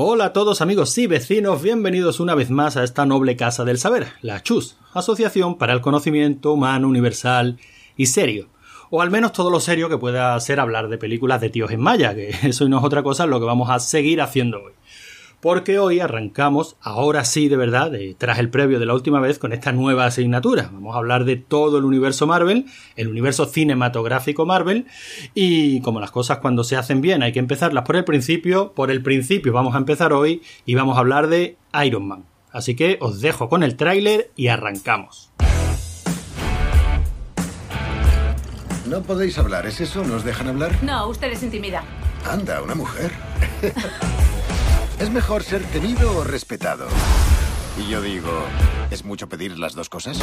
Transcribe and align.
Hola 0.00 0.26
a 0.26 0.32
todos 0.32 0.60
amigos 0.60 0.96
y 0.98 1.08
vecinos, 1.08 1.60
bienvenidos 1.60 2.20
una 2.20 2.36
vez 2.36 2.50
más 2.50 2.76
a 2.76 2.84
esta 2.84 3.04
noble 3.04 3.34
casa 3.34 3.64
del 3.64 3.78
saber, 3.78 4.06
la 4.22 4.44
CHUS, 4.44 4.76
Asociación 4.94 5.58
para 5.58 5.72
el 5.72 5.80
Conocimiento 5.80 6.52
Humano 6.52 6.86
Universal 6.86 7.58
y 7.96 8.06
Serio. 8.06 8.46
O 8.90 9.02
al 9.02 9.10
menos 9.10 9.32
todo 9.32 9.50
lo 9.50 9.58
serio 9.58 9.88
que 9.88 9.98
pueda 9.98 10.38
ser 10.38 10.60
hablar 10.60 10.88
de 10.88 10.98
películas 10.98 11.40
de 11.40 11.50
tíos 11.50 11.72
en 11.72 11.80
maya, 11.80 12.14
que 12.14 12.28
eso 12.44 12.68
no 12.68 12.78
es 12.78 12.84
otra 12.84 13.02
cosa 13.02 13.26
lo 13.26 13.40
que 13.40 13.46
vamos 13.46 13.70
a 13.70 13.80
seguir 13.80 14.20
haciendo 14.20 14.62
hoy 14.62 14.72
porque 15.40 15.78
hoy 15.78 16.00
arrancamos, 16.00 16.76
ahora 16.80 17.24
sí 17.24 17.48
de 17.48 17.56
verdad, 17.56 17.92
tras 18.18 18.38
el 18.38 18.50
previo 18.50 18.78
de 18.78 18.86
la 18.86 18.94
última 18.94 19.20
vez, 19.20 19.38
con 19.38 19.52
esta 19.52 19.72
nueva 19.72 20.06
asignatura. 20.06 20.70
Vamos 20.72 20.94
a 20.94 20.98
hablar 20.98 21.24
de 21.24 21.36
todo 21.36 21.78
el 21.78 21.84
universo 21.84 22.26
Marvel, 22.26 22.66
el 22.96 23.08
universo 23.08 23.46
cinematográfico 23.46 24.46
Marvel, 24.46 24.86
y 25.34 25.80
como 25.82 26.00
las 26.00 26.10
cosas 26.10 26.38
cuando 26.38 26.64
se 26.64 26.76
hacen 26.76 27.00
bien 27.00 27.22
hay 27.22 27.32
que 27.32 27.38
empezarlas 27.38 27.84
por 27.84 27.96
el 27.96 28.04
principio, 28.04 28.72
por 28.72 28.90
el 28.90 29.02
principio 29.02 29.52
vamos 29.52 29.74
a 29.74 29.78
empezar 29.78 30.12
hoy 30.12 30.42
y 30.66 30.74
vamos 30.74 30.96
a 30.96 31.00
hablar 31.00 31.28
de 31.28 31.56
Iron 31.84 32.08
Man. 32.08 32.24
Así 32.50 32.74
que 32.74 32.98
os 33.00 33.20
dejo 33.20 33.48
con 33.48 33.62
el 33.62 33.76
tráiler 33.76 34.30
y 34.34 34.48
arrancamos. 34.48 35.30
No 38.88 39.02
podéis 39.02 39.36
hablar, 39.36 39.66
¿es 39.66 39.82
eso? 39.82 40.02
¿Nos 40.02 40.24
dejan 40.24 40.48
hablar? 40.48 40.72
No, 40.82 41.08
ustedes 41.08 41.42
intimidan. 41.42 41.84
Anda, 42.24 42.62
una 42.62 42.74
mujer. 42.74 43.12
¿Es 44.98 45.10
mejor 45.10 45.44
ser 45.44 45.62
temido 45.66 46.18
o 46.18 46.24
respetado? 46.24 46.88
Y 47.78 47.88
yo 47.88 48.02
digo, 48.02 48.32
¿es 48.90 49.04
mucho 49.04 49.28
pedir 49.28 49.56
las 49.56 49.74
dos 49.74 49.88
cosas? 49.88 50.18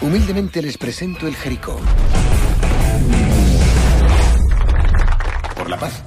Humildemente 0.00 0.62
les 0.62 0.78
presento 0.78 1.26
el 1.26 1.36
Jericó. 1.36 1.78
Por 5.54 5.68
la 5.68 5.76
paz. 5.78 6.02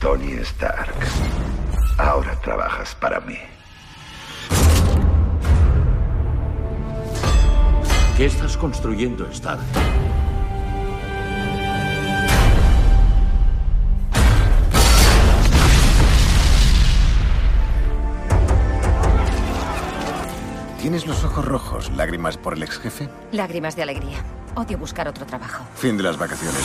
Tony 0.00 0.32
Stark, 0.40 0.96
ahora 1.98 2.34
trabajas 2.40 2.96
para 2.96 3.20
mí. 3.20 3.38
¿Qué 8.16 8.26
estás 8.26 8.56
construyendo, 8.56 9.28
Stark? 9.30 9.62
Tienes 20.82 21.06
los 21.06 21.22
ojos 21.22 21.44
rojos. 21.44 21.92
¿Lágrimas 21.92 22.36
por 22.36 22.54
el 22.54 22.64
ex 22.64 22.80
jefe? 22.80 23.08
Lágrimas 23.30 23.76
de 23.76 23.84
alegría. 23.84 24.18
Odio 24.56 24.76
buscar 24.76 25.06
otro 25.06 25.24
trabajo. 25.24 25.62
Fin 25.76 25.96
de 25.96 26.02
las 26.02 26.18
vacaciones. 26.18 26.60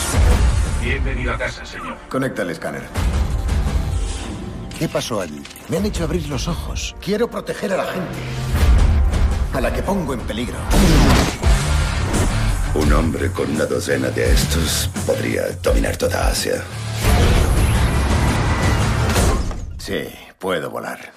Bienvenido 0.82 1.32
a 1.32 1.38
casa, 1.38 1.64
señor. 1.64 1.96
Conecta 2.08 2.42
el 2.42 2.50
escáner. 2.50 2.82
¿Qué 4.76 4.88
pasó 4.88 5.20
allí? 5.20 5.40
Me 5.68 5.76
han 5.76 5.86
hecho 5.86 6.02
abrir 6.02 6.28
los 6.28 6.48
ojos. 6.48 6.96
Quiero 7.00 7.30
proteger 7.30 7.72
a 7.74 7.76
la 7.76 7.84
gente. 7.84 8.18
A 9.52 9.60
la 9.60 9.72
que 9.72 9.82
pongo 9.82 10.14
en 10.14 10.20
peligro. 10.22 10.56
Un 12.74 12.92
hombre 12.92 13.30
con 13.30 13.48
una 13.48 13.66
docena 13.66 14.08
de 14.08 14.32
estos 14.32 14.90
podría 15.06 15.42
dominar 15.62 15.96
toda 15.96 16.26
Asia. 16.26 16.64
Sí, 19.78 20.08
puedo 20.40 20.70
volar. 20.70 21.12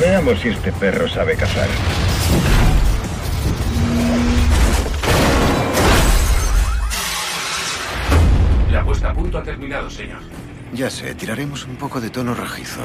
Veamos 0.00 0.40
si 0.40 0.48
este 0.48 0.72
perro 0.72 1.08
sabe 1.08 1.36
cazar. 1.36 1.68
La 8.70 8.84
puesta 8.84 9.10
a 9.10 9.14
punto 9.14 9.38
ha 9.38 9.42
terminado, 9.42 9.90
señor. 9.90 10.20
Ya 10.72 10.90
sé, 10.90 11.14
tiraremos 11.14 11.64
un 11.64 11.76
poco 11.76 12.00
de 12.00 12.10
tono 12.10 12.34
rojizo. 12.34 12.82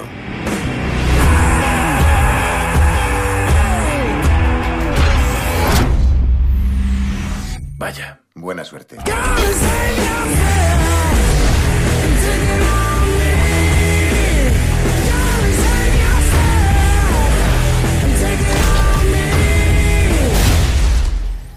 Vaya. 7.78 8.23
Buena 8.35 8.66
suerte. 8.66 8.97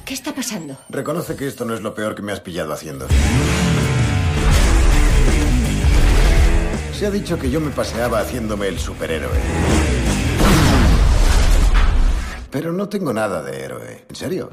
¿Qué 0.06 0.14
está 0.14 0.32
pasando? 0.32 0.78
Reconoce 0.88 1.34
que 1.34 1.48
esto 1.48 1.64
no 1.64 1.74
es 1.74 1.80
lo 1.80 1.92
peor 1.92 2.14
que 2.14 2.22
me 2.22 2.30
has 2.30 2.38
pillado 2.38 2.72
haciendo. 2.72 3.08
Se 6.92 7.06
ha 7.06 7.10
dicho 7.10 7.36
que 7.36 7.50
yo 7.50 7.60
me 7.60 7.72
paseaba 7.72 8.20
haciéndome 8.20 8.68
el 8.68 8.78
superhéroe. 8.78 9.36
Pero 12.52 12.72
no 12.72 12.88
tengo 12.88 13.12
nada 13.12 13.42
de 13.42 13.64
héroe. 13.64 14.04
¿En 14.08 14.14
serio? 14.14 14.48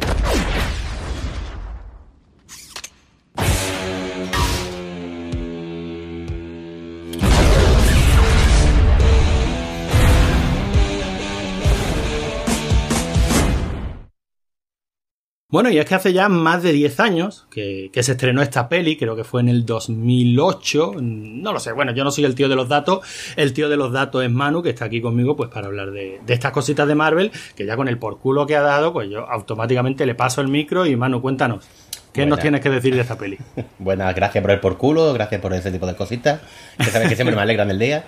Bueno, 15.53 15.69
y 15.69 15.77
es 15.77 15.85
que 15.85 15.93
hace 15.93 16.13
ya 16.13 16.29
más 16.29 16.63
de 16.63 16.73
10 16.73 16.99
años 16.99 17.45
que, 17.51 17.91
se 17.93 18.13
estrenó 18.13 18.41
esta 18.41 18.67
peli, 18.67 18.97
creo 18.97 19.15
que 19.15 19.23
fue 19.23 19.39
en 19.39 19.49
el 19.49 19.67
2008, 19.67 20.95
no 20.99 21.53
lo 21.53 21.59
sé, 21.59 21.73
bueno, 21.73 21.93
yo 21.93 22.03
no 22.03 22.09
soy 22.09 22.25
el 22.25 22.33
tío 22.33 22.49
de 22.49 22.55
los 22.55 22.69
datos, 22.69 23.05
el 23.35 23.53
tío 23.53 23.69
de 23.69 23.77
los 23.77 23.91
datos 23.91 24.23
es 24.23 24.31
Manu, 24.31 24.63
que 24.63 24.71
está 24.71 24.85
aquí 24.85 24.99
conmigo 24.99 25.35
pues 25.35 25.51
para 25.51 25.67
hablar 25.67 25.91
de, 25.91 26.19
estas 26.27 26.51
cositas 26.51 26.87
de 26.87 26.95
Marvel, 26.95 27.31
que 27.55 27.67
ya 27.67 27.75
con 27.75 27.87
el 27.87 27.99
por 27.99 28.17
culo 28.17 28.47
que 28.47 28.55
ha 28.55 28.63
dado, 28.63 28.93
pues 28.93 29.11
yo 29.11 29.29
automáticamente 29.29 30.07
le 30.07 30.15
paso 30.15 30.41
el 30.41 30.47
micro 30.47 30.87
y 30.87 30.95
Manu, 30.95 31.21
cuéntanos. 31.21 31.63
¿Qué 32.11 32.25
nos 32.25 32.39
tienes 32.39 32.59
que 32.59 32.71
decir 32.71 32.95
de 32.95 33.01
esta 33.01 33.15
peli? 33.15 33.37
Buenas, 33.77 34.15
gracias 34.15 34.41
por 34.41 34.49
el 34.49 34.59
por 34.59 34.79
culo, 34.79 35.13
gracias 35.13 35.39
por 35.39 35.53
ese 35.53 35.69
tipo 35.69 35.85
de 35.85 35.95
cositas, 35.95 36.41
que 36.79 36.85
sabes 36.85 37.09
que 37.09 37.15
siempre 37.15 37.35
me 37.35 37.43
alegran 37.43 37.67
del 37.67 37.77
día. 37.77 38.05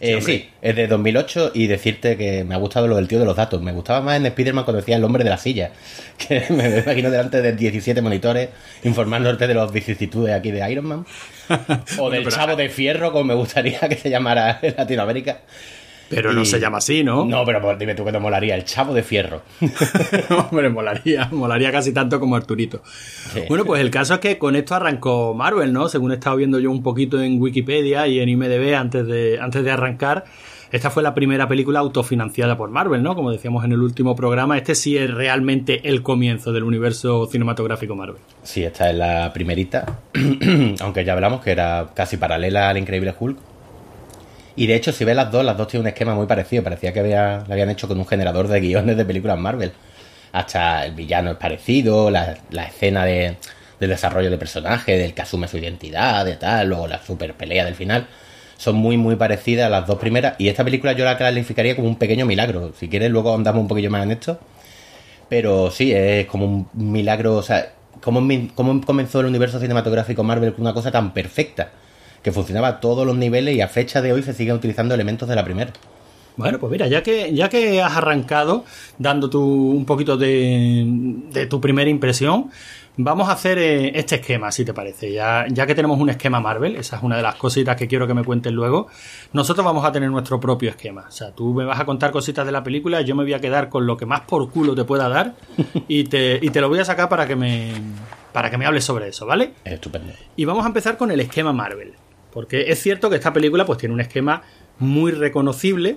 Eh, 0.00 0.20
sí, 0.20 0.48
es 0.60 0.76
de 0.76 0.86
2008 0.86 1.52
y 1.54 1.66
decirte 1.66 2.16
que 2.16 2.44
me 2.44 2.54
ha 2.54 2.58
gustado 2.58 2.86
lo 2.86 2.96
del 2.96 3.08
tío 3.08 3.18
de 3.18 3.24
los 3.24 3.36
datos. 3.36 3.62
Me 3.62 3.72
gustaba 3.72 4.00
más 4.00 4.16
en 4.16 4.26
Spider-Man 4.26 4.64
cuando 4.64 4.80
decía 4.80 4.96
el 4.96 5.04
hombre 5.04 5.24
de 5.24 5.30
la 5.30 5.38
silla, 5.38 5.70
que 6.18 6.44
me 6.50 6.78
imagino 6.78 7.10
delante 7.10 7.42
de 7.42 7.52
17 7.52 8.00
monitores 8.02 8.48
informándote 8.82 9.46
de 9.46 9.54
las 9.54 9.72
vicisitudes 9.72 10.34
aquí 10.34 10.50
de 10.50 10.70
Iron 10.70 10.86
Man. 10.86 11.06
O 11.98 12.10
del 12.10 12.26
chavo 12.28 12.56
de 12.56 12.68
fierro, 12.68 13.12
como 13.12 13.24
me 13.24 13.34
gustaría 13.34 13.78
que 13.88 13.96
se 13.96 14.10
llamara 14.10 14.58
en 14.62 14.74
Latinoamérica. 14.76 15.40
Pero 16.08 16.32
no 16.32 16.44
se 16.44 16.60
llama 16.60 16.78
así, 16.78 17.02
¿no? 17.02 17.24
No, 17.24 17.44
pero 17.44 17.60
pues, 17.60 17.78
dime 17.78 17.94
tú 17.94 18.04
que 18.04 18.12
te 18.12 18.18
molaría, 18.18 18.54
el 18.54 18.64
chavo 18.64 18.94
de 18.94 19.02
fierro. 19.02 19.42
Hombre, 20.50 20.68
molaría, 20.68 21.28
molaría 21.32 21.72
casi 21.72 21.92
tanto 21.92 22.20
como 22.20 22.36
Arturito. 22.36 22.82
Bueno, 23.48 23.64
pues 23.64 23.80
el 23.80 23.90
caso 23.90 24.14
es 24.14 24.20
que 24.20 24.38
con 24.38 24.56
esto 24.56 24.74
arrancó 24.74 25.34
Marvel, 25.34 25.72
¿no? 25.72 25.88
Según 25.88 26.12
he 26.12 26.14
estado 26.14 26.36
viendo 26.36 26.58
yo 26.58 26.70
un 26.70 26.82
poquito 26.82 27.20
en 27.20 27.40
Wikipedia 27.40 28.06
y 28.06 28.20
en 28.20 28.28
IMDB 28.28 28.74
antes 28.74 29.06
de, 29.06 29.38
antes 29.40 29.64
de 29.64 29.70
arrancar. 29.70 30.24
Esta 30.74 30.90
fue 30.90 31.04
la 31.04 31.14
primera 31.14 31.46
película 31.46 31.78
autofinanciada 31.78 32.56
por 32.56 32.68
Marvel, 32.68 33.00
¿no? 33.00 33.14
Como 33.14 33.30
decíamos 33.30 33.64
en 33.64 33.70
el 33.70 33.80
último 33.80 34.16
programa, 34.16 34.58
este 34.58 34.74
sí 34.74 34.96
es 34.96 35.08
realmente 35.08 35.88
el 35.88 36.02
comienzo 36.02 36.52
del 36.52 36.64
universo 36.64 37.26
cinematográfico 37.26 37.94
Marvel. 37.94 38.20
Sí, 38.42 38.64
esta 38.64 38.90
es 38.90 38.96
la 38.96 39.32
primerita, 39.32 40.00
aunque 40.80 41.04
ya 41.04 41.12
hablamos 41.12 41.42
que 41.42 41.52
era 41.52 41.90
casi 41.94 42.16
paralela 42.16 42.70
al 42.70 42.78
Increíble 42.78 43.14
Hulk 43.16 43.53
y 44.56 44.66
de 44.66 44.76
hecho, 44.76 44.92
si 44.92 45.04
ves 45.04 45.16
las 45.16 45.30
dos, 45.32 45.44
las 45.44 45.56
dos 45.56 45.68
tienen 45.68 45.82
un 45.82 45.88
esquema 45.88 46.14
muy 46.14 46.26
parecido. 46.26 46.62
Parecía 46.62 46.92
que 46.92 47.00
había, 47.00 47.44
lo 47.46 47.52
habían 47.52 47.70
hecho 47.70 47.88
con 47.88 47.98
un 47.98 48.06
generador 48.06 48.48
de 48.48 48.60
guiones 48.60 48.96
de 48.96 49.04
películas 49.04 49.38
Marvel. 49.38 49.72
Hasta 50.32 50.86
el 50.86 50.92
villano 50.94 51.32
es 51.32 51.36
parecido, 51.36 52.10
la, 52.10 52.36
escena 52.66 53.04
de, 53.04 53.36
del 53.80 53.90
desarrollo 53.90 54.30
de 54.30 54.38
personaje, 54.38 54.96
del 54.98 55.14
que 55.14 55.22
asume 55.22 55.48
su 55.48 55.58
identidad, 55.58 56.24
de 56.24 56.36
tal, 56.36 56.68
luego 56.68 56.86
la 56.86 57.02
super 57.02 57.34
pelea 57.34 57.64
del 57.64 57.74
final. 57.74 58.06
Son 58.56 58.76
muy, 58.76 58.96
muy 58.96 59.16
parecidas 59.16 59.70
las 59.70 59.86
dos 59.86 59.98
primeras. 59.98 60.34
Y 60.38 60.48
esta 60.48 60.64
película 60.64 60.92
yo 60.92 61.04
la 61.04 61.18
calificaría 61.18 61.74
como 61.76 61.88
un 61.88 61.96
pequeño 61.96 62.26
milagro. 62.26 62.72
Si 62.78 62.88
quieres, 62.88 63.10
luego 63.10 63.34
andamos 63.34 63.60
un 63.62 63.68
poquillo 63.68 63.90
más 63.90 64.04
en 64.04 64.12
esto. 64.12 64.38
Pero 65.28 65.70
sí, 65.70 65.92
es 65.92 66.26
como 66.26 66.46
un 66.46 66.68
milagro. 66.74 67.36
O 67.36 67.42
sea, 67.42 67.72
¿cómo, 68.00 68.20
cómo 68.54 68.80
comenzó 68.82 69.20
el 69.20 69.26
universo 69.26 69.58
cinematográfico 69.60 70.22
Marvel 70.22 70.52
con 70.54 70.62
una 70.62 70.74
cosa 70.74 70.92
tan 70.92 71.12
perfecta? 71.12 71.72
Que 72.24 72.32
funcionaba 72.32 72.68
a 72.68 72.80
todos 72.80 73.06
los 73.06 73.16
niveles 73.16 73.54
y 73.54 73.60
a 73.60 73.68
fecha 73.68 74.00
de 74.02 74.12
hoy 74.12 74.22
se 74.22 74.32
siguen 74.32 74.56
utilizando 74.56 74.94
elementos 74.94 75.28
de 75.28 75.36
la 75.36 75.44
primera. 75.44 75.72
Bueno, 76.36 76.58
pues 76.58 76.72
mira, 76.72 76.88
ya 76.88 77.02
que, 77.02 77.32
ya 77.32 77.48
que 77.48 77.80
has 77.80 77.96
arrancado 77.96 78.64
dando 78.98 79.30
tu, 79.30 79.40
un 79.40 79.84
poquito 79.84 80.16
de, 80.16 80.84
de 81.30 81.46
tu 81.46 81.60
primera 81.60 81.88
impresión, 81.88 82.50
vamos 82.96 83.28
a 83.28 83.32
hacer 83.32 83.58
eh, 83.58 83.92
este 83.98 84.16
esquema, 84.16 84.50
si 84.50 84.64
te 84.64 84.72
parece. 84.72 85.12
Ya, 85.12 85.46
ya 85.48 85.66
que 85.66 85.74
tenemos 85.74 86.00
un 86.00 86.10
esquema 86.10 86.40
Marvel, 86.40 86.76
esa 86.76 86.96
es 86.96 87.02
una 87.02 87.16
de 87.16 87.22
las 87.22 87.36
cositas 87.36 87.76
que 87.76 87.86
quiero 87.86 88.06
que 88.06 88.14
me 88.14 88.24
cuentes 88.24 88.52
luego, 88.52 88.88
nosotros 89.32 89.64
vamos 89.64 89.84
a 89.84 89.92
tener 89.92 90.10
nuestro 90.10 90.40
propio 90.40 90.70
esquema. 90.70 91.04
O 91.06 91.12
sea, 91.12 91.30
tú 91.32 91.52
me 91.52 91.64
vas 91.64 91.78
a 91.78 91.84
contar 91.84 92.10
cositas 92.10 92.44
de 92.46 92.52
la 92.52 92.64
película, 92.64 93.02
yo 93.02 93.14
me 93.14 93.22
voy 93.22 93.34
a 93.34 93.40
quedar 93.40 93.68
con 93.68 93.86
lo 93.86 93.96
que 93.96 94.06
más 94.06 94.22
por 94.22 94.50
culo 94.50 94.74
te 94.74 94.84
pueda 94.84 95.08
dar 95.08 95.34
y 95.86 96.04
te, 96.04 96.38
y 96.40 96.48
te 96.50 96.60
lo 96.60 96.68
voy 96.68 96.78
a 96.80 96.84
sacar 96.84 97.08
para 97.08 97.26
que 97.26 97.36
me 97.36 97.72
para 98.32 98.50
que 98.50 98.58
me 98.58 98.66
hables 98.66 98.84
sobre 98.84 99.06
eso, 99.06 99.26
¿vale? 99.26 99.52
Estupendo. 99.64 100.12
Y 100.34 100.44
vamos 100.44 100.64
a 100.64 100.66
empezar 100.66 100.96
con 100.96 101.12
el 101.12 101.20
esquema 101.20 101.52
Marvel. 101.52 101.94
Porque 102.34 102.70
es 102.70 102.82
cierto 102.82 103.08
que 103.08 103.16
esta 103.16 103.32
película 103.32 103.64
pues 103.64 103.78
tiene 103.78 103.94
un 103.94 104.00
esquema 104.00 104.42
muy 104.80 105.12
reconocible. 105.12 105.96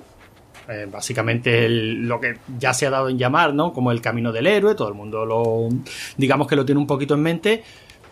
eh, 0.69 0.87
básicamente 0.91 1.67
lo 1.69 2.19
que 2.19 2.37
ya 2.59 2.73
se 2.73 2.85
ha 2.85 2.89
dado 2.89 3.09
en 3.09 3.17
llamar, 3.17 3.53
¿no? 3.53 3.73
Como 3.73 3.91
el 3.91 4.01
camino 4.01 4.31
del 4.31 4.47
héroe. 4.47 4.75
Todo 4.75 4.87
el 4.89 4.93
mundo 4.93 5.25
lo. 5.25 5.67
digamos 6.17 6.47
que 6.47 6.55
lo 6.55 6.63
tiene 6.65 6.79
un 6.79 6.87
poquito 6.87 7.15
en 7.15 7.21
mente. 7.21 7.63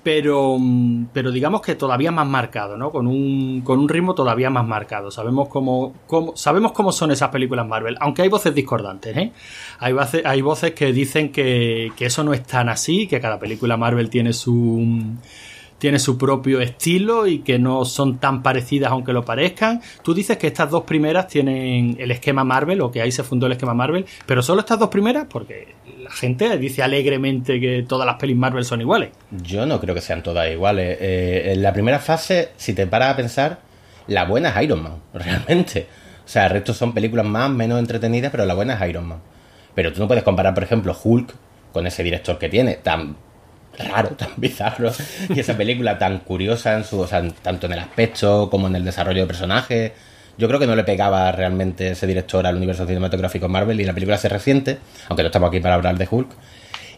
Pero, 0.04 0.58
mm, 0.60 1.08
pero 1.14 1.32
digamos 1.32 1.62
que 1.62 1.74
todavía 1.74 2.12
más 2.12 2.28
marcado, 2.28 2.78
¿no? 2.78 2.92
Con 2.92 3.08
un, 3.08 3.62
con 3.62 3.80
un 3.80 3.90
ritmo 3.90 4.14
todavía 4.14 4.52
más 4.52 4.66
marcado. 4.68 5.10
Sabemos 5.10 5.48
cómo, 5.50 5.96
cómo, 6.06 6.36
sabemos 6.36 6.74
cómo 6.74 6.92
son 6.92 7.10
esas 7.10 7.30
películas 7.30 7.66
Marvel, 7.68 7.98
aunque 8.00 8.22
hay 8.22 8.30
voces 8.30 8.54
discordantes, 8.54 9.18
¿eh? 9.18 9.32
Hay, 9.80 9.94
voces, 9.94 10.24
hay 10.24 10.42
voces 10.42 10.74
que 10.74 10.94
dicen 10.94 11.32
que, 11.32 11.92
que 11.98 12.06
eso 12.06 12.24
no 12.24 12.34
es 12.34 12.44
tan 12.44 12.70
así, 12.70 13.08
que 13.08 13.20
cada 13.20 13.40
película 13.40 13.78
Marvel 13.78 14.12
tiene 14.12 14.32
su, 14.34 14.86
tiene 15.78 16.00
su 16.00 16.18
propio 16.18 16.62
estilo 16.62 17.28
y 17.28 17.40
que 17.40 17.60
no 17.60 17.86
son 17.86 18.18
tan 18.18 18.42
parecidas 18.42 18.92
aunque 18.92 19.14
lo 19.14 19.24
parezcan. 19.24 19.82
Tú 20.04 20.14
dices 20.14 20.38
que 20.38 20.48
estas 20.48 20.70
dos 20.70 20.84
primeras 20.84 21.28
tienen 21.28 21.98
el 22.00 22.12
esquema 22.12 22.44
Marvel 22.44 22.82
o 22.82 22.92
que 22.92 23.02
ahí 23.02 23.12
se 23.12 23.24
fundó 23.24 23.46
el 23.46 23.54
esquema 23.54 23.74
Marvel, 23.74 24.06
pero 24.26 24.42
solo 24.42 24.62
estas 24.62 24.80
dos 24.80 24.90
primeras 24.90 25.28
porque 25.30 25.76
la 26.00 26.12
gente 26.12 26.58
dice 26.58 26.84
alegremente 26.84 27.60
que 27.60 27.84
todas 27.88 28.06
las 28.06 28.16
pelis 28.16 28.38
Marvel 28.38 28.64
son 28.66 28.82
iguales. 28.82 29.10
Yo 29.32 29.66
no 29.66 29.80
creo 29.80 29.96
que 29.96 30.02
sean 30.02 30.24
todas 30.24 30.50
iguales. 30.52 30.98
Eh, 31.02 31.54
en 31.54 31.62
la 31.62 31.74
primera 31.74 32.00
fase, 32.00 32.50
si 32.58 32.74
te 32.74 32.88
paras 32.88 33.14
a 33.14 33.16
pensar, 33.16 33.60
la 34.08 34.26
buena 34.26 34.50
es 34.50 34.64
Iron 34.64 34.84
Man, 34.84 35.02
realmente. 35.14 35.88
O 36.26 36.28
sea, 36.28 36.46
el 36.46 36.52
resto 36.52 36.74
son 36.74 36.94
películas 36.94 37.26
más, 37.26 37.50
menos 37.50 37.80
entretenidas, 37.80 38.32
pero 38.32 38.46
la 38.46 38.54
buena 38.54 38.74
es 38.76 38.90
Iron 38.90 39.08
Man. 39.08 39.20
Pero 39.76 39.92
tú 39.92 40.00
no 40.00 40.08
puedes 40.08 40.24
comparar, 40.24 40.54
por 40.54 40.64
ejemplo, 40.64 40.96
Hulk 41.04 41.34
con 41.72 41.86
ese 41.86 42.04
director 42.04 42.40
que 42.40 42.48
tiene, 42.48 42.76
tan 42.76 43.18
raro, 43.78 44.10
tan 44.18 44.30
bizarro, 44.38 44.92
y 45.30 45.40
esa 45.40 45.56
película 45.58 45.98
tan 45.98 46.20
curiosa 46.20 46.76
en 46.76 46.84
su, 46.84 47.00
o 47.00 47.08
sea, 47.08 47.24
tanto 47.42 47.68
en 47.68 47.74
el 47.74 47.80
aspecto 47.80 48.50
como 48.50 48.68
en 48.68 48.76
el 48.76 48.86
desarrollo 48.86 49.22
de 49.22 49.28
personajes. 49.28 49.92
Yo 50.38 50.48
creo 50.48 50.60
que 50.60 50.68
no 50.68 50.76
le 50.76 50.84
pegaba 50.84 51.32
realmente 51.32 51.92
ese 51.92 52.08
director 52.08 52.46
al 52.46 52.58
universo 52.58 52.86
cinematográfico 52.86 53.48
Marvel 53.48 53.80
y 53.80 53.86
la 53.86 53.94
película 53.94 54.18
se 54.18 54.28
reciente, 54.28 54.80
aunque 55.08 55.24
no 55.24 55.28
estamos 55.28 55.48
aquí 55.48 55.62
para 55.62 55.76
hablar 55.76 55.98
de 55.98 56.08
Hulk. 56.10 56.30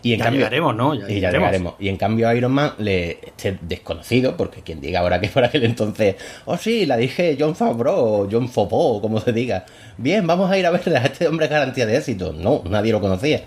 Y 0.02 0.14
en 0.14 0.20
Ya 0.20 0.26
cambio, 0.26 0.40
llegaremos, 0.40 0.76
¿no? 0.76 0.94
Ya 0.94 1.10
y 1.10 1.20
ya 1.20 1.32
llegaremos. 1.32 1.76
Y 1.80 1.90
en 1.90 1.98
cambio 1.98 2.32
Iron 2.34 2.52
Man 2.52 2.74
le 2.78 3.20
este 3.26 3.58
desconocido, 3.62 4.38
porque 4.38 4.62
quien 4.62 4.82
diga 4.82 5.00
ahora 5.02 5.20
que 5.20 5.28
por 5.34 5.44
aquel 5.44 5.66
entonces, 5.66 6.16
oh 6.46 6.58
sí, 6.58 6.86
la 6.86 6.98
dije 6.98 7.36
John 7.40 7.56
Favreau 7.56 8.28
John 8.32 8.50
Fopó, 8.50 9.02
como 9.02 9.20
se 9.20 9.34
diga. 9.34 9.66
Bien, 9.98 10.26
vamos 10.26 10.50
a 10.52 10.58
ir 10.58 10.66
a 10.66 10.72
verla, 10.72 11.00
este 11.06 11.28
hombre 11.28 11.46
es 11.46 11.52
garantía 11.52 11.86
de 11.86 11.98
éxito. 11.98 12.34
No, 12.34 12.64
nadie 12.70 12.92
lo 12.92 13.02
conocía. 13.02 13.42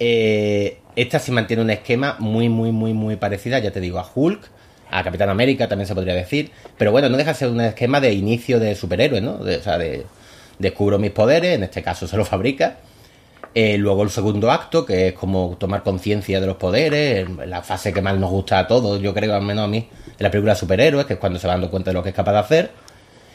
Eh, 0.00 0.78
esta 0.96 1.18
sí 1.18 1.32
mantiene 1.32 1.62
un 1.62 1.70
esquema 1.70 2.16
muy, 2.18 2.48
muy, 2.48 2.72
muy, 2.72 2.92
muy 2.92 3.16
parecida, 3.16 3.58
ya 3.58 3.70
te 3.70 3.80
digo, 3.80 3.98
a 3.98 4.10
Hulk, 4.14 4.40
a 4.90 5.02
Capitán 5.04 5.28
América 5.28 5.68
también 5.68 5.86
se 5.86 5.94
podría 5.94 6.14
decir. 6.14 6.50
Pero 6.76 6.90
bueno, 6.92 7.08
no 7.08 7.16
deja 7.16 7.32
de 7.32 7.38
ser 7.38 7.48
un 7.48 7.60
esquema 7.60 8.00
de 8.00 8.12
inicio 8.12 8.58
de 8.60 8.74
superhéroe, 8.74 9.20
¿no? 9.20 9.38
De- 9.38 9.56
o 9.56 9.62
sea, 9.62 9.78
de 9.78 10.04
descubro 10.58 10.98
mis 10.98 11.10
poderes, 11.12 11.54
en 11.56 11.62
este 11.64 11.82
caso 11.82 12.06
se 12.08 12.16
lo 12.16 12.24
fabrica. 12.24 12.78
Eh, 13.54 13.78
luego 13.78 14.02
el 14.02 14.10
segundo 14.10 14.50
acto, 14.50 14.84
que 14.84 15.08
es 15.08 15.12
como 15.14 15.56
tomar 15.58 15.82
conciencia 15.82 16.40
de 16.40 16.46
los 16.46 16.56
poderes, 16.56 17.26
la 17.46 17.62
fase 17.62 17.92
que 17.92 18.02
más 18.02 18.16
nos 18.18 18.30
gusta 18.30 18.58
a 18.58 18.66
todos, 18.66 19.00
yo 19.00 19.14
creo, 19.14 19.34
al 19.34 19.42
menos 19.42 19.64
a 19.64 19.68
mí, 19.68 19.88
en 20.06 20.14
la 20.18 20.30
película 20.30 20.54
superhéroes, 20.54 21.06
que 21.06 21.14
es 21.14 21.18
cuando 21.18 21.38
se 21.38 21.46
va 21.46 21.54
dando 21.54 21.70
cuenta 21.70 21.90
de 21.90 21.94
lo 21.94 22.02
que 22.02 22.10
es 22.10 22.14
capaz 22.14 22.32
de 22.32 22.38
hacer. 22.38 22.70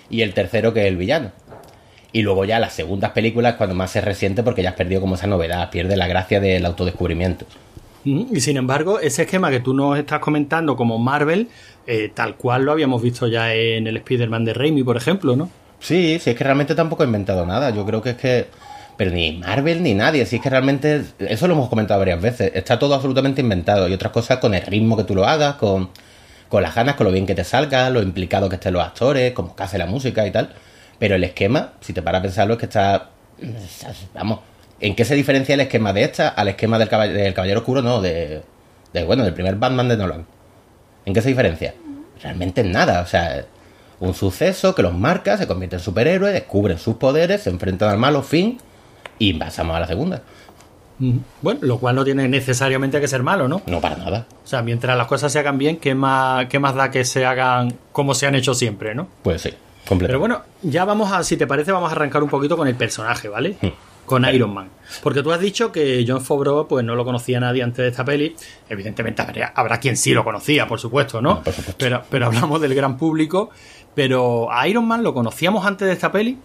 Y 0.09 0.21
el 0.21 0.33
tercero, 0.33 0.73
que 0.73 0.81
es 0.81 0.87
el 0.87 0.97
villano. 0.97 1.31
Y 2.13 2.21
luego 2.21 2.45
ya 2.45 2.59
las 2.59 2.73
segundas 2.73 3.11
películas, 3.11 3.55
cuando 3.55 3.75
más 3.75 3.91
se 3.91 3.99
resiente, 3.99 4.43
porque 4.43 4.61
ya 4.61 4.69
has 4.69 4.75
perdido 4.75 5.01
como 5.01 5.15
esa 5.15 5.27
novedad, 5.27 5.69
pierde 5.71 5.97
la 5.97 6.07
gracia 6.07 6.39
del 6.39 6.65
autodescubrimiento. 6.65 7.45
Y 8.05 8.39
sin 8.41 8.57
embargo, 8.57 8.99
ese 8.99 9.23
esquema 9.23 9.49
que 9.49 9.61
tú 9.61 9.73
nos 9.73 9.97
estás 9.97 10.19
comentando 10.19 10.75
como 10.75 10.99
Marvel, 10.99 11.47
eh, 11.87 12.11
tal 12.13 12.35
cual 12.35 12.65
lo 12.65 12.71
habíamos 12.71 13.01
visto 13.01 13.27
ya 13.27 13.53
en 13.53 13.87
el 13.87 13.97
Spider-Man 13.97 14.45
de 14.45 14.53
Raimi, 14.53 14.83
por 14.83 14.95
ejemplo, 14.95 15.35
¿no? 15.35 15.49
Sí, 15.79 16.17
sí, 16.21 16.29
es 16.29 16.35
que 16.37 16.43
realmente 16.43 16.75
tampoco 16.75 17.03
he 17.03 17.05
inventado 17.05 17.45
nada. 17.45 17.69
Yo 17.71 17.85
creo 17.85 18.01
que 18.01 18.11
es 18.11 18.17
que. 18.17 18.47
Pero 18.95 19.11
ni 19.11 19.33
Marvel 19.33 19.81
ni 19.81 19.93
nadie. 19.93 20.25
Si 20.25 20.37
es 20.37 20.41
que 20.41 20.49
realmente. 20.49 21.03
Eso 21.19 21.47
lo 21.47 21.55
hemos 21.55 21.67
comentado 21.67 21.99
varias 21.99 22.21
veces. 22.21 22.51
Está 22.53 22.77
todo 22.79 22.93
absolutamente 22.93 23.41
inventado. 23.41 23.87
Y 23.89 23.93
otras 23.93 24.11
cosas 24.11 24.37
con 24.37 24.53
el 24.53 24.61
ritmo 24.65 24.95
que 24.95 25.03
tú 25.03 25.15
lo 25.15 25.25
hagas, 25.25 25.55
con, 25.55 25.89
con 26.47 26.61
las 26.61 26.75
ganas, 26.75 26.95
con 26.95 27.05
lo 27.05 27.11
bien 27.11 27.25
que 27.25 27.35
te 27.35 27.43
salga, 27.43 27.89
lo 27.89 28.01
implicado 28.01 28.47
que 28.47 28.55
estén 28.55 28.73
los 28.73 28.83
actores, 28.83 29.33
cómo 29.33 29.55
que 29.55 29.63
hace 29.63 29.77
la 29.77 29.85
música 29.85 30.25
y 30.25 30.31
tal. 30.31 30.53
Pero 31.03 31.15
el 31.15 31.23
esquema, 31.25 31.73
si 31.81 31.91
te 31.91 32.01
paras 32.01 32.19
a 32.19 32.21
pensarlo, 32.21 32.53
es 32.53 32.59
que 32.61 32.65
está. 32.67 33.09
Vamos. 34.13 34.39
¿En 34.79 34.95
qué 34.95 35.03
se 35.03 35.15
diferencia 35.15 35.53
el 35.53 35.59
esquema 35.59 35.91
de 35.91 36.03
esta 36.05 36.29
al 36.29 36.47
esquema 36.47 36.79
del, 36.79 36.87
caball- 36.89 37.11
del 37.11 37.33
Caballero 37.33 37.59
Oscuro? 37.59 37.81
No, 37.81 38.01
de, 38.01 38.41
de. 38.93 39.03
Bueno, 39.03 39.25
del 39.25 39.33
primer 39.33 39.57
Batman 39.57 39.89
de 39.89 39.97
Nolan. 39.97 40.25
¿En 41.05 41.13
qué 41.13 41.21
se 41.21 41.27
diferencia? 41.27 41.73
Realmente 42.21 42.61
en 42.61 42.71
nada. 42.71 43.01
O 43.01 43.05
sea, 43.05 43.43
un 43.99 44.13
suceso 44.13 44.73
que 44.75 44.81
los 44.81 44.93
marca, 44.93 45.35
se 45.37 45.45
convierte 45.45 45.75
en 45.75 45.81
superhéroes, 45.81 46.31
descubren 46.33 46.77
sus 46.77 46.95
poderes, 46.95 47.41
se 47.43 47.49
enfrentan 47.49 47.89
al 47.89 47.97
malo, 47.97 48.23
fin, 48.23 48.57
y 49.19 49.33
pasamos 49.33 49.75
a 49.75 49.81
la 49.81 49.87
segunda. 49.87 50.21
Bueno, 51.41 51.59
lo 51.63 51.79
cual 51.79 51.95
no 51.97 52.05
tiene 52.05 52.29
necesariamente 52.29 53.01
que 53.01 53.09
ser 53.09 53.23
malo, 53.23 53.49
¿no? 53.49 53.61
No 53.65 53.81
para 53.81 53.97
nada. 53.97 54.25
O 54.41 54.47
sea, 54.47 54.61
mientras 54.61 54.95
las 54.97 55.07
cosas 55.07 55.33
se 55.33 55.39
hagan 55.39 55.57
bien, 55.57 55.75
¿qué 55.77 55.95
más, 55.95 56.45
qué 56.45 56.59
más 56.59 56.75
da 56.75 56.91
que 56.91 57.03
se 57.03 57.25
hagan 57.25 57.73
como 57.91 58.13
se 58.13 58.25
han 58.25 58.35
hecho 58.35 58.53
siempre, 58.53 58.95
no? 58.95 59.09
Pues 59.21 59.41
sí. 59.41 59.53
Pero 59.87 60.19
bueno, 60.19 60.41
ya 60.61 60.85
vamos 60.85 61.11
a, 61.11 61.23
si 61.23 61.37
te 61.37 61.47
parece, 61.47 61.71
vamos 61.71 61.89
a 61.89 61.95
arrancar 61.95 62.23
un 62.23 62.29
poquito 62.29 62.55
con 62.57 62.67
el 62.67 62.75
personaje, 62.75 63.27
¿vale? 63.27 63.57
Hmm. 63.61 63.69
Con 64.05 64.25
Iron 64.25 64.53
Man. 64.53 64.69
Porque 65.01 65.23
tú 65.23 65.31
has 65.31 65.39
dicho 65.39 65.71
que 65.71 66.03
John 66.05 66.21
Favreau 66.21 66.67
pues 66.67 66.83
no 66.83 66.93
lo 66.95 67.05
conocía 67.05 67.39
nadie 67.39 67.63
antes 67.63 67.77
de 67.77 67.87
esta 67.87 68.03
peli. 68.03 68.35
Evidentemente 68.67 69.21
habrá, 69.21 69.53
habrá 69.55 69.79
quien 69.79 69.95
sí 69.95 70.13
lo 70.13 70.25
conocía, 70.25 70.67
por 70.67 70.79
supuesto, 70.79 71.21
¿no? 71.21 71.31
Ah, 71.31 71.41
por 71.43 71.53
supuesto. 71.53 71.77
Pero, 71.79 72.03
pero 72.09 72.25
hablamos 72.25 72.59
del 72.59 72.75
gran 72.75 72.97
público. 72.97 73.49
Pero 73.95 74.51
a 74.51 74.67
Iron 74.67 74.85
Man 74.85 75.03
lo 75.03 75.13
conocíamos 75.13 75.65
antes 75.65 75.87
de 75.87 75.93
esta 75.93 76.11
peli. 76.11 76.37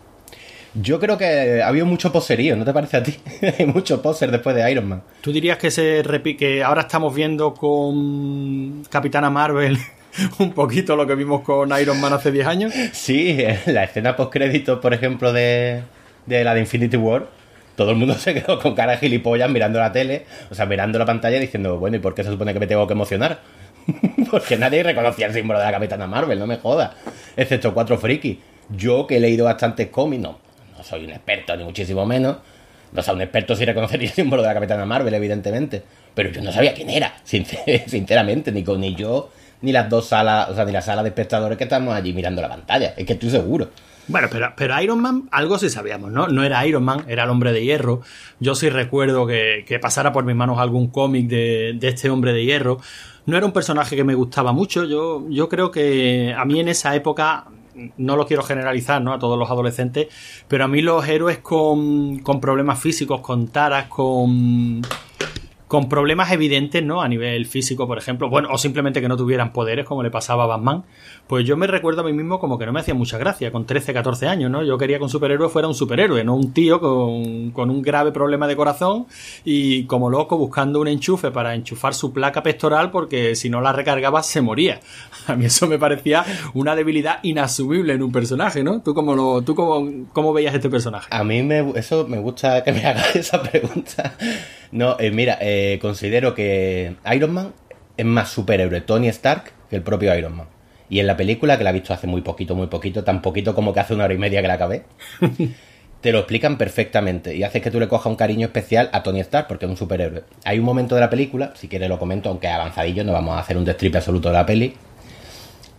Yo 0.75 1.01
creo 1.01 1.19
que 1.19 1.63
ha 1.63 1.67
habido 1.67 1.87
mucho 1.87 2.13
poserío, 2.13 2.55
¿no 2.55 2.65
te 2.65 2.73
parece 2.73 2.99
a 2.99 3.03
ti? 3.03 3.17
Hay 3.59 3.67
mucho 3.67 4.01
poser 4.01 4.31
después 4.31 4.55
de 4.55 4.71
Iron 4.71 4.89
Man. 4.89 5.03
¿Tú 5.21 5.33
dirías 5.33 5.59
que 5.59 5.71
se 5.71 6.05
que 6.39 6.63
ahora 6.63 6.83
estamos 6.83 7.15
viendo 7.15 7.55
con 7.55 8.85
Capitana 8.85 9.31
Marvel 9.31 9.79
un 10.39 10.53
poquito 10.53 10.97
lo 10.97 11.07
que 11.07 11.15
vimos 11.15 11.43
con 11.43 11.71
Iron 11.81 12.01
Man 12.01 12.13
hace 12.13 12.31
10 12.33 12.47
años? 12.47 12.73
Sí, 12.93 13.37
en 13.39 13.75
la 13.75 13.85
escena 13.85 14.17
post-crédito, 14.17 14.81
por 14.81 14.95
ejemplo, 14.95 15.33
de, 15.33 15.83
de 16.27 16.45
la 16.45 16.55
de 16.55 16.61
Infinity 16.61 16.97
War, 16.97 17.27
todo 17.77 17.91
el 17.91 17.97
mundo 17.97 18.15
se 18.19 18.35
quedó 18.35 18.59
con 18.59 18.75
cara 18.75 18.93
de 18.93 18.99
gilipollas 18.99 19.51
mirando 19.51 19.79
la 19.79 19.93
tele, 19.93 20.25
o 20.51 20.55
sea, 20.55 20.67
mirando 20.67 20.99
la 20.99 21.07
pantalla 21.07 21.39
diciendo, 21.39 21.79
bueno, 21.79 21.97
¿y 21.97 22.01
por 22.01 22.15
qué 22.15 22.25
se 22.25 22.31
supone 22.31 22.53
que 22.53 22.61
me 22.61 22.67
tengo 22.67 22.87
que 22.87 22.95
emocionar? 22.95 23.41
Porque 24.31 24.57
nadie 24.57 24.83
reconocía 24.83 25.27
el 25.27 25.33
símbolo 25.35 25.59
de 25.59 25.65
la 25.65 25.73
Capitana 25.73 26.07
Marvel, 26.07 26.39
no 26.39 26.47
me 26.47 26.57
jodas. 26.57 26.91
Excepto 27.37 27.73
cuatro 27.73 27.97
frikis. 27.99 28.37
Yo, 28.71 29.07
que 29.07 29.17
he 29.17 29.21
leído 29.21 29.47
bastantes 29.47 29.89
cómics, 29.89 30.23
no, 30.23 30.39
no 30.77 30.85
soy 30.85 31.05
un 31.05 31.11
experto, 31.11 31.57
ni 31.57 31.65
muchísimo 31.65 32.05
menos. 32.05 32.37
No 32.93 33.03
soy 33.03 33.15
un 33.17 33.23
experto 33.23 33.55
si 33.57 33.65
reconocería 33.65 34.09
el 34.09 34.15
símbolo 34.15 34.43
de 34.43 34.49
la 34.49 34.55
Capitana 34.55 34.85
Marvel, 34.85 35.15
evidentemente. 35.15 35.83
Pero 36.15 36.31
yo 36.31 36.43
no 36.43 36.53
sabía 36.53 36.75
quién 36.75 36.91
era, 36.91 37.15
sincer- 37.25 37.87
sinceramente, 37.87 38.53
ni 38.53 38.63
con 38.63 38.81
ni 38.81 38.95
yo, 38.95 39.31
ni 39.61 39.73
las 39.73 39.89
dos 39.89 40.07
salas, 40.07 40.49
o 40.51 40.55
sea, 40.55 40.65
ni 40.65 40.73
la 40.73 40.83
sala 40.83 41.03
de 41.03 41.09
espectadores 41.09 41.59
que 41.59 41.65
estamos 41.65 41.95
allí 41.95 42.13
mirando 42.13 42.43
la 42.43 42.49
pantalla. 42.49 42.95
Es 42.97 43.07
que 43.07 43.15
estoy 43.15 43.31
seguro. 43.31 43.69
Bueno, 44.09 44.29
pero, 44.31 44.53
pero 44.57 44.81
Iron 44.81 45.01
Man, 45.01 45.29
algo 45.31 45.59
sí 45.59 45.69
sabíamos, 45.69 46.11
¿no? 46.11 46.29
No 46.29 46.43
era 46.43 46.67
Iron 46.67 46.83
Man, 46.83 47.05
era 47.09 47.25
el 47.25 47.31
hombre 47.31 47.53
de 47.53 47.63
hierro. 47.63 48.01
Yo 48.41 48.55
sí 48.55 48.71
recuerdo 48.71 49.27
que, 49.27 49.65
que 49.67 49.79
pasara 49.79 50.13
por 50.13 50.25
mis 50.25 50.35
manos 50.35 50.59
algún 50.59 50.89
cómic 50.89 51.29
de, 51.29 51.75
de 51.79 51.89
este 51.89 52.09
hombre 52.09 52.33
de 52.33 52.45
hierro. 52.45 52.79
No 53.27 53.37
era 53.37 53.45
un 53.45 53.53
personaje 53.53 53.97
que 53.97 54.05
me 54.05 54.15
gustaba 54.15 54.53
mucho. 54.53 54.85
Yo, 54.85 55.27
yo 55.29 55.51
creo 55.51 55.71
que 55.71 56.35
a 56.37 56.47
mí 56.47 56.59
en 56.59 56.69
esa 56.69 56.95
época, 56.95 57.49
no 57.99 58.17
lo 58.17 58.27
quiero 58.27 58.43
generalizar, 58.43 59.03
¿no? 59.03 59.13
A 59.13 59.19
todos 59.19 59.39
los 59.39 59.51
adolescentes, 59.51 60.07
pero 60.49 60.65
a 60.65 60.69
mí 60.69 60.81
los 60.81 61.07
héroes 61.07 61.39
con, 61.39 62.21
con 62.21 62.41
problemas 62.41 62.81
físicos, 62.81 63.21
con 63.21 63.49
taras, 63.49 63.89
con 63.89 64.81
con 65.69 65.91
problemas 65.91 66.33
evidentes, 66.33 66.83
¿no? 66.83 67.03
A 67.03 67.09
nivel 67.09 67.45
físico, 67.47 67.87
por 67.87 67.99
ejemplo, 67.99 68.31
bueno, 68.31 68.49
o 68.51 68.57
simplemente 68.59 69.03
que 69.03 69.09
no 69.09 69.19
tuvieran 69.19 69.53
poderes, 69.53 69.85
como 69.85 70.03
le 70.03 70.11
pasaba 70.11 70.45
a 70.45 70.47
Batman, 70.47 70.85
pues 71.27 71.45
yo 71.45 71.59
me 71.59 71.67
recuerdo 71.67 72.01
a 72.01 72.05
mí 72.05 72.15
mismo 72.15 72.41
como 72.41 72.59
que 72.59 72.65
no 72.65 72.73
me 72.73 72.81
hacía 72.81 72.95
mucha 72.95 73.19
gracia, 73.19 73.53
con 73.53 73.67
13, 73.67 73.93
14 73.93 74.29
años, 74.29 74.51
¿no? 74.51 74.65
Yo 74.65 74.79
quería 74.79 74.97
que 74.97 75.05
un 75.05 75.11
superhéroe 75.11 75.51
fuera 75.51 75.69
un 75.69 75.75
superhéroe, 75.75 76.25
no 76.25 76.35
un 76.35 76.55
tío 76.55 76.81
con, 76.81 77.51
con 77.51 77.69
un 77.69 77.83
grave 77.83 78.13
problema 78.13 78.49
de 78.49 78.57
corazón 78.57 79.07
y 79.45 79.85
como 79.85 80.09
loco 80.09 80.39
buscando 80.39 80.81
un 80.81 80.89
enchufe 80.89 81.31
para 81.31 81.55
enchufar 81.55 81.93
su 81.93 82.15
placa 82.15 82.43
pectoral 82.43 82.91
porque 82.91 83.37
si 83.37 83.51
no 83.51 83.61
la 83.61 83.73
recargaba 83.73 84.23
se 84.23 84.41
moría. 84.41 84.81
A 85.27 85.37
mí 85.37 85.45
eso 85.45 85.67
me 85.67 85.79
parecía 85.79 86.25
una 86.55 86.75
debilidad 86.75 87.19
inasumible 87.23 87.93
en 87.93 88.03
un 88.03 88.11
personaje, 88.11 88.65
¿no? 88.65 88.81
¿Tú 88.81 88.95
cómo, 88.95 89.15
lo, 89.15 89.43
tú 89.43 89.55
cómo, 89.55 90.07
cómo 90.15 90.33
veías 90.33 90.55
este 90.55 90.71
personaje? 90.71 91.09
A 91.11 91.23
mí 91.25 91.43
me, 91.43 91.73
eso 91.77 92.07
me 92.09 92.19
gusta 92.19 92.65
que 92.65 92.73
me 92.73 92.83
hagas 92.87 93.15
esa 93.15 93.43
pregunta. 93.43 94.15
No, 94.71 94.97
eh, 94.99 95.11
mira, 95.11 95.39
eh, 95.41 95.58
considero 95.81 96.35
que 96.35 96.97
Iron 97.15 97.33
Man 97.33 97.55
es 97.97 98.07
más 98.07 98.31
superhéroe 98.31 98.81
Tony 98.81 99.09
Stark 99.09 99.53
que 99.69 99.77
el 99.77 99.83
propio 99.83 100.15
Iron 100.17 100.37
Man. 100.37 100.47
Y 100.91 101.01
en 101.01 101.07
la 101.07 101.17
película, 101.17 101.59
que 101.59 101.65
la 101.65 101.71
he 101.71 101.75
visto 101.75 101.93
hace 101.93 102.07
muy 102.07 102.23
poquito, 102.23 102.55
muy 102.55 102.69
poquito, 102.69 103.05
tan 103.05 103.21
poquito 103.21 103.55
como 103.55 103.75
que 103.75 103.81
hace 103.81 103.95
una 103.95 104.05
hora 104.05 104.15
y 104.15 104.19
media 104.19 104.41
que 104.41 104.49
la 104.49 104.55
acabé, 104.55 104.85
te 106.01 106.13
lo 106.13 106.21
explican 106.21 106.57
perfectamente 106.57 107.35
y 107.37 107.43
hace 107.43 107.61
que 107.61 107.71
tú 107.71 107.81
le 107.81 107.89
cojas 107.89 108.07
un 108.07 108.17
cariño 108.17 108.47
especial 108.47 108.89
a 108.93 109.03
Tony 109.03 109.21
Stark 109.21 109.49
porque 109.49 109.67
es 109.67 109.71
un 109.71 109.77
superhéroe. 109.77 110.25
Hay 110.45 110.59
un 110.59 110.65
momento 110.65 110.95
de 110.95 111.03
la 111.03 111.11
película, 111.11 111.53
si 111.57 111.69
quieres 111.69 111.89
lo 111.89 111.99
comento, 111.99 112.31
aunque 112.31 112.49
avanzadillo, 112.49 113.05
no 113.05 113.13
vamos 113.13 113.37
a 113.37 113.41
hacer 113.41 113.57
un 113.57 113.65
destripe 113.65 113.99
absoluto 113.99 114.29
de 114.29 114.35
la 114.35 114.47
peli, 114.47 114.75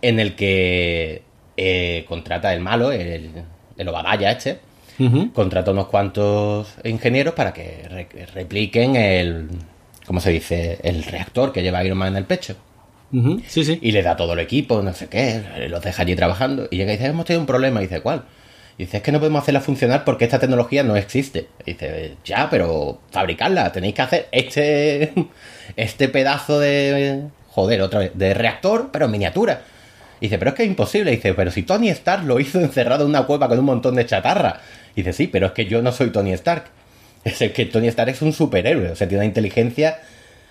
en 0.02 0.20
el 0.20 0.36
que 0.36 1.22
eh, 1.56 2.04
contrata 2.08 2.52
el 2.54 2.60
malo, 2.60 2.92
el, 2.92 3.30
el 3.76 3.88
Obadaya 3.88 4.30
este, 4.30 4.60
Ujú. 5.00 5.32
contrata 5.32 5.70
unos 5.70 5.86
cuantos 5.88 6.68
ingenieros 6.84 7.34
para 7.34 7.52
que 7.52 7.86
re- 7.88 8.26
repliquen 8.34 8.96
el, 8.96 9.48
¿cómo 10.06 10.20
se 10.20 10.30
dice? 10.30 10.78
El 10.82 11.02
reactor 11.04 11.52
que 11.52 11.62
lleva 11.62 11.82
Iron 11.82 11.98
Man 11.98 12.08
en 12.08 12.16
el 12.16 12.24
pecho. 12.24 12.54
Sí, 13.48 13.64
sí. 13.64 13.78
Y 13.82 13.90
le 13.90 14.02
da 14.02 14.14
todo 14.16 14.34
el 14.34 14.38
equipo, 14.38 14.82
no 14.82 14.92
sé 14.92 15.08
qué, 15.08 15.42
los 15.68 15.82
deja 15.82 16.02
allí 16.02 16.14
trabajando. 16.14 16.68
Y 16.70 16.76
llega 16.76 16.92
y 16.92 16.96
dice, 16.96 17.08
hemos 17.08 17.24
tenido 17.24 17.40
un 17.40 17.46
problema. 17.46 17.80
Y 17.80 17.86
dice, 17.88 18.00
¿cuál? 18.02 18.22
Y 18.78 18.84
dice, 18.84 18.98
es 18.98 19.02
que 19.02 19.10
no 19.10 19.18
podemos 19.18 19.42
hacerla 19.42 19.60
funcionar 19.60 20.04
porque 20.04 20.24
esta 20.26 20.38
tecnología 20.38 20.84
no 20.84 20.94
existe. 20.96 21.48
Y 21.66 21.72
dice, 21.72 22.14
ya, 22.24 22.48
pero 22.48 23.00
fabricarla, 23.10 23.72
tenéis 23.72 23.94
que 23.94 24.02
hacer 24.02 24.28
este, 24.30 25.12
este 25.76 26.08
pedazo 26.08 26.60
de, 26.60 27.22
joder, 27.48 27.82
otra 27.82 27.98
vez, 28.00 28.12
de 28.14 28.32
reactor, 28.32 28.90
pero 28.92 29.06
en 29.06 29.10
miniatura. 29.10 29.62
Y 30.20 30.26
dice, 30.26 30.38
pero 30.38 30.50
es 30.50 30.54
que 30.54 30.62
es 30.62 30.68
imposible. 30.68 31.10
Y 31.12 31.16
dice, 31.16 31.34
pero 31.34 31.50
si 31.50 31.62
Tony 31.64 31.88
Stark 31.88 32.24
lo 32.24 32.38
hizo 32.38 32.60
encerrado 32.60 33.02
en 33.04 33.10
una 33.10 33.22
cueva 33.24 33.48
con 33.48 33.58
un 33.58 33.64
montón 33.64 33.96
de 33.96 34.06
chatarra. 34.06 34.60
Y 34.94 35.02
dice, 35.02 35.12
sí, 35.12 35.26
pero 35.26 35.46
es 35.46 35.52
que 35.52 35.66
yo 35.66 35.82
no 35.82 35.92
soy 35.92 36.10
Tony 36.10 36.32
Stark. 36.32 36.64
Es 37.24 37.38
que 37.52 37.66
Tony 37.66 37.88
Stark 37.88 38.10
es 38.10 38.22
un 38.22 38.32
superhéroe, 38.32 38.92
o 38.92 38.96
sea, 38.96 39.06
tiene 39.06 39.20
una 39.20 39.26
inteligencia 39.26 39.98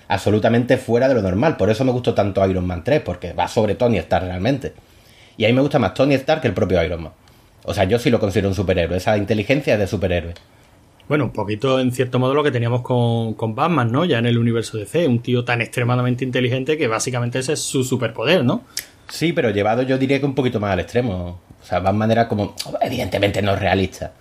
absolutamente 0.08 0.78
fuera 0.78 1.08
de 1.08 1.16
lo 1.16 1.22
normal. 1.24 1.58
Por 1.58 1.72
eso 1.72 1.84
me 1.84 1.92
gustó 1.92 2.14
tanto 2.14 2.48
Iron 2.48 2.68
Man 2.68 2.84
3, 2.84 3.02
porque 3.02 3.34
va 3.34 3.48
sobre 3.48 3.76
Tony 3.76 3.98
Stark 3.98 4.26
realmente. 4.26 4.74
Y 5.38 5.46
a 5.46 5.48
mí 5.48 5.54
me 5.54 5.62
gusta 5.62 5.80
más 5.80 5.94
Tony 5.94 6.14
Stark 6.16 6.42
que 6.42 6.48
el 6.48 6.54
propio 6.54 6.84
Iron 6.84 7.04
Man. 7.04 7.14
O 7.64 7.74
sea, 7.74 7.86
yo 7.86 7.98
sí 7.98 8.10
lo 8.10 8.20
considero 8.20 8.50
un 8.50 8.56
superhéroe. 8.56 8.98
Esa 8.98 9.18
inteligencia 9.18 9.74
es 9.74 9.80
de 9.80 9.88
superhéroe. 9.88 10.34
Bueno, 11.08 11.26
un 11.26 11.32
poquito 11.32 11.80
en 11.80 11.92
cierto 11.92 12.20
modo 12.20 12.36
lo 12.36 12.44
que 12.44 12.52
teníamos 12.52 12.82
con, 12.82 13.34
con 13.34 13.56
Batman, 13.56 13.92
¿no? 13.92 14.06
Ya 14.06 14.20
en 14.20 14.28
el 14.28 14.38
universo 14.38 14.78
DC, 14.78 15.08
un 15.08 15.20
tío 15.20 15.44
tan 15.44 15.62
extremadamente 15.62 16.24
inteligente 16.24 16.78
que 16.78 16.88
básicamente 16.88 17.40
ese 17.40 17.54
es 17.54 17.62
su 17.62 17.84
superpoder, 17.84 18.46
¿no? 18.46 18.64
Sí, 19.08 19.34
pero 19.34 19.50
llevado 19.50 19.82
yo 19.82 19.98
diría 19.98 20.20
que 20.20 20.26
un 20.26 20.36
poquito 20.36 20.60
más 20.60 20.74
al 20.74 20.82
extremo. 20.82 21.40
O 21.62 21.66
sea, 21.66 21.80
Batman 21.80 22.12
era 22.12 22.28
como... 22.28 22.54
Evidentemente 22.80 23.42
no 23.42 23.54
es 23.54 23.60
realista. 23.60 24.14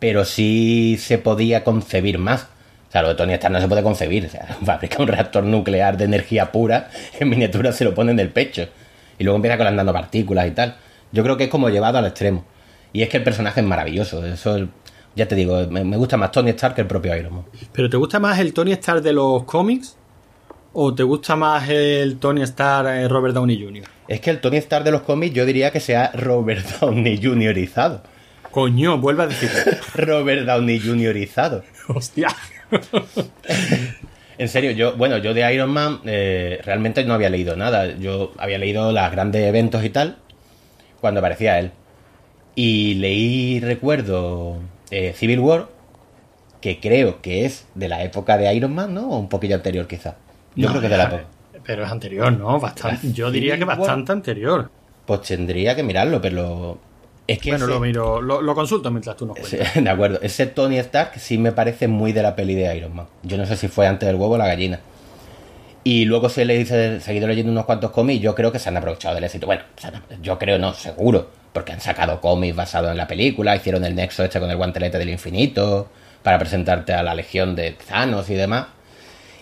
Pero 0.00 0.24
sí 0.24 0.96
se 0.98 1.18
podía 1.18 1.62
concebir 1.62 2.18
más. 2.18 2.48
O 2.88 2.92
sea, 2.92 3.02
lo 3.02 3.08
de 3.08 3.14
Tony 3.14 3.34
Stark 3.34 3.52
no 3.52 3.60
se 3.60 3.68
puede 3.68 3.84
concebir. 3.84 4.26
O 4.26 4.28
sea, 4.28 4.46
fabrica 4.64 5.00
un 5.00 5.06
reactor 5.06 5.44
nuclear 5.44 5.96
de 5.96 6.04
energía 6.04 6.50
pura, 6.50 6.90
en 7.18 7.28
miniatura 7.28 7.72
se 7.72 7.84
lo 7.84 7.94
pone 7.94 8.10
en 8.10 8.18
el 8.18 8.30
pecho. 8.30 8.66
Y 9.18 9.24
luego 9.24 9.36
empieza 9.36 9.56
con 9.56 9.66
las 9.66 9.74
nanopartículas 9.74 10.48
y 10.48 10.50
tal. 10.50 10.76
Yo 11.12 11.22
creo 11.22 11.36
que 11.36 11.44
es 11.44 11.50
como 11.50 11.68
llevado 11.68 11.98
al 11.98 12.06
extremo. 12.06 12.44
Y 12.92 13.02
es 13.02 13.08
que 13.08 13.18
el 13.18 13.22
personaje 13.22 13.60
es 13.60 13.66
maravilloso. 13.66 14.26
Eso, 14.26 14.68
ya 15.14 15.28
te 15.28 15.34
digo, 15.34 15.66
me, 15.70 15.84
me 15.84 15.96
gusta 15.96 16.16
más 16.16 16.32
Tony 16.32 16.50
Stark 16.50 16.74
que 16.74 16.80
el 16.80 16.86
propio 16.86 17.14
Iron 17.16 17.34
Man. 17.34 17.44
¿Pero 17.72 17.88
te 17.88 17.96
gusta 17.96 18.18
más 18.18 18.38
el 18.38 18.52
Tony 18.52 18.72
Stark 18.72 19.02
de 19.02 19.12
los 19.12 19.44
cómics? 19.44 19.96
¿O 20.72 20.94
te 20.94 21.02
gusta 21.02 21.34
más 21.34 21.68
el 21.68 22.18
Tony 22.18 22.42
Stark 22.42 22.88
eh, 22.88 23.08
Robert 23.08 23.34
Downey 23.34 23.62
Jr.? 23.62 23.84
Es 24.06 24.20
que 24.20 24.30
el 24.30 24.40
Tony 24.40 24.58
Stark 24.58 24.84
de 24.84 24.92
los 24.92 25.02
cómics 25.02 25.34
yo 25.34 25.44
diría 25.44 25.70
que 25.70 25.80
sea 25.80 26.12
Robert 26.14 26.64
Downey 26.80 27.20
Juniorizado. 27.22 28.02
Coño, 28.50 28.98
vuelve 28.98 29.24
a 29.24 29.26
decirlo. 29.26 29.58
Robert 29.94 30.44
Downey 30.46 30.80
Juniorizado. 30.80 31.62
Hostia. 31.88 32.28
En 34.38 34.48
serio, 34.48 34.70
yo, 34.70 34.96
bueno, 34.96 35.18
yo 35.18 35.34
de 35.34 35.52
Iron 35.54 35.70
Man 35.70 36.00
eh, 36.04 36.60
realmente 36.64 37.04
no 37.04 37.14
había 37.14 37.28
leído 37.28 37.56
nada. 37.56 37.96
Yo 37.98 38.32
había 38.38 38.58
leído 38.58 38.90
los 38.92 39.10
grandes 39.10 39.42
eventos 39.46 39.84
y 39.84 39.90
tal 39.90 40.16
cuando 41.00 41.20
aparecía 41.20 41.58
él. 41.58 41.70
Y 42.54 42.94
leí, 42.94 43.60
recuerdo, 43.60 44.58
eh, 44.90 45.12
Civil 45.14 45.40
War, 45.40 45.68
que 46.60 46.80
creo 46.80 47.20
que 47.22 47.44
es 47.44 47.66
de 47.74 47.88
la 47.88 48.02
época 48.02 48.36
de 48.36 48.52
Iron 48.54 48.74
Man, 48.74 48.94
¿no? 48.94 49.10
O 49.10 49.18
un 49.18 49.28
poquillo 49.28 49.56
anterior 49.56 49.86
quizá. 49.86 50.16
Yo 50.56 50.66
No, 50.66 50.72
creo 50.72 50.80
que 50.80 50.86
es 50.86 50.90
de 50.90 50.96
la 50.96 51.04
época. 51.04 51.24
Pero 51.64 51.84
es 51.84 51.90
anterior, 51.90 52.32
¿no? 52.32 52.58
Bastante. 52.58 53.12
Yo 53.12 53.30
diría 53.30 53.58
que 53.58 53.64
bastante 53.64 54.12
anterior. 54.12 54.70
Pues 55.06 55.22
tendría 55.22 55.76
que 55.76 55.82
mirarlo, 55.82 56.20
pero 56.20 56.78
es 57.32 57.38
que 57.38 57.50
Bueno, 57.50 57.64
ese- 57.66 57.74
lo 57.74 57.80
miro, 57.80 58.20
lo, 58.22 58.40
lo 58.42 58.54
consulto 58.54 58.90
mientras 58.90 59.16
tú 59.16 59.26
nos 59.26 59.36
cuentas. 59.38 59.74
de 59.84 59.90
acuerdo, 59.90 60.18
ese 60.22 60.46
Tony 60.46 60.78
Stark 60.78 61.12
sí 61.18 61.38
me 61.38 61.52
parece 61.52 61.88
muy 61.88 62.12
de 62.12 62.22
la 62.22 62.34
peli 62.36 62.54
de 62.54 62.74
Iron 62.76 62.94
Man. 62.94 63.06
Yo 63.22 63.36
no 63.36 63.46
sé 63.46 63.56
si 63.56 63.68
fue 63.68 63.86
antes 63.86 64.06
del 64.06 64.16
huevo 64.16 64.34
o 64.34 64.38
la 64.38 64.46
gallina. 64.46 64.80
Y 65.82 66.04
luego 66.04 66.28
se 66.28 66.44
le 66.44 66.58
dice, 66.58 67.00
seguido 67.00 67.26
leyendo 67.26 67.50
unos 67.52 67.64
cuantos 67.64 67.90
cómics, 67.90 68.20
yo 68.22 68.34
creo 68.34 68.52
que 68.52 68.58
se 68.58 68.68
han 68.68 68.76
aprovechado 68.76 69.14
del 69.14 69.24
éxito. 69.24 69.46
Bueno, 69.46 69.62
han- 69.82 70.22
yo 70.22 70.38
creo 70.38 70.58
no, 70.58 70.74
seguro, 70.74 71.30
porque 71.54 71.72
han 71.72 71.80
sacado 71.80 72.20
cómics 72.20 72.54
basados 72.54 72.90
en 72.90 72.96
la 72.98 73.06
película, 73.06 73.56
hicieron 73.56 73.84
el 73.84 73.94
nexo 73.94 74.22
este 74.22 74.38
con 74.40 74.50
el 74.50 74.56
guantelete 74.58 74.98
del 74.98 75.08
infinito, 75.08 75.88
para 76.22 76.38
presentarte 76.38 76.92
a 76.92 77.02
la 77.02 77.14
legión 77.14 77.56
de 77.56 77.72
Thanos 77.88 78.28
y 78.28 78.34
demás. 78.34 78.66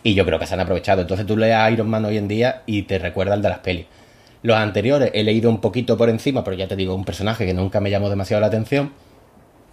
Y 0.05 0.15
yo 0.15 0.25
creo 0.25 0.39
que 0.39 0.47
se 0.47 0.55
han 0.55 0.61
aprovechado. 0.61 1.01
Entonces 1.01 1.27
tú 1.27 1.37
lees 1.37 1.57
a 1.57 1.69
Iron 1.73 1.89
Man 1.91 2.05
hoy 2.05 2.17
en 2.19 2.29
día 2.29 2.63
y 2.67 2.83
te 2.83 3.01
recuerda 3.01 3.35
el 3.35 3.43
de 3.43 3.49
las 3.49 3.59
pelis. 3.59 3.87
Los 4.43 4.57
anteriores 4.57 5.11
he 5.15 5.25
leído 5.25 5.51
un 5.51 5.61
poquito 5.61 5.97
por 5.97 6.09
encima, 6.09 6.45
pero 6.45 6.57
ya 6.57 6.69
te 6.69 6.77
digo, 6.77 6.95
un 6.95 7.05
personaje 7.05 7.45
que 7.47 7.55
nunca 7.55 7.81
me 7.81 7.91
llamó 7.91 8.09
demasiado 8.11 8.41
la 8.41 8.47
atención. 8.47 8.93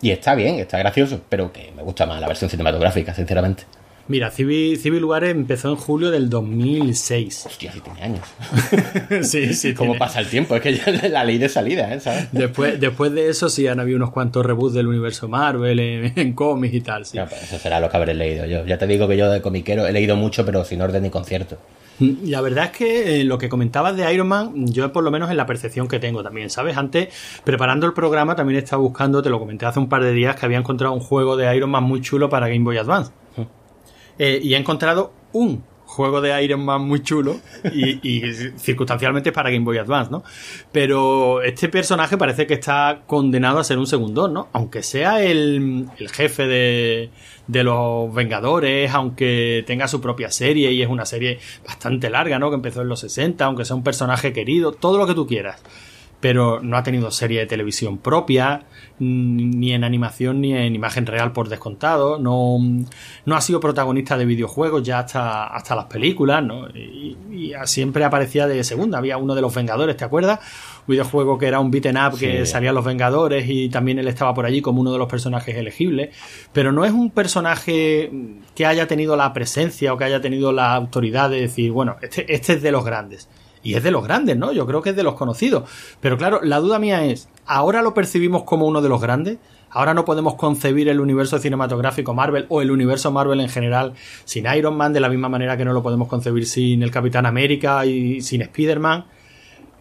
Y 0.02 0.12
está 0.12 0.36
bien, 0.36 0.56
está 0.56 0.78
gracioso, 0.80 1.22
pero 1.30 1.52
que 1.54 1.72
me 1.76 1.82
gusta 1.84 2.06
más 2.06 2.20
la 2.20 2.28
versión 2.28 2.50
cinematográfica, 2.50 3.14
sinceramente. 3.14 3.64
Mira, 4.08 4.30
Civil, 4.30 4.78
Civil 4.78 5.04
War 5.06 5.24
empezó 5.24 5.70
en 5.70 5.78
julio 5.78 6.12
del 6.12 6.30
2006. 6.30 7.46
Hostia, 7.48 7.72
sí 7.72 7.80
tiene 7.82 8.02
años. 8.04 8.28
sí, 9.28 9.54
sí. 9.56 9.74
¿Cómo 9.74 9.94
tiene- 9.94 10.00
pasa 10.00 10.20
el 10.20 10.28
tiempo? 10.28 10.56
Es 10.56 10.62
que 10.62 10.76
ya 10.76 10.84
la 11.10 11.24
ley 11.24 11.40
de 11.40 11.50
salida, 11.50 11.92
¿eh? 11.94 12.00
¿sabes? 12.00 12.28
Después, 12.32 12.80
después 12.80 13.12
de 13.14 13.30
eso 13.30 13.50
sí 13.50 13.68
han 13.68 13.80
habido 13.80 13.98
unos 13.98 14.12
cuantos 14.12 14.46
reboots 14.46 14.76
del 14.76 14.88
universo 14.88 15.28
Marvel 15.28 15.80
en, 15.80 16.14
en 16.20 16.34
cómics 16.34 16.76
y 16.76 16.82
tal, 16.82 17.06
sí. 17.06 17.18
Ya, 17.18 17.26
pues 17.26 17.42
eso 17.44 17.58
será 17.58 17.80
lo 17.80 17.90
que 17.90 17.98
habré 17.98 18.14
leído 18.14 18.46
yo. 18.46 18.64
Ya 18.66 18.78
te 18.78 18.86
digo 18.86 19.08
que 19.08 19.18
yo 19.18 19.30
de 19.32 19.42
comiquero 19.42 19.88
he 19.88 19.92
leído 19.92 20.16
mucho, 20.16 20.46
pero 20.46 20.64
sin 20.66 20.82
orden 20.82 21.02
ni 21.02 21.10
concierto. 21.10 21.58
Y 22.00 22.28
La 22.28 22.42
verdad 22.42 22.66
es 22.66 22.72
que 22.72 23.22
eh, 23.22 23.24
lo 23.24 23.38
que 23.38 23.48
comentabas 23.50 23.96
de 23.96 24.14
Iron 24.14 24.28
Man, 24.28 24.68
yo 24.68 24.92
por 24.92 25.04
lo 25.04 25.12
menos 25.12 25.30
en 25.32 25.38
la 25.38 25.46
percepción 25.46 25.88
que 25.88 26.00
tengo 26.00 26.24
también, 26.24 26.50
¿sabes? 26.50 26.75
Antes, 26.78 27.14
preparando 27.44 27.86
el 27.86 27.94
programa, 27.94 28.36
también 28.36 28.60
estaba 28.60 28.82
buscando, 28.82 29.22
te 29.22 29.30
lo 29.30 29.40
comenté 29.40 29.66
hace 29.66 29.80
un 29.80 29.88
par 29.88 30.04
de 30.04 30.12
días, 30.12 30.36
que 30.36 30.46
había 30.46 30.58
encontrado 30.58 30.94
un 30.94 31.00
juego 31.00 31.38
de 31.38 31.56
Iron 31.56 31.70
Man 31.70 31.84
muy 31.84 32.02
chulo 32.02 32.30
para 32.30 32.48
Game 32.48 32.64
Boy 32.64 32.78
Advance. 32.78 33.12
Eh, 34.18 34.40
y 34.42 34.54
he 34.54 34.58
encontrado 34.58 35.12
un 35.34 35.64
juego 35.96 36.20
de 36.20 36.44
Iron 36.44 36.64
Man 36.66 36.82
muy 36.82 37.02
chulo 37.02 37.40
y, 37.74 38.22
circunstancialmente 38.58 39.32
para 39.32 39.50
Game 39.50 39.64
Boy 39.64 39.78
Advance, 39.78 40.12
¿no? 40.12 40.24
Pero 40.72 41.42
este 41.42 41.70
personaje 41.70 42.18
parece 42.18 42.46
que 42.46 42.56
está 42.56 43.04
condenado 43.08 43.60
a 43.60 43.64
ser 43.64 43.78
un 43.78 43.88
segundón, 43.88 44.34
¿no? 44.34 44.50
Aunque 44.52 44.84
sea 44.84 45.24
el, 45.24 45.88
el 45.98 46.10
jefe 46.10 46.48
de, 46.48 47.10
de 47.48 47.64
los 47.64 48.14
Vengadores, 48.14 48.92
aunque 48.94 49.64
tenga 49.66 49.88
su 49.88 50.02
propia 50.02 50.30
serie 50.32 50.72
y 50.72 50.82
es 50.82 50.90
una 50.90 51.06
serie 51.06 51.40
bastante 51.66 52.10
larga, 52.10 52.40
¿no? 52.40 52.50
Que 52.50 52.56
empezó 52.56 52.82
en 52.82 52.90
los 52.90 53.00
60, 53.00 53.46
aunque 53.46 53.64
sea 53.64 53.78
un 53.78 53.84
personaje 53.84 54.34
querido, 54.34 54.74
todo 54.74 54.98
lo 54.98 55.08
que 55.08 55.14
tú 55.14 55.25
quieras 55.25 55.62
pero 56.25 56.60
no 56.60 56.75
ha 56.75 56.82
tenido 56.82 57.12
serie 57.12 57.41
de 57.41 57.46
televisión 57.46 58.00
propia, 58.00 58.63
ni 58.98 59.74
en 59.74 59.84
animación 59.84 60.41
ni 60.41 60.55
en 60.55 60.74
imagen 60.74 61.05
real 61.05 61.34
por 61.34 61.50
descontado, 61.50 62.17
no, 62.17 62.58
no 63.25 63.36
ha 63.36 63.41
sido 63.41 63.60
protagonista 63.60 64.17
de 64.17 64.25
videojuegos 64.25 64.82
ya 64.82 64.98
hasta, 64.98 65.46
hasta 65.46 65.75
las 65.75 65.86
películas, 65.86 66.44
¿no? 66.44 66.67
Y, 66.70 67.15
y 67.32 67.53
siempre 67.65 68.03
aparecía 68.03 68.48
de 68.48 68.63
segunda, 68.63 68.98
había 68.98 69.17
uno 69.17 69.36
de 69.36 69.41
los 69.41 69.53
Vengadores, 69.53 69.98
¿te 69.98 70.03
acuerdas? 70.03 70.39
Un 70.88 70.94
videojuego 70.94 71.38
que 71.38 71.46
era 71.46 71.60
un 71.60 71.70
beaten 71.70 71.96
up 71.96 72.17
que 72.17 72.48
salían 72.48 72.74
los 72.74 72.86
Vengadores 72.86 73.48
y 73.48 73.70
también 73.70 74.00
él 74.00 74.08
estaba 74.08 74.34
por 74.34 74.48
allí 74.48 74.63
como 74.63 74.82
uno 74.82 74.91
de 74.91 74.98
los 74.98 75.08
personajes 75.08 75.55
elegibles, 75.55 76.15
pero 76.53 76.72
no 76.72 76.86
es 76.86 76.91
un 76.91 77.12
personaje 77.12 78.10
que 78.55 78.65
haya 78.65 78.88
tenido 78.88 79.15
la 79.15 79.32
presencia 79.32 79.94
o 79.94 79.98
que 80.00 80.05
haya 80.05 80.22
tenido 80.22 80.51
la 80.51 80.74
autoridad 80.74 81.29
de 81.29 81.41
decir, 81.41 81.72
bueno, 81.72 81.98
este, 82.01 82.34
este 82.34 82.53
es 82.53 82.63
de 82.63 82.72
los 82.72 82.84
grandes. 82.84 83.29
Y 83.66 83.74
es 83.74 83.84
de 83.84 83.90
los 83.90 84.04
grandes, 84.04 84.38
¿no? 84.38 84.54
Yo 84.54 84.68
creo 84.68 84.84
que 84.84 84.92
es 84.92 84.96
de 84.96 85.02
los 85.02 85.16
conocidos. 85.16 85.68
Pero 86.00 86.20
claro, 86.20 86.40
la 86.44 86.60
duda 86.60 86.78
mía 86.78 87.04
es, 87.04 87.28
¿ahora 87.48 87.82
lo 87.82 87.96
percibimos 87.96 88.44
como 88.44 88.68
uno 88.68 88.80
de 88.80 88.90
los 88.90 89.02
grandes? 89.02 89.40
¿Ahora 89.72 89.96
no 89.96 90.06
podemos 90.06 90.36
concebir 90.36 90.88
el 90.88 91.00
universo 91.00 91.40
cinematográfico 91.40 92.14
Marvel 92.14 92.46
o 92.50 92.62
el 92.62 92.70
universo 92.70 93.12
Marvel 93.12 93.40
en 93.40 93.50
general 93.50 93.94
sin 94.24 94.46
Iron 94.46 94.78
Man 94.78 94.94
de 94.94 95.00
la 95.00 95.10
misma 95.10 95.30
manera 95.30 95.58
que 95.58 95.66
no 95.66 95.74
lo 95.74 95.82
podemos 95.82 96.08
concebir 96.08 96.46
sin 96.46 96.84
el 96.84 96.92
Capitán 96.92 97.26
América 97.26 97.88
y 97.88 98.22
sin 98.22 98.44
Spider-Man? 98.44 99.06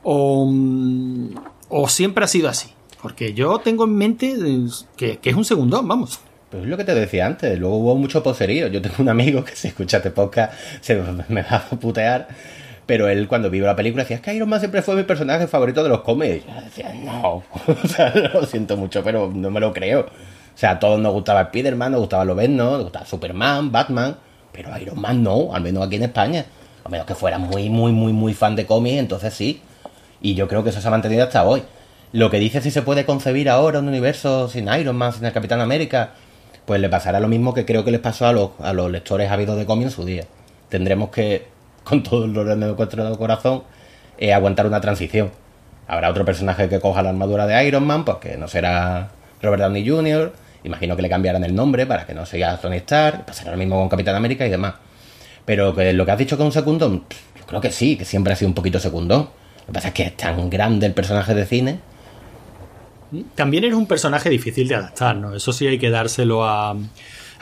¿O, 0.03 0.47
mm, 0.50 1.35
o 1.69 1.87
siempre 1.87 2.25
ha 2.25 2.29
sido 2.29 2.49
así? 2.49 2.71
Porque 3.03 3.35
yo 3.35 3.59
tengo 3.59 3.85
en 3.85 3.97
mente 3.97 4.35
eh, 4.35 4.67
que, 4.97 5.19
que 5.19 5.29
es 5.29 5.37
un 5.37 5.45
segundón, 5.45 5.87
vamos. 5.87 6.21
Pues 6.50 6.62
es 6.62 6.71
lo 6.71 6.79
que 6.79 6.85
te 6.85 6.95
decía 6.95 7.26
antes, 7.26 7.59
luego 7.59 7.76
hubo 7.76 7.97
mucho 7.97 8.23
poserío. 8.23 8.69
Yo 8.69 8.81
tengo 8.81 8.97
un 9.00 9.11
amigo 9.11 9.45
que 9.45 9.55
si 9.55 9.69
escucha 9.69 9.99
este 9.99 10.11
podcast 10.11 10.55
se 10.81 10.95
me 11.29 11.43
va 11.43 11.57
a 11.57 11.76
putear, 11.76 12.29
pero 12.87 13.09
él 13.09 13.29
cuando 13.29 13.50
vio 13.50 13.64
la 13.64 13.76
película 13.76 14.03
decía, 14.03 14.17
es 14.17 14.23
que 14.23 14.35
Iron 14.35 14.49
Man 14.49 14.61
siempre 14.61 14.83
fue 14.83 14.95
mi 14.95 15.05
personaje 15.05 15.47
favorito 15.47 15.83
de 15.83 15.88
los 15.88 16.03
cómics. 16.03 16.45
Yo 16.47 16.61
decía, 16.61 16.93
no, 16.95 17.43
o 17.85 17.88
sea, 17.88 18.12
lo 18.35 18.45
siento 18.47 18.76
mucho, 18.76 19.03
pero 19.03 19.31
no 19.35 19.50
me 19.50 19.61
lo 19.61 19.73
creo. 19.73 20.00
O 20.00 20.57
sea, 20.57 20.73
a 20.73 20.79
todos 20.79 21.00
nos 21.00 21.12
gustaba 21.12 21.43
Spider-Man, 21.43 21.93
nos 21.93 22.00
gustaba 22.03 22.25
Lobezno, 22.25 22.73
nos 22.73 22.83
gustaba 22.85 23.07
Superman, 23.07 23.73
Batman, 23.73 24.17
pero 24.53 24.76
Iron 24.79 25.00
Man 25.00 25.23
no, 25.23 25.55
al 25.55 25.62
menos 25.62 25.87
aquí 25.87 25.97
en 25.97 26.05
España. 26.05 26.45
A 26.85 26.88
menos 26.88 27.07
que 27.07 27.14
fuera 27.14 27.38
muy, 27.38 27.71
muy, 27.71 27.93
muy, 27.93 28.12
muy 28.12 28.35
fan 28.35 28.55
de 28.55 28.67
cómics, 28.67 28.99
entonces 28.99 29.33
sí. 29.33 29.62
Y 30.21 30.35
yo 30.35 30.47
creo 30.47 30.62
que 30.62 30.71
eso 30.71 30.81
se 30.81 30.88
ha 30.88 30.91
mantenido 30.91 31.25
hasta 31.25 31.45
hoy. 31.45 31.62
lo 32.12 32.31
que 32.31 32.38
dice 32.38 32.61
si 32.61 32.71
se 32.71 32.83
puede 32.83 33.05
concebir 33.05 33.49
ahora 33.49 33.81
un 33.81 33.88
universo 33.88 34.49
sin 34.49 34.69
Iron 34.73 34.97
Man, 34.97 35.12
sin 35.12 35.25
el 35.25 35.33
Capitán 35.33 35.61
América, 35.61 36.11
pues 36.67 36.81
le 36.81 36.88
pasará 36.88 37.21
lo 37.21 37.29
mismo 37.29 37.55
que 37.55 37.64
creo 37.64 37.85
que 37.85 37.91
les 37.91 38.00
pasó 38.00 38.26
a 38.26 38.33
los, 38.33 38.50
a 38.61 38.73
los 38.73 38.91
lectores 38.91 39.31
habidos 39.31 39.57
de 39.57 39.67
cómic 39.67 39.87
en 39.87 39.91
su 39.91 40.05
día. 40.05 40.25
Tendremos 40.69 41.11
que, 41.11 41.53
con 41.85 42.03
todo 42.03 42.25
el 42.25 42.33
dolor 42.33 42.59
de 42.59 42.67
nuestro 42.67 43.19
corazón, 43.19 43.62
eh, 44.19 44.33
aguantar 44.33 44.67
una 44.67 44.81
transición. 44.81 45.31
Habrá 45.87 46.11
otro 46.11 46.25
personaje 46.25 46.69
que 46.69 46.81
coja 46.81 47.03
la 47.03 47.11
armadura 47.11 47.47
de 47.47 47.67
Iron 47.67 47.87
Man, 47.87 48.05
pues 48.05 48.19
que 48.19 48.37
no 48.37 48.49
será 48.49 49.11
Robert 49.43 49.62
Downey 49.62 49.88
Jr., 49.88 50.33
imagino 50.64 50.97
que 50.97 51.03
le 51.03 51.11
cambiarán 51.11 51.45
el 51.45 51.55
nombre 51.55 51.87
para 51.87 52.07
que 52.07 52.14
no 52.14 52.25
sea 52.25 52.57
Tony 52.57 52.79
Stark, 52.79 53.26
pasará 53.26 53.50
lo 53.50 53.59
mismo 53.59 53.79
con 53.79 53.88
Capitán 53.88 54.17
América 54.17 54.47
y 54.47 54.50
demás. 54.50 54.75
Pero 55.45 55.75
lo 55.75 56.07
que 56.07 56.11
has 56.11 56.19
dicho 56.19 56.43
un 56.43 56.53
secundón, 56.53 57.05
yo 57.38 57.47
creo 57.47 57.61
que 57.61 57.71
sí, 57.71 57.97
que 57.97 58.07
siempre 58.07 58.33
ha 58.33 58.37
sido 58.37 58.49
un 58.49 58.55
poquito 58.55 58.81
secundón. 58.81 59.29
Lo 59.61 59.67
que 59.67 59.73
pasa 59.73 59.88
es 59.88 59.95
que 59.95 60.03
es 60.05 60.17
tan 60.17 60.49
grande 60.49 60.87
el 60.87 60.95
personaje 60.95 61.35
de 61.35 61.45
cine. 61.45 61.81
También 63.35 63.64
es 63.64 63.75
un 63.75 63.87
personaje 63.87 64.31
difícil 64.31 64.67
de 64.67 64.75
adaptar, 64.75 65.17
¿no? 65.17 65.35
Eso 65.35 65.53
sí 65.53 65.67
hay 65.67 65.79
que 65.79 65.91
dárselo 65.91 66.45
a... 66.45 66.75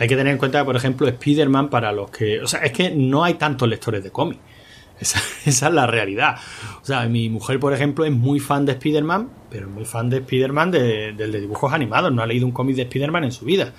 Hay 0.02 0.08
que 0.08 0.16
tener 0.16 0.32
en 0.32 0.38
cuenta 0.38 0.58
que, 0.58 0.64
por 0.64 0.74
ejemplo, 0.74 1.06
Spider-Man 1.06 1.68
para 1.70 1.92
los 1.92 2.10
que... 2.10 2.40
O 2.40 2.48
sea, 2.48 2.58
es 2.62 2.72
que 2.72 2.90
no 2.90 3.22
hay 3.22 3.34
tantos 3.34 3.68
lectores 3.68 4.02
de 4.02 4.10
cómic. 4.10 4.40
Esa, 4.98 5.20
es 5.46 5.62
la 5.62 5.86
realidad. 5.86 6.38
O 6.82 6.84
sea, 6.84 7.06
mi 7.06 7.28
mujer, 7.28 7.60
por 7.60 7.72
ejemplo, 7.72 8.04
es 8.04 8.10
muy 8.10 8.40
fan 8.40 8.66
de 8.66 8.72
Spider-Man, 8.72 9.28
pero 9.48 9.68
muy 9.68 9.84
fan 9.84 10.10
de 10.10 10.16
Spider-Man 10.16 10.72
del 10.72 11.16
de, 11.16 11.26
de, 11.28 11.40
dibujos 11.40 11.72
animados. 11.72 12.12
No 12.12 12.20
ha 12.20 12.26
leído 12.26 12.46
un 12.46 12.50
cómic 12.50 12.74
de 12.74 12.82
Spider-Man 12.82 13.22
en 13.22 13.30
su 13.30 13.44
vida. 13.44 13.74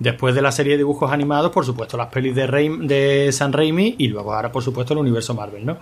Después 0.00 0.34
de 0.34 0.42
la 0.42 0.50
serie 0.50 0.72
de 0.72 0.78
dibujos 0.78 1.12
animados, 1.12 1.52
por 1.52 1.64
supuesto, 1.64 1.96
las 1.96 2.08
pelis 2.08 2.34
de 2.34 3.28
San 3.30 3.52
Raimi 3.52 3.94
y 3.98 4.08
luego 4.08 4.34
ahora, 4.34 4.50
por 4.50 4.64
supuesto, 4.64 4.94
el 4.94 4.98
universo 4.98 5.32
Marvel, 5.32 5.64
¿no? 5.64 5.78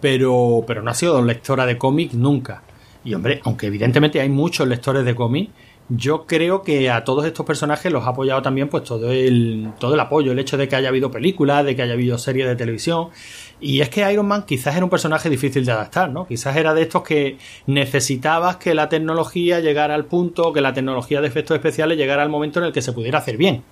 Pero, 0.00 0.64
pero 0.66 0.80
no 0.80 0.90
ha 0.90 0.94
sido 0.94 1.22
lectora 1.22 1.66
de 1.66 1.76
cómic 1.76 2.14
nunca. 2.14 2.62
Y 3.04 3.12
hombre, 3.12 3.42
aunque 3.44 3.66
evidentemente 3.66 4.18
hay 4.18 4.30
muchos 4.30 4.66
lectores 4.66 5.04
de 5.04 5.14
cómic, 5.14 5.50
yo 5.88 6.26
creo 6.26 6.62
que 6.62 6.90
a 6.90 7.04
todos 7.04 7.24
estos 7.26 7.46
personajes 7.46 7.92
los 7.92 8.04
ha 8.04 8.08
apoyado 8.08 8.42
también 8.42 8.68
pues 8.68 8.82
todo 8.82 9.12
el, 9.12 9.70
todo 9.78 9.94
el 9.94 10.00
apoyo, 10.00 10.32
el 10.32 10.38
hecho 10.38 10.56
de 10.56 10.68
que 10.68 10.74
haya 10.74 10.88
habido 10.88 11.10
películas, 11.10 11.64
de 11.64 11.76
que 11.76 11.82
haya 11.82 11.92
habido 11.92 12.18
series 12.18 12.48
de 12.48 12.56
televisión. 12.56 13.08
Y 13.60 13.80
es 13.80 13.88
que 13.88 14.10
Iron 14.12 14.26
Man 14.26 14.44
quizás 14.46 14.74
era 14.74 14.84
un 14.84 14.90
personaje 14.90 15.30
difícil 15.30 15.64
de 15.64 15.72
adaptar, 15.72 16.10
¿no? 16.10 16.26
Quizás 16.26 16.56
era 16.56 16.74
de 16.74 16.82
estos 16.82 17.02
que 17.02 17.38
necesitabas 17.66 18.56
que 18.56 18.74
la 18.74 18.88
tecnología 18.88 19.60
llegara 19.60 19.94
al 19.94 20.06
punto, 20.06 20.52
que 20.52 20.60
la 20.60 20.74
tecnología 20.74 21.20
de 21.20 21.28
efectos 21.28 21.54
especiales 21.54 21.96
llegara 21.96 22.22
al 22.22 22.28
momento 22.28 22.58
en 22.58 22.66
el 22.66 22.72
que 22.72 22.82
se 22.82 22.92
pudiera 22.92 23.18
hacer 23.18 23.36
bien. 23.36 23.62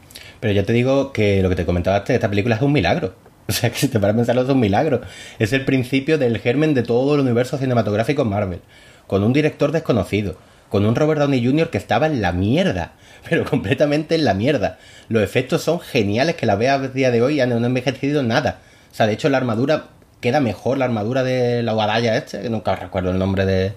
Pero 0.41 0.55
yo 0.55 0.65
te 0.65 0.73
digo 0.73 1.13
que 1.13 1.43
lo 1.43 1.49
que 1.49 1.57
te 1.57 1.67
comentaba 1.67 2.05
esta 2.07 2.31
película 2.31 2.57
es 2.57 2.63
un 2.63 2.73
milagro. 2.73 3.15
O 3.47 3.53
sea, 3.53 3.71
que 3.71 3.77
si 3.77 3.89
te 3.89 4.01
paras 4.01 4.15
a 4.15 4.17
pensarlo 4.17 4.41
es 4.41 4.49
un 4.49 4.59
milagro. 4.59 5.03
Es 5.39 5.53
el 5.53 5.67
principio 5.67 6.17
del 6.17 6.39
germen 6.39 6.73
de 6.73 6.83
todo 6.83 7.15
el 7.15 7.21
universo 7.21 7.59
cinematográfico 7.59 8.25
Marvel. 8.25 8.61
Con 9.07 9.23
un 9.23 9.35
director 9.35 9.71
desconocido. 9.71 10.39
Con 10.75 10.87
un 10.87 10.97
Robert 10.97 11.21
Downey 11.21 11.47
Jr. 11.47 11.71
que 11.71 11.79
estaba 11.79 12.07
en 12.07 12.21
la 12.21 12.33
mierda. 12.33 12.95
Pero 13.31 13.45
completamente 13.45 14.17
en 14.17 14.25
la 14.25 14.35
mierda. 14.35 14.81
Los 15.09 15.23
efectos 15.23 15.63
son 15.63 15.79
geniales 15.79 16.35
que 16.35 16.47
la 16.47 16.57
veas 16.57 16.81
a 16.81 16.89
día 16.89 17.13
de 17.13 17.23
hoy 17.23 17.37
y 17.37 17.41
han 17.41 17.51
no 17.51 17.65
envejecido 17.65 18.25
nada. 18.25 18.59
O 18.91 18.95
sea, 18.97 19.07
de 19.07 19.13
hecho 19.13 19.29
la 19.29 19.37
armadura 19.37 19.85
queda 20.21 20.41
mejor, 20.41 20.79
la 20.79 20.87
armadura 20.87 21.23
de 21.23 21.63
la 21.63 21.75
guadalla 21.75 22.17
este, 22.17 22.43
que 22.43 22.51
nunca 22.51 22.75
recuerdo 22.75 23.13
el 23.13 23.21
nombre 23.21 23.47
de, 23.47 23.73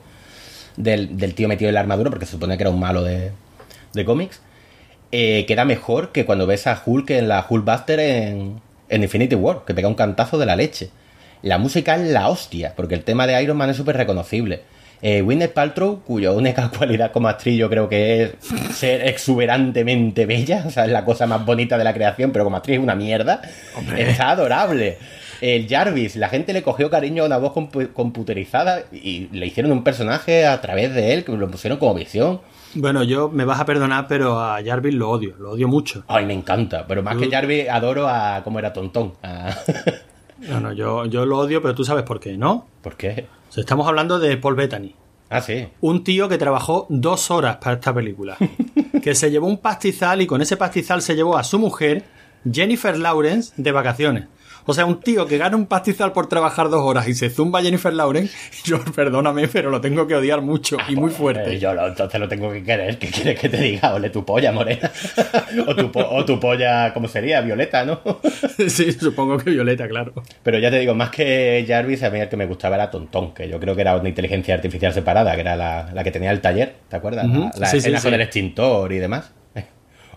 del, 0.75 1.19
del, 1.19 1.35
tío 1.35 1.47
metido 1.47 1.69
en 1.69 1.75
la 1.75 1.81
armadura, 1.81 2.09
porque 2.09 2.25
se 2.25 2.31
supone 2.31 2.57
que 2.57 2.63
era 2.63 2.71
un 2.71 2.79
malo 2.79 3.03
de, 3.03 3.31
de 3.93 4.03
cómics. 4.03 4.41
Eh, 5.11 5.45
queda 5.47 5.65
mejor 5.65 6.11
que 6.11 6.25
cuando 6.25 6.47
ves 6.47 6.65
a 6.65 6.81
Hulk 6.83 7.11
en 7.11 7.27
la 7.27 7.45
Hulkbuster 7.47 7.99
en, 7.99 8.59
en 8.89 9.03
Infinity 9.03 9.35
War, 9.35 9.65
que 9.67 9.75
pega 9.75 9.87
un 9.87 9.93
cantazo 9.93 10.39
de 10.39 10.47
la 10.47 10.55
leche. 10.55 10.89
La 11.43 11.59
música 11.59 11.95
es 11.95 12.09
la 12.09 12.27
hostia, 12.27 12.73
porque 12.75 12.95
el 12.95 13.03
tema 13.03 13.27
de 13.27 13.39
Iron 13.43 13.55
Man 13.55 13.69
es 13.69 13.77
súper 13.77 13.97
reconocible. 13.97 14.63
Eh, 15.01 15.21
Gwyneth 15.21 15.53
Paltrow, 15.53 16.01
cuya 16.03 16.31
única 16.31 16.69
cualidad 16.77 17.11
como 17.11 17.27
actriz 17.27 17.57
yo 17.57 17.69
creo 17.69 17.87
que 17.87 18.23
es 18.23 18.31
ser 18.75 19.07
exuberantemente 19.07 20.25
bella, 20.25 20.63
o 20.65 20.71
sea, 20.71 20.85
es 20.85 20.91
la 20.91 21.05
cosa 21.05 21.27
más 21.27 21.45
bonita 21.45 21.77
de 21.77 21.83
la 21.83 21.93
creación, 21.93 22.31
pero 22.31 22.43
como 22.43 22.57
actriz 22.57 22.77
es 22.77 22.83
una 22.83 22.95
mierda, 22.95 23.41
Hombre. 23.75 24.09
está 24.09 24.31
adorable. 24.31 24.97
El 25.39 25.67
Jarvis, 25.69 26.15
la 26.15 26.29
gente 26.29 26.51
le 26.51 26.63
cogió 26.63 26.89
cariño 26.89 27.21
a 27.21 27.25
una 27.27 27.37
voz 27.37 27.53
compu 27.53 27.89
computerizada 27.93 28.85
y 28.91 29.27
le 29.31 29.45
hicieron 29.45 29.71
un 29.71 29.83
personaje 29.83 30.47
a 30.47 30.59
través 30.61 30.95
de 30.95 31.13
él, 31.13 31.23
que 31.23 31.31
lo 31.31 31.47
pusieron 31.47 31.77
como 31.77 31.93
visión. 31.93 32.41
Bueno, 32.73 33.03
yo 33.03 33.29
me 33.29 33.45
vas 33.45 33.59
a 33.59 33.65
perdonar, 33.65 34.07
pero 34.07 34.39
a 34.39 34.59
Jarvis 34.65 34.95
lo 34.95 35.11
odio, 35.11 35.35
lo 35.37 35.51
odio 35.51 35.67
mucho. 35.67 36.03
Ay, 36.07 36.25
me 36.25 36.33
encanta, 36.33 36.85
pero 36.87 37.03
más 37.03 37.17
que 37.17 37.29
Jarvis 37.29 37.69
adoro 37.69 38.07
a 38.07 38.41
cómo 38.43 38.57
era 38.57 38.73
Tontón. 38.73 39.13
A... 39.21 39.55
No, 40.39 40.59
no, 40.59 40.73
yo, 40.73 41.05
yo 41.05 41.25
lo 41.25 41.39
odio, 41.39 41.61
pero 41.61 41.73
tú 41.73 41.83
sabes 41.83 42.03
por 42.03 42.19
qué, 42.19 42.37
¿no? 42.37 42.67
¿Por 42.81 42.95
qué? 42.95 43.25
O 43.49 43.51
sea, 43.51 43.61
estamos 43.61 43.87
hablando 43.87 44.19
de 44.19 44.37
Paul 44.37 44.55
Bettany. 44.55 44.95
Ah, 45.29 45.41
sí. 45.41 45.67
Un 45.81 46.03
tío 46.03 46.29
que 46.29 46.37
trabajó 46.37 46.85
dos 46.89 47.31
horas 47.31 47.57
para 47.57 47.75
esta 47.75 47.93
película. 47.93 48.37
que 49.01 49.15
se 49.15 49.29
llevó 49.29 49.47
un 49.47 49.57
pastizal 49.57 50.21
y 50.21 50.27
con 50.27 50.41
ese 50.41 50.57
pastizal 50.57 51.01
se 51.01 51.15
llevó 51.15 51.37
a 51.37 51.43
su 51.43 51.59
mujer, 51.59 52.03
Jennifer 52.49 52.97
Lawrence, 52.97 53.53
de 53.57 53.71
vacaciones. 53.71 54.27
O 54.69 54.73
sea, 54.73 54.85
un 54.85 54.99
tío 54.99 55.25
que 55.25 55.37
gana 55.37 55.55
un 55.55 55.65
pastizal 55.65 56.11
por 56.11 56.27
trabajar 56.27 56.69
dos 56.69 56.81
horas 56.81 57.07
y 57.07 57.13
se 57.13 57.29
zumba 57.29 57.59
a 57.59 57.61
Jennifer 57.63 57.93
Lawrence, 57.93 58.35
yo 58.65 58.83
perdóname, 58.83 59.47
pero 59.47 59.69
lo 59.69 59.79
tengo 59.79 60.05
que 60.07 60.15
odiar 60.15 60.41
mucho 60.41 60.75
y 60.89 60.95
muy 60.97 61.09
fuerte. 61.09 61.53
Eh, 61.53 61.59
yo 61.59 61.73
lo, 61.73 61.87
entonces 61.87 62.19
lo 62.19 62.27
tengo 62.27 62.51
que 62.51 62.61
querer. 62.63 62.99
¿Qué 62.99 63.07
quieres 63.07 63.39
que 63.39 63.47
te 63.47 63.57
diga? 63.57 63.93
Ole 63.93 64.09
tu 64.09 64.25
polla, 64.25 64.51
morena. 64.51 64.91
o, 65.67 65.73
tu 65.73 65.89
po 65.89 66.01
o 66.01 66.25
tu 66.25 66.37
polla, 66.37 66.93
¿cómo 66.93 67.07
sería? 67.07 67.39
Violeta, 67.39 67.85
¿no? 67.85 68.01
sí, 68.67 68.91
supongo 68.91 69.37
que 69.37 69.51
Violeta, 69.51 69.87
claro. 69.87 70.11
Pero 70.43 70.59
ya 70.59 70.69
te 70.69 70.79
digo, 70.79 70.93
más 70.95 71.11
que 71.11 71.63
Jarvis, 71.65 72.03
a 72.03 72.09
mí 72.09 72.19
el 72.19 72.27
que 72.27 72.35
me 72.35 72.45
gustaba 72.45 72.75
era 72.75 72.91
Tontón, 72.91 73.33
que 73.33 73.47
yo 73.47 73.61
creo 73.61 73.73
que 73.73 73.81
era 73.81 73.95
una 73.95 74.09
inteligencia 74.09 74.53
artificial 74.53 74.91
separada, 74.93 75.33
que 75.35 75.41
era 75.41 75.55
la, 75.55 75.89
la 75.93 76.03
que 76.03 76.11
tenía 76.11 76.31
el 76.31 76.41
taller, 76.41 76.75
¿te 76.89 76.97
acuerdas? 76.97 77.25
Uh 77.25 77.29
-huh. 77.29 77.53
La, 77.53 77.59
la 77.59 77.67
sí, 77.67 77.77
escena 77.77 77.99
sí, 77.99 78.03
con 78.03 78.11
sí. 78.11 78.15
el 78.15 78.21
extintor 78.21 78.91
y 78.91 78.97
demás 78.97 79.36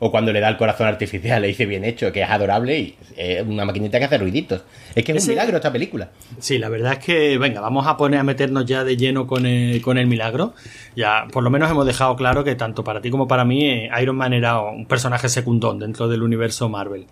o 0.01 0.11
cuando 0.11 0.33
le 0.33 0.41
da 0.41 0.49
el 0.49 0.57
corazón 0.57 0.87
artificial, 0.87 1.43
le 1.43 1.49
dice 1.49 1.67
bien 1.67 1.85
hecho, 1.85 2.11
que 2.11 2.23
es 2.23 2.29
adorable 2.29 2.79
y 2.79 2.95
es 3.17 3.43
una 3.43 3.67
maquinita 3.67 3.99
que 3.99 4.07
hace 4.07 4.19
ruiditos. 4.19 4.63
Es 4.95 5.05
que 5.05 5.13
es 5.13 5.19
Ese... 5.19 5.29
un 5.29 5.35
milagro 5.35 5.57
esta 5.59 5.71
película. 5.71 6.09
Sí, 6.39 6.59
la 6.59 6.71
verdad 6.71 6.95
es 6.95 6.99
que, 7.01 7.37
venga, 7.37 7.61
vamos 7.61 7.87
a 7.87 7.99
poner 7.99 8.19
a 8.19 8.23
meternos 8.23 8.65
ya 8.65 8.83
de 8.83 8.97
lleno 8.97 9.27
con 9.27 9.45
el, 9.45 9.83
con 9.83 9.99
el 9.99 10.07
milagro. 10.07 10.55
Ya, 10.97 11.27
por 11.31 11.45
lo 11.45 11.51
menos 11.51 11.71
hemos 11.71 11.87
dejado 11.87 12.17
claro 12.17 12.43
que 12.43 12.55
tanto 12.55 12.83
para 12.83 13.03
ti 13.03 13.11
como 13.11 13.29
para 13.29 13.45
mí, 13.45 13.67
eh, 13.67 13.91
Iron 14.01 14.17
Man 14.17 14.33
era 14.33 14.61
un 14.61 14.87
personaje 14.87 15.29
secundón 15.29 15.79
dentro 15.79 16.09
del 16.09 16.23
universo 16.23 16.71
Marvel. 16.71 17.05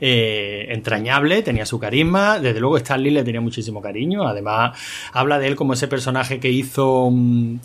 Eh, 0.00 0.66
entrañable, 0.70 1.42
tenía 1.42 1.66
su 1.66 1.80
carisma, 1.80 2.38
desde 2.38 2.60
luego 2.60 2.76
Stan 2.76 3.02
Lee 3.02 3.10
le 3.10 3.24
tenía 3.24 3.40
muchísimo 3.40 3.82
cariño, 3.82 4.26
además 4.26 4.78
habla 5.12 5.40
de 5.40 5.48
él 5.48 5.56
como 5.56 5.72
ese 5.72 5.88
personaje 5.88 6.38
que 6.38 6.48
hizo... 6.48 7.10
Mmm, 7.10 7.56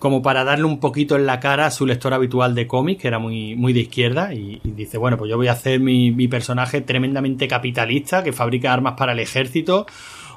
como 0.00 0.22
para 0.22 0.44
darle 0.44 0.64
un 0.64 0.80
poquito 0.80 1.14
en 1.14 1.26
la 1.26 1.38
cara 1.38 1.66
a 1.66 1.70
su 1.70 1.86
lector 1.86 2.14
habitual 2.14 2.54
de 2.54 2.66
cómics, 2.66 3.02
que 3.02 3.08
era 3.08 3.18
muy, 3.18 3.54
muy 3.54 3.74
de 3.74 3.80
izquierda, 3.80 4.32
y, 4.32 4.60
dice, 4.64 4.96
bueno, 4.96 5.18
pues 5.18 5.30
yo 5.30 5.36
voy 5.36 5.48
a 5.48 5.52
hacer 5.52 5.78
mi, 5.78 6.10
mi, 6.10 6.26
personaje 6.26 6.80
tremendamente 6.80 7.46
capitalista, 7.46 8.24
que 8.24 8.32
fabrica 8.32 8.72
armas 8.72 8.94
para 8.96 9.12
el 9.12 9.20
ejército. 9.20 9.86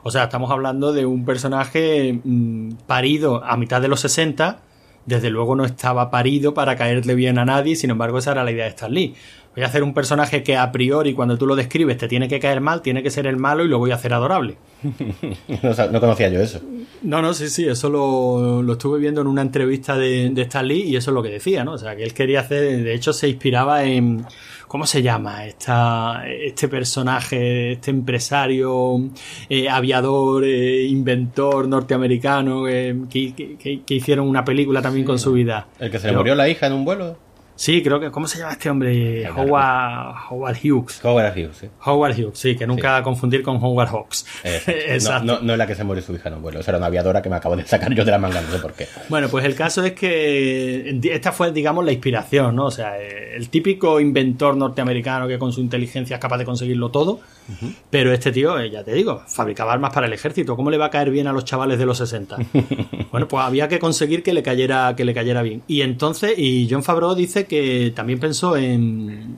O 0.04 0.12
sea, 0.12 0.26
estamos 0.26 0.52
hablando 0.52 0.92
de 0.92 1.06
un 1.06 1.24
personaje 1.24 2.20
mmm, 2.24 2.74
parido 2.86 3.42
a 3.44 3.56
mitad 3.56 3.82
de 3.82 3.88
los 3.88 4.02
60, 4.02 4.60
desde 5.06 5.30
luego 5.30 5.56
no 5.56 5.64
estaba 5.64 6.12
parido 6.12 6.54
para 6.54 6.76
caerle 6.76 7.16
bien 7.16 7.40
a 7.40 7.46
nadie, 7.46 7.78
sin 7.78 7.90
embargo 7.90 8.18
esa 8.18 8.34
era 8.34 8.44
la 8.44 8.52
idea 8.52 8.66
de 8.66 8.70
Stan 8.72 8.94
Lee. 8.94 9.16
Voy 9.56 9.64
a 9.64 9.68
hacer 9.68 9.84
un 9.84 9.94
personaje 9.94 10.42
que 10.42 10.58
a 10.58 10.72
priori 10.72 11.14
cuando 11.14 11.38
tú 11.38 11.46
lo 11.46 11.56
describes 11.56 11.98
te 11.98 12.08
tiene 12.08 12.28
que 12.28 12.40
caer 12.40 12.60
mal, 12.60 12.82
tiene 12.82 13.04
que 13.04 13.12
ser 13.12 13.28
el 13.28 13.38
malo 13.38 13.64
y 13.64 13.68
lo 13.68 13.78
voy 13.78 13.92
a 13.92 13.96
hacer 13.96 14.14
adorable. 14.14 14.58
no, 15.64 15.92
no, 15.92 16.00
conocía 16.00 16.30
yo 16.30 16.42
eso. 16.42 16.60
No, 17.04 17.22
no, 17.22 17.34
sí, 17.34 17.50
sí, 17.50 17.68
eso 17.68 17.90
lo, 17.90 18.64
lo 18.64 18.74
estuve 18.74 19.00
viendo 19.00 19.22
en 19.22 19.28
una 19.28 19.44
entrevista 19.44 19.96
de, 19.96 20.30
de, 20.32 20.42
Stan 20.42 20.68
Lee 20.68 20.84
y 20.84 20.96
eso 20.96 21.12
es 21.12 21.16
lo 21.16 21.22
que 21.22 21.30
decía, 21.30 21.64
¿no? 21.64 21.74
O 21.74 21.78
sea, 21.78 21.96
que 21.96 22.04
él 22.04 22.14
quería 22.14 22.40
hacer, 22.40 22.84
de 22.84 22.94
hecho 22.96 23.14
se 23.14 23.30
inspiraba 23.30 23.84
en, 23.84 24.26
¿cómo 24.68 24.88
se 24.88 25.04
llama? 25.04 25.46
Esta, 25.46 26.24
este 26.28 26.68
personaje, 26.68 27.74
este 27.74 27.92
empresario, 27.92 29.02
eh, 29.48 29.70
aviador, 29.70 30.44
eh, 30.46 30.84
inventor 30.86 31.68
norteamericano 31.68 32.68
eh, 32.68 32.96
que, 33.08 33.36
que, 33.36 33.84
que, 33.84 33.94
hicieron 33.94 34.28
una 34.28 34.44
película 34.44 34.82
también 34.82 35.06
sí, 35.06 35.08
con 35.08 35.20
su 35.20 35.34
vida. 35.34 35.68
El 35.80 35.92
que 35.92 36.00
se 36.00 36.08
le 36.08 36.18
murió 36.18 36.34
la 36.34 36.50
hija 36.50 36.66
en 36.66 36.74
un 36.74 36.86
vuelo. 36.86 37.18
Sí, 37.56 37.84
creo 37.84 38.00
que. 38.00 38.12
¿Cómo 38.12 38.28
se 38.28 38.40
llama 38.40 38.54
este 38.54 38.70
hombre? 38.70 39.30
Howard, 39.30 40.16
Howard 40.30 40.58
Hughes. 40.64 41.04
Howard 41.04 41.34
Hughes, 41.34 41.58
sí. 41.58 41.68
Howard 41.86 42.20
Hughes, 42.20 42.38
sí, 42.38 42.56
que 42.56 42.66
nunca 42.66 42.98
sí. 42.98 43.04
confundir 43.04 43.44
con 43.44 43.58
Howard 43.64 43.90
Hawks. 43.90 44.26
Exacto. 44.44 45.14
No, 45.24 45.36
no, 45.36 45.42
no, 45.42 45.54
es 45.54 45.60
la 45.60 45.68
que 45.68 45.76
se 45.76 45.84
muere 45.84 46.02
su 46.02 46.14
hija 46.14 46.30
en 46.30 46.36
un 46.36 46.42
vuelo. 46.42 46.60
Esa 46.60 46.72
era 46.72 46.78
una 46.78 46.88
aviadora 46.88 47.22
que 47.22 47.30
me 47.30 47.36
acabo 47.36 47.56
de 47.56 47.66
sacar 47.66 47.94
yo 47.94 48.04
de 48.04 48.12
la 48.12 48.18
manga, 48.18 48.42
no 48.42 48.52
sé 48.52 48.60
por 48.60 48.74
qué. 48.74 48.88
Bueno, 49.10 49.30
pues 49.30 49.46
el 49.46 49.56
caso 49.56 49.84
es 49.84 49.94
que 49.94 51.00
esta 51.04 51.32
fue, 51.32 51.52
digamos, 51.52 51.86
la 51.86 51.92
inspiración, 51.92 52.56
¿no? 52.56 52.66
O 52.66 52.72
sea, 52.72 52.98
el 52.98 53.50
típico 53.50 54.00
inventor 54.00 54.58
norteamericano 54.58 55.28
que 55.28 55.38
con 55.38 55.54
su 55.54 55.62
inteligencia 55.62 56.16
es 56.16 56.20
capaz 56.22 56.38
de 56.38 56.46
conseguirlo 56.46 56.90
todo. 56.90 57.14
Uh 57.14 57.52
-huh. 57.66 57.76
Pero 57.90 58.12
este 58.14 58.32
tío, 58.32 58.60
eh, 58.60 58.70
ya 58.70 58.84
te 58.84 58.94
digo, 58.94 59.22
fabricaba 59.28 59.74
armas 59.74 59.94
para 59.94 60.08
el 60.08 60.14
ejército. 60.14 60.56
¿Cómo 60.56 60.72
le 60.72 60.78
va 60.78 60.86
a 60.86 60.90
caer 60.90 61.10
bien 61.10 61.28
a 61.28 61.34
los 61.34 61.46
chavales 61.46 61.78
de 61.78 61.86
los 61.86 61.98
60? 61.98 62.38
bueno, 63.12 63.28
pues 63.28 63.44
había 63.44 63.68
que 63.68 63.80
conseguir 63.80 64.24
que 64.24 64.34
le 64.34 64.44
cayera, 64.44 64.96
que 64.96 65.06
le 65.06 65.14
cayera 65.14 65.42
bien. 65.42 65.62
Y 65.68 65.82
entonces, 65.82 66.34
y 66.38 66.68
John 66.70 66.84
Favreau 66.84 67.16
dice 67.16 67.43
que 67.46 67.92
también 67.96 68.20
pensó 68.20 68.58
en, 68.58 69.38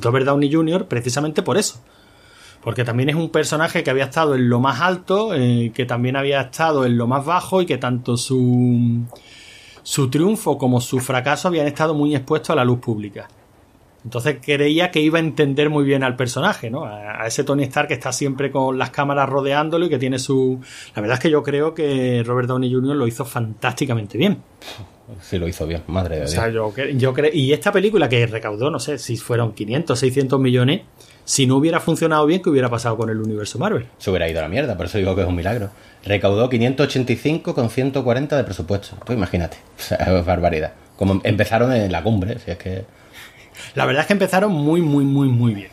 Robert 0.00 0.26
Downey 0.26 0.52
Jr. 0.52 0.86
precisamente 0.86 1.42
por 1.42 1.58
eso. 1.58 1.80
Porque 2.62 2.84
también 2.84 3.08
es 3.08 3.14
un 3.14 3.30
personaje 3.30 3.84
que 3.84 3.90
había 3.90 4.04
estado 4.04 4.34
en 4.34 4.48
lo 4.48 4.58
más 4.60 4.80
alto, 4.80 5.34
eh, 5.34 5.70
que 5.74 5.86
también 5.86 6.16
había 6.16 6.40
estado 6.40 6.84
en 6.84 6.98
lo 6.98 7.06
más 7.06 7.24
bajo 7.24 7.62
y 7.62 7.66
que 7.66 7.78
tanto 7.78 8.16
su 8.16 9.06
su 9.88 10.10
triunfo 10.10 10.58
como 10.58 10.82
su 10.82 11.00
fracaso 11.00 11.48
habían 11.48 11.66
estado 11.66 11.94
muy 11.94 12.14
expuestos 12.14 12.50
a 12.50 12.56
la 12.56 12.64
luz 12.64 12.78
pública. 12.78 13.26
Entonces 14.04 14.36
creía 14.44 14.90
que 14.90 15.00
iba 15.00 15.18
a 15.18 15.22
entender 15.22 15.70
muy 15.70 15.82
bien 15.84 16.02
al 16.02 16.14
personaje, 16.14 16.70
¿no? 16.70 16.84
A 16.84 17.26
ese 17.26 17.42
Tony 17.42 17.62
Stark 17.64 17.88
que 17.88 17.94
está 17.94 18.12
siempre 18.12 18.50
con 18.50 18.76
las 18.76 18.90
cámaras 18.90 19.26
rodeándolo 19.30 19.86
y 19.86 19.88
que 19.88 19.98
tiene 19.98 20.18
su... 20.18 20.60
La 20.94 21.00
verdad 21.00 21.14
es 21.14 21.20
que 21.20 21.30
yo 21.30 21.42
creo 21.42 21.72
que 21.72 22.22
Robert 22.22 22.48
Downey 22.48 22.70
Jr. 22.70 22.96
lo 22.96 23.06
hizo 23.06 23.24
fantásticamente 23.24 24.18
bien. 24.18 24.42
Sí, 25.22 25.38
lo 25.38 25.48
hizo 25.48 25.66
bien, 25.66 25.82
madre 25.86 26.16
de 26.16 26.22
O 26.22 26.24
Dios. 26.24 26.32
sea, 26.32 26.48
yo, 26.50 26.72
cre- 26.72 26.96
yo 26.98 27.14
cre- 27.14 27.30
y 27.32 27.52
esta 27.52 27.72
película 27.72 28.08
que 28.08 28.26
recaudó, 28.26 28.70
no 28.70 28.78
sé 28.78 28.98
si 28.98 29.16
fueron 29.16 29.52
500, 29.52 29.98
600 29.98 30.38
millones, 30.40 30.82
si 31.24 31.46
no 31.46 31.56
hubiera 31.56 31.80
funcionado 31.80 32.24
bien, 32.26 32.42
¿qué 32.42 32.50
hubiera 32.50 32.68
pasado 32.68 32.96
con 32.96 33.08
el 33.10 33.18
universo 33.18 33.58
Marvel? 33.58 33.86
Se 33.98 34.10
hubiera 34.10 34.28
ido 34.28 34.38
a 34.40 34.42
la 34.42 34.48
mierda, 34.48 34.76
por 34.76 34.86
eso 34.86 34.98
digo 34.98 35.14
que 35.14 35.22
es 35.22 35.26
un 35.28 35.34
milagro. 35.36 35.70
Recaudó 36.04 36.48
585 36.48 37.54
con 37.54 37.70
140 37.70 38.36
de 38.36 38.44
presupuesto. 38.44 38.96
Tú 39.04 39.12
imagínate. 39.12 39.56
O 39.78 39.82
sea, 39.82 39.96
es 39.98 40.24
barbaridad. 40.26 40.72
Como 40.96 41.20
empezaron 41.24 41.72
en 41.72 41.90
la 41.92 42.02
cumbre, 42.02 42.38
si 42.38 42.50
es 42.50 42.58
que... 42.58 42.84
La 43.74 43.86
verdad 43.86 44.02
es 44.02 44.06
que 44.06 44.12
empezaron 44.14 44.52
muy, 44.52 44.80
muy, 44.82 45.04
muy, 45.04 45.28
muy 45.28 45.54
bien. 45.54 45.70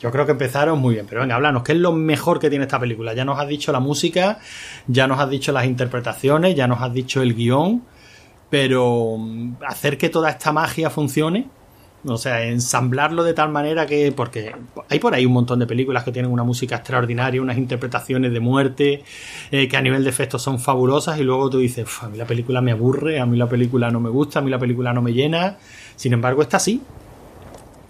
Yo 0.00 0.10
creo 0.10 0.26
que 0.26 0.32
empezaron 0.32 0.78
muy 0.78 0.94
bien. 0.94 1.06
Pero 1.08 1.22
venga, 1.22 1.36
háblanos, 1.36 1.62
¿qué 1.62 1.72
es 1.72 1.78
lo 1.78 1.92
mejor 1.92 2.38
que 2.38 2.50
tiene 2.50 2.64
esta 2.66 2.78
película? 2.78 3.14
Ya 3.14 3.24
nos 3.24 3.38
has 3.38 3.48
dicho 3.48 3.72
la 3.72 3.80
música, 3.80 4.38
ya 4.86 5.06
nos 5.06 5.18
has 5.18 5.30
dicho 5.30 5.52
las 5.52 5.64
interpretaciones, 5.64 6.54
ya 6.54 6.66
nos 6.66 6.80
has 6.82 6.92
dicho 6.92 7.22
el 7.22 7.34
guion, 7.34 7.82
pero 8.50 9.16
mm, 9.18 9.56
hacer 9.66 9.98
que 9.98 10.08
toda 10.08 10.30
esta 10.30 10.52
magia 10.52 10.90
funcione, 10.90 11.48
o 12.04 12.16
sea, 12.18 12.44
ensamblarlo 12.44 13.24
de 13.24 13.34
tal 13.34 13.50
manera 13.50 13.86
que, 13.86 14.12
porque 14.12 14.54
hay 14.88 14.98
por 15.00 15.14
ahí 15.14 15.26
un 15.26 15.32
montón 15.32 15.58
de 15.58 15.66
películas 15.66 16.04
que 16.04 16.12
tienen 16.12 16.30
una 16.30 16.44
música 16.44 16.76
extraordinaria, 16.76 17.42
unas 17.42 17.58
interpretaciones 17.58 18.32
de 18.32 18.40
muerte, 18.40 19.02
eh, 19.50 19.66
que 19.66 19.76
a 19.76 19.82
nivel 19.82 20.04
de 20.04 20.10
efectos 20.10 20.42
son 20.42 20.60
fabulosas, 20.60 21.18
y 21.18 21.24
luego 21.24 21.50
tú 21.50 21.58
dices, 21.58 21.84
"Uf, 21.84 22.04
a 22.04 22.08
mí 22.08 22.16
la 22.16 22.26
película 22.26 22.60
me 22.60 22.70
aburre, 22.70 23.18
a 23.18 23.26
mí 23.26 23.36
la 23.36 23.48
película 23.48 23.90
no 23.90 23.98
me 23.98 24.10
gusta, 24.10 24.38
a 24.38 24.42
mí 24.42 24.50
la 24.50 24.58
película 24.58 24.92
no 24.92 25.02
me 25.02 25.12
llena. 25.12 25.56
Sin 25.96 26.12
embargo, 26.12 26.42
esta 26.42 26.58
sí. 26.60 26.80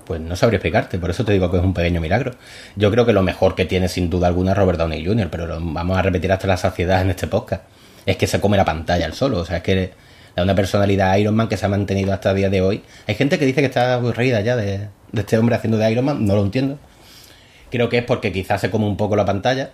Pues 0.06 0.20
no 0.20 0.36
sabría 0.36 0.58
explicarte, 0.58 0.98
por 0.98 1.10
eso 1.10 1.24
te 1.24 1.32
digo 1.32 1.50
que 1.50 1.56
es 1.58 1.64
un 1.64 1.74
pequeño 1.74 2.00
milagro. 2.00 2.36
Yo 2.76 2.90
creo 2.92 3.04
que 3.04 3.12
lo 3.12 3.22
mejor 3.22 3.54
que 3.56 3.64
tiene 3.64 3.88
sin 3.88 4.08
duda 4.08 4.28
alguna 4.28 4.52
es 4.52 4.56
Robert 4.56 4.78
Downey 4.78 5.04
Jr., 5.04 5.28
pero 5.30 5.46
lo 5.46 5.58
vamos 5.60 5.98
a 5.98 6.02
repetir 6.02 6.30
hasta 6.32 6.46
la 6.46 6.56
saciedad 6.56 7.02
en 7.02 7.10
este 7.10 7.26
podcast. 7.26 7.64
Es 8.06 8.16
que 8.16 8.28
se 8.28 8.40
come 8.40 8.56
la 8.56 8.64
pantalla 8.64 9.04
al 9.04 9.14
solo, 9.14 9.40
o 9.40 9.44
sea, 9.44 9.56
es 9.58 9.62
que 9.64 9.92
da 10.36 10.42
una 10.42 10.54
personalidad 10.54 11.16
Iron 11.16 11.34
Man 11.34 11.48
que 11.48 11.56
se 11.56 11.66
ha 11.66 11.68
mantenido 11.68 12.12
hasta 12.12 12.30
el 12.30 12.36
día 12.36 12.50
de 12.50 12.60
hoy. 12.60 12.82
Hay 13.06 13.14
gente 13.14 13.38
que 13.38 13.46
dice 13.46 13.60
que 13.60 13.66
está 13.66 13.94
aburrida 13.94 14.42
ya 14.42 14.54
de, 14.54 14.88
de 15.12 15.20
este 15.20 15.38
hombre 15.38 15.56
haciendo 15.56 15.78
de 15.78 15.90
Iron 15.90 16.04
Man, 16.04 16.26
no 16.26 16.36
lo 16.36 16.42
entiendo. 16.42 16.78
Creo 17.70 17.88
que 17.88 17.98
es 17.98 18.04
porque 18.04 18.32
quizás 18.32 18.60
se 18.60 18.70
come 18.70 18.86
un 18.86 18.96
poco 18.96 19.16
la 19.16 19.24
pantalla. 19.24 19.70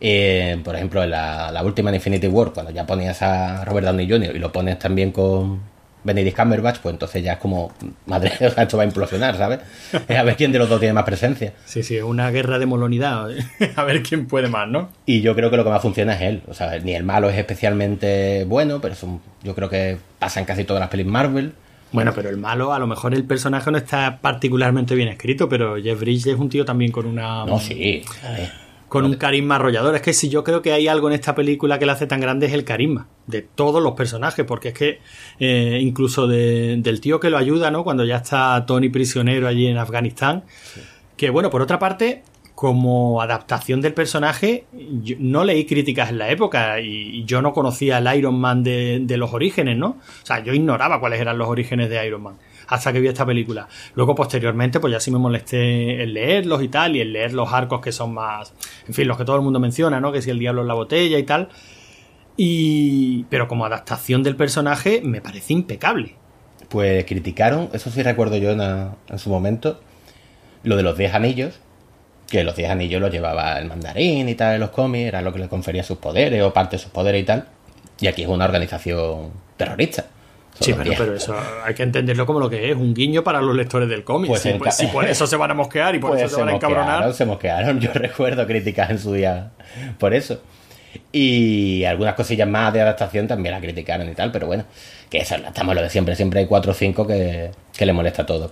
Eh, 0.00 0.60
por 0.64 0.74
ejemplo, 0.74 1.02
en 1.02 1.10
la, 1.10 1.50
la 1.52 1.62
última 1.62 1.90
en 1.90 1.96
Infinity 1.96 2.26
War, 2.26 2.52
cuando 2.52 2.72
ya 2.72 2.84
ponías 2.84 3.22
a 3.22 3.64
Robert 3.64 3.86
Downey 3.86 4.08
Jr. 4.10 4.36
y 4.36 4.38
lo 4.38 4.52
pones 4.52 4.78
también 4.78 5.12
con 5.12 5.62
Benedict 6.04 6.36
Cumberbatch, 6.36 6.78
pues 6.78 6.92
entonces 6.92 7.22
ya 7.24 7.32
es 7.32 7.38
como, 7.38 7.72
madre, 8.06 8.30
o 8.46 8.50
sea, 8.50 8.62
esto 8.64 8.76
va 8.76 8.82
a 8.84 8.86
implosionar, 8.86 9.36
¿sabes? 9.36 9.60
Es 10.06 10.16
a 10.16 10.22
ver 10.22 10.36
quién 10.36 10.52
de 10.52 10.58
los 10.58 10.68
dos 10.68 10.78
tiene 10.78 10.92
más 10.92 11.04
presencia. 11.04 11.54
Sí, 11.64 11.82
sí, 11.82 11.96
es 11.96 12.02
una 12.02 12.30
guerra 12.30 12.58
de 12.58 12.66
molonidad. 12.66 13.28
a 13.76 13.84
ver 13.84 14.02
quién 14.02 14.26
puede 14.26 14.48
más, 14.48 14.68
¿no? 14.68 14.90
Y 15.06 15.20
yo 15.22 15.34
creo 15.34 15.50
que 15.50 15.56
lo 15.56 15.64
que 15.64 15.70
más 15.70 15.82
funciona 15.82 16.14
es 16.14 16.20
él. 16.22 16.42
O 16.46 16.54
sea, 16.54 16.78
ni 16.78 16.94
el 16.94 17.02
malo 17.04 17.28
es 17.30 17.36
especialmente 17.38 18.44
bueno, 18.46 18.80
pero 18.80 18.94
es 18.94 19.02
un- 19.02 19.20
yo 19.42 19.54
creo 19.54 19.68
que 19.68 19.98
pasa 20.18 20.40
en 20.40 20.46
casi 20.46 20.64
todas 20.64 20.80
las 20.80 20.88
pelis 20.90 21.06
Marvel. 21.06 21.52
Bueno, 21.92 22.12
pero 22.12 22.28
el 22.28 22.38
malo, 22.38 22.72
a 22.72 22.78
lo 22.80 22.88
mejor 22.88 23.14
el 23.14 23.22
personaje 23.24 23.70
no 23.70 23.78
está 23.78 24.18
particularmente 24.20 24.96
bien 24.96 25.06
escrito, 25.08 25.48
pero 25.48 25.76
Jeff 25.80 26.00
Bridges 26.00 26.26
es 26.34 26.38
un 26.40 26.48
tío 26.48 26.64
también 26.64 26.90
con 26.90 27.06
una 27.06 27.44
No, 27.46 27.60
sí. 27.60 28.02
eh, 28.26 28.50
con 28.94 29.04
un 29.04 29.14
carisma 29.16 29.56
arrollador. 29.56 29.94
Es 29.94 30.02
que 30.02 30.12
si 30.12 30.28
yo 30.28 30.42
creo 30.44 30.62
que 30.62 30.72
hay 30.72 30.88
algo 30.88 31.08
en 31.08 31.14
esta 31.14 31.34
película 31.34 31.78
que 31.78 31.86
la 31.86 31.92
hace 31.94 32.06
tan 32.06 32.20
grande 32.20 32.46
es 32.46 32.52
el 32.52 32.64
carisma 32.64 33.06
de 33.26 33.42
todos 33.42 33.82
los 33.82 33.92
personajes, 33.94 34.44
porque 34.46 34.68
es 34.68 34.74
que 34.74 35.00
eh, 35.40 35.78
incluso 35.82 36.26
de- 36.26 36.76
del 36.78 37.00
tío 37.00 37.20
que 37.20 37.28
lo 37.30 37.36
ayuda, 37.38 37.70
¿no? 37.70 37.84
Cuando 37.84 38.04
ya 38.04 38.16
está 38.16 38.64
Tony 38.66 38.88
prisionero 38.88 39.48
allí 39.48 39.66
en 39.66 39.78
Afganistán, 39.78 40.44
que 41.16 41.30
bueno, 41.30 41.50
por 41.50 41.60
otra 41.62 41.78
parte, 41.78 42.22
como 42.54 43.20
adaptación 43.20 43.80
del 43.80 43.94
personaje, 43.94 44.64
yo 45.02 45.16
no 45.18 45.42
leí 45.44 45.64
críticas 45.66 46.10
en 46.10 46.18
la 46.18 46.30
época 46.30 46.80
y, 46.80 46.86
y 47.18 47.24
yo 47.24 47.42
no 47.42 47.52
conocía 47.52 47.98
el 47.98 48.16
Iron 48.18 48.36
Man 48.38 48.62
de, 48.62 49.00
de 49.02 49.16
los 49.16 49.32
orígenes, 49.34 49.76
¿no? 49.76 49.88
O 50.22 50.26
sea, 50.26 50.42
yo 50.44 50.54
ignoraba 50.54 51.00
cuáles 51.00 51.20
eran 51.20 51.36
los 51.36 51.48
orígenes 51.48 51.90
de 51.90 52.06
Iron 52.06 52.22
Man 52.22 52.36
hasta 52.68 52.92
que 52.92 53.00
vi 53.00 53.08
esta 53.08 53.26
película. 53.26 53.68
Luego, 53.94 54.14
posteriormente, 54.14 54.80
pues 54.80 54.92
ya 54.92 55.00
sí 55.00 55.10
me 55.10 55.18
molesté 55.18 56.02
en 56.02 56.14
leerlos 56.14 56.62
y 56.62 56.68
tal, 56.68 56.96
y 56.96 57.00
en 57.00 57.12
leer 57.12 57.32
los 57.32 57.52
arcos 57.52 57.80
que 57.80 57.92
son 57.92 58.14
más, 58.14 58.54
en 58.86 58.94
fin, 58.94 59.08
los 59.08 59.16
que 59.16 59.24
todo 59.24 59.36
el 59.36 59.42
mundo 59.42 59.60
menciona, 59.60 60.00
¿no? 60.00 60.12
Que 60.12 60.22
si 60.22 60.30
el 60.30 60.38
diablo 60.38 60.62
en 60.62 60.68
la 60.68 60.74
botella 60.74 61.18
y 61.18 61.22
tal. 61.24 61.48
Y, 62.36 63.24
pero 63.24 63.46
como 63.46 63.64
adaptación 63.64 64.22
del 64.22 64.36
personaje, 64.36 65.00
me 65.02 65.20
parece 65.20 65.52
impecable. 65.52 66.16
Pues 66.68 67.04
criticaron, 67.04 67.68
eso 67.72 67.90
sí 67.90 68.02
recuerdo 68.02 68.36
yo 68.36 68.50
en, 68.50 69.18
su 69.18 69.30
momento, 69.30 69.80
lo 70.62 70.76
de 70.76 70.82
los 70.82 70.98
10 70.98 71.14
anillos, 71.14 71.60
que 72.28 72.42
los 72.42 72.56
10 72.56 72.70
anillos 72.70 73.00
los 73.00 73.12
llevaba 73.12 73.58
el 73.58 73.68
mandarín 73.68 74.28
y 74.28 74.34
tal 74.34 74.54
en 74.54 74.60
los 74.60 74.70
cómics, 74.70 75.06
era 75.06 75.22
lo 75.22 75.32
que 75.32 75.38
le 75.38 75.48
confería 75.48 75.84
sus 75.84 75.98
poderes 75.98 76.42
o 76.42 76.52
parte 76.52 76.76
de 76.76 76.82
sus 76.82 76.90
poderes 76.90 77.22
y 77.22 77.24
tal. 77.24 77.46
Y 78.00 78.08
aquí 78.08 78.22
es 78.22 78.28
una 78.28 78.46
organización 78.46 79.30
terrorista. 79.56 80.06
Sí, 80.60 80.72
pero, 80.72 80.84
10. 80.84 80.98
pero 80.98 81.14
eso 81.14 81.36
hay 81.64 81.74
que 81.74 81.82
entenderlo 81.82 82.26
como 82.26 82.38
lo 82.38 82.48
que 82.48 82.70
es, 82.70 82.76
un 82.76 82.94
guiño 82.94 83.24
para 83.24 83.40
los 83.40 83.56
lectores 83.56 83.88
del 83.88 84.04
cómic. 84.04 84.28
Pues 84.28 84.42
Sí, 84.42 84.54
pues 84.56 84.76
si 84.76 84.86
por 84.86 85.04
eso 85.04 85.26
se 85.26 85.36
van 85.36 85.50
a 85.50 85.54
mosquear 85.54 85.94
y 85.94 85.98
por 85.98 86.10
Pues 86.10 86.22
eso 86.22 86.36
se 86.36 86.40
van 86.40 86.50
a 86.50 86.56
encabronar. 86.56 87.12
se 87.12 87.24
mosquearon. 87.24 87.80
Yo 87.80 87.92
recuerdo 87.92 88.46
críticas 88.46 88.90
en 88.90 88.98
su 88.98 89.12
día 89.12 89.50
por 89.98 90.14
eso. 90.14 90.40
Y 91.10 91.84
algunas 91.84 92.14
cosillas 92.14 92.48
más 92.48 92.72
de 92.72 92.80
adaptación 92.80 93.26
también 93.26 93.54
la 93.54 93.60
criticaron 93.60 94.08
y 94.08 94.14
tal, 94.14 94.30
pero 94.30 94.46
bueno, 94.46 94.64
que 95.10 95.18
eso 95.18 95.34
estamos 95.34 95.74
lo 95.74 95.82
de 95.82 95.90
siempre. 95.90 96.14
Siempre 96.14 96.40
hay 96.40 96.46
cuatro 96.46 96.70
o 96.70 96.74
cinco 96.74 97.04
que, 97.06 97.50
que 97.76 97.86
le 97.86 97.92
molesta 97.92 98.24
todo. 98.24 98.50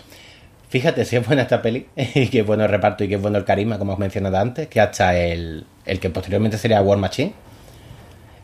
Fíjate 0.68 1.04
si 1.04 1.16
es 1.16 1.26
buena 1.26 1.42
esta 1.42 1.60
peli, 1.60 1.86
y 1.96 2.28
que 2.28 2.40
es 2.40 2.46
bueno 2.46 2.64
el 2.64 2.70
reparto 2.70 3.04
y 3.04 3.08
que 3.08 3.16
es 3.16 3.20
bueno 3.20 3.36
el 3.36 3.44
carisma, 3.44 3.78
como 3.78 3.92
os 3.92 3.98
mencionado 3.98 4.38
antes, 4.38 4.68
que 4.68 4.80
hasta 4.80 5.14
el, 5.16 5.66
el 5.84 6.00
que 6.00 6.08
posteriormente 6.10 6.56
sería 6.56 6.80
War 6.80 6.98
Machine, 6.98 7.34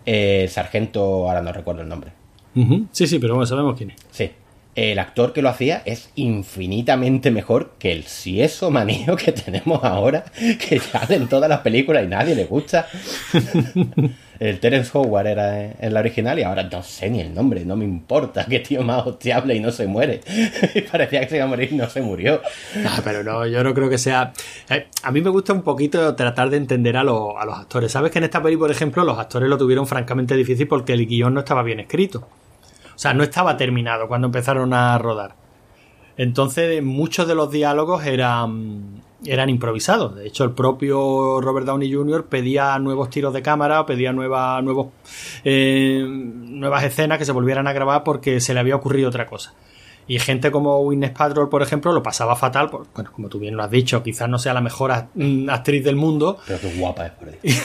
el 0.04 0.48
sargento, 0.50 1.00
ahora 1.26 1.40
no 1.40 1.52
recuerdo 1.52 1.80
el 1.80 1.88
nombre, 1.88 2.12
Ujú. 2.54 2.86
Sí, 2.92 3.06
sí, 3.06 3.18
pero 3.18 3.34
bueno, 3.34 3.46
sabemos 3.46 3.76
quién 3.76 3.90
es. 3.90 3.96
Sí. 4.10 4.30
El 4.74 5.00
actor 5.00 5.32
que 5.32 5.42
lo 5.42 5.48
hacía 5.48 5.82
es 5.84 6.10
infinitamente 6.14 7.32
mejor 7.32 7.72
que 7.80 7.90
el 7.90 8.04
sieso 8.04 8.70
manío 8.70 9.16
que 9.16 9.32
tenemos 9.32 9.82
ahora, 9.82 10.24
que 10.68 10.78
sale 10.78 11.16
en 11.16 11.28
todas 11.28 11.48
las 11.48 11.60
películas 11.60 12.04
y 12.04 12.06
nadie 12.06 12.34
le 12.36 12.44
gusta. 12.44 12.86
el 14.40 14.60
Terence 14.60 14.90
Howard 14.96 15.26
era 15.26 15.72
en 15.72 15.94
la 15.94 16.00
original 16.00 16.38
y 16.38 16.42
ahora 16.42 16.62
no 16.64 16.82
sé 16.82 17.10
ni 17.10 17.20
el 17.20 17.34
nombre, 17.34 17.64
no 17.64 17.76
me 17.76 17.84
importa, 17.84 18.46
qué 18.46 18.60
tío 18.60 18.82
más 18.82 19.06
hostiable 19.06 19.54
y 19.54 19.60
no 19.60 19.72
se 19.72 19.86
muere. 19.86 20.20
Parecía 20.92 21.20
que 21.20 21.28
se 21.28 21.36
iba 21.36 21.44
a 21.44 21.48
morir 21.48 21.68
y 21.72 21.76
no 21.76 21.88
se 21.88 22.02
murió. 22.02 22.40
Pero 23.04 23.24
no, 23.24 23.46
yo 23.46 23.64
no 23.64 23.74
creo 23.74 23.88
que 23.90 23.98
sea. 23.98 24.32
eh, 24.70 24.86
a 25.02 25.10
mí 25.10 25.20
me 25.20 25.30
gusta 25.30 25.52
un 25.52 25.62
poquito 25.62 26.14
tratar 26.14 26.50
de 26.50 26.56
entender 26.56 26.96
a, 26.96 27.00
a 27.00 27.04
los 27.04 27.58
actores. 27.58 27.90
Sabes 27.90 28.12
que 28.12 28.18
en 28.18 28.24
esta 28.24 28.42
peli, 28.42 28.56
por 28.56 28.70
ejemplo, 28.70 29.04
los 29.04 29.18
actores 29.18 29.48
lo 29.48 29.58
tuvieron 29.58 29.86
francamente 29.86 30.34
difícil 30.36 30.68
porque 30.68 30.92
el 30.92 31.06
guion 31.06 31.34
no 31.34 31.40
estaba 31.40 31.62
bien 31.62 31.80
escrito. 31.80 32.28
O 32.94 32.98
sea, 32.98 33.14
no 33.14 33.22
estaba 33.22 33.56
terminado 33.56 34.08
cuando 34.08 34.26
empezaron 34.26 34.72
a 34.72 34.98
rodar. 34.98 35.34
Entonces, 36.16 36.82
muchos 36.82 37.28
de 37.28 37.36
los 37.36 37.50
diálogos 37.50 38.04
eran, 38.04 39.02
eran 39.24 39.50
improvisados. 39.50 40.14
De 40.14 40.26
hecho, 40.26 40.44
el 40.44 40.52
propio 40.52 41.40
Robert 41.40 41.66
Downey 41.66 41.92
Jr. 41.92 42.26
pedía 42.26 42.78
nuevos 42.78 43.10
tiros 43.10 43.32
de 43.32 43.42
cámara, 43.42 43.84
pedía 43.86 44.12
nueva, 44.12 44.60
nuevos, 44.62 44.88
eh, 45.44 46.04
nuevas 46.06 46.84
escenas 46.84 47.18
que 47.18 47.24
se 47.24 47.32
volvieran 47.32 47.66
a 47.66 47.72
grabar 47.72 48.04
porque 48.04 48.40
se 48.40 48.54
le 48.54 48.60
había 48.60 48.76
ocurrido 48.76 49.08
otra 49.08 49.26
cosa. 49.26 49.54
Y 50.08 50.18
gente 50.18 50.50
como 50.50 50.80
Winnes 50.80 51.10
Patrol, 51.10 51.50
por 51.50 51.60
ejemplo, 51.62 51.92
lo 51.92 52.02
pasaba 52.02 52.34
fatal. 52.34 52.70
por- 52.70 52.86
bueno, 52.94 53.12
como 53.12 53.28
tú 53.28 53.38
bien 53.38 53.56
lo 53.56 53.62
has 53.62 53.70
dicho, 53.70 54.02
quizás 54.02 54.28
no 54.28 54.38
sea 54.38 54.54
la 54.54 54.62
mejor 54.62 54.90
mm, 55.14 55.50
actriz 55.50 55.84
del 55.84 55.96
mundo, 55.96 56.38
Pero 56.46 56.58
qué 56.60 56.72
guapa 56.78 57.06
es, 57.06 57.12
por 57.12 57.28
Dios. 57.30 57.56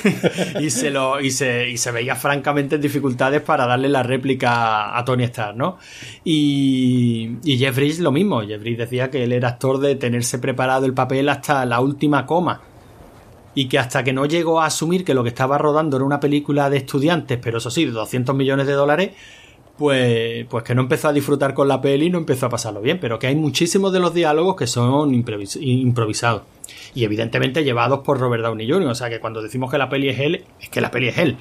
y 0.59 0.69
se 0.69 0.91
lo 0.91 1.21
y 1.21 1.31
se, 1.31 1.69
y 1.69 1.77
se 1.77 1.91
veía 1.91 2.15
francamente 2.17 2.75
en 2.75 2.81
dificultades 2.81 3.41
para 3.41 3.65
darle 3.65 3.87
la 3.87 4.03
réplica 4.03 4.97
a 4.97 5.05
Tony 5.05 5.23
Stark, 5.23 5.55
¿no? 5.55 5.77
Y, 6.25 7.37
y 7.43 7.57
Jeff 7.57 7.75
Bridges 7.75 7.99
lo 7.99 8.11
mismo. 8.11 8.41
Jeff 8.41 8.59
Bridges 8.59 8.79
decía 8.89 9.09
que 9.09 9.23
él 9.23 9.31
era 9.31 9.47
actor 9.49 9.79
de 9.79 9.95
tenerse 9.95 10.37
preparado 10.39 10.85
el 10.85 10.93
papel 10.93 11.29
hasta 11.29 11.65
la 11.65 11.79
última 11.79 12.25
coma. 12.25 12.61
Y 13.55 13.67
que 13.69 13.77
hasta 13.77 14.03
que 14.03 14.13
no 14.13 14.25
llegó 14.25 14.59
a 14.61 14.65
asumir 14.65 15.05
que 15.05 15.13
lo 15.13 15.21
que 15.23 15.29
estaba 15.29 15.57
rodando 15.59 15.95
era 15.97 16.05
una 16.05 16.19
película 16.19 16.69
de 16.71 16.77
estudiantes, 16.77 17.37
pero 17.41 17.59
eso 17.59 17.69
sí, 17.69 17.85
de 17.85 17.91
200 17.91 18.35
millones 18.35 18.65
de 18.65 18.73
dólares, 18.73 19.11
pues, 19.83 20.45
pues 20.49 20.63
que 20.63 20.73
no 20.73 20.81
empezó 20.83 21.09
a 21.09 21.13
disfrutar 21.13 21.53
con 21.53 21.67
la 21.67 21.81
peli 21.81 22.09
no 22.09 22.17
empezó 22.17 22.45
a 22.45 22.49
pasarlo 22.49 22.79
bien. 22.81 22.99
Pero 23.01 23.19
que 23.19 23.27
hay 23.27 23.35
muchísimos 23.35 23.91
de 23.91 23.99
los 23.99 24.13
diálogos 24.13 24.55
que 24.55 24.65
son 24.65 25.11
improvis- 25.11 25.57
improvisados. 25.61 26.43
Y 26.95 27.03
evidentemente 27.03 27.65
llevados 27.65 27.99
por 27.99 28.17
Robert 28.17 28.43
Downey 28.43 28.69
Jr. 28.69 28.87
O 28.87 28.95
sea 28.95 29.09
que 29.09 29.19
cuando 29.19 29.41
decimos 29.41 29.69
que 29.69 29.77
la 29.77 29.89
peli 29.89 30.07
es 30.07 30.19
él, 30.19 30.45
es 30.61 30.69
que 30.69 30.79
la 30.79 30.89
peli 30.89 31.09
es 31.09 31.17
él. 31.17 31.35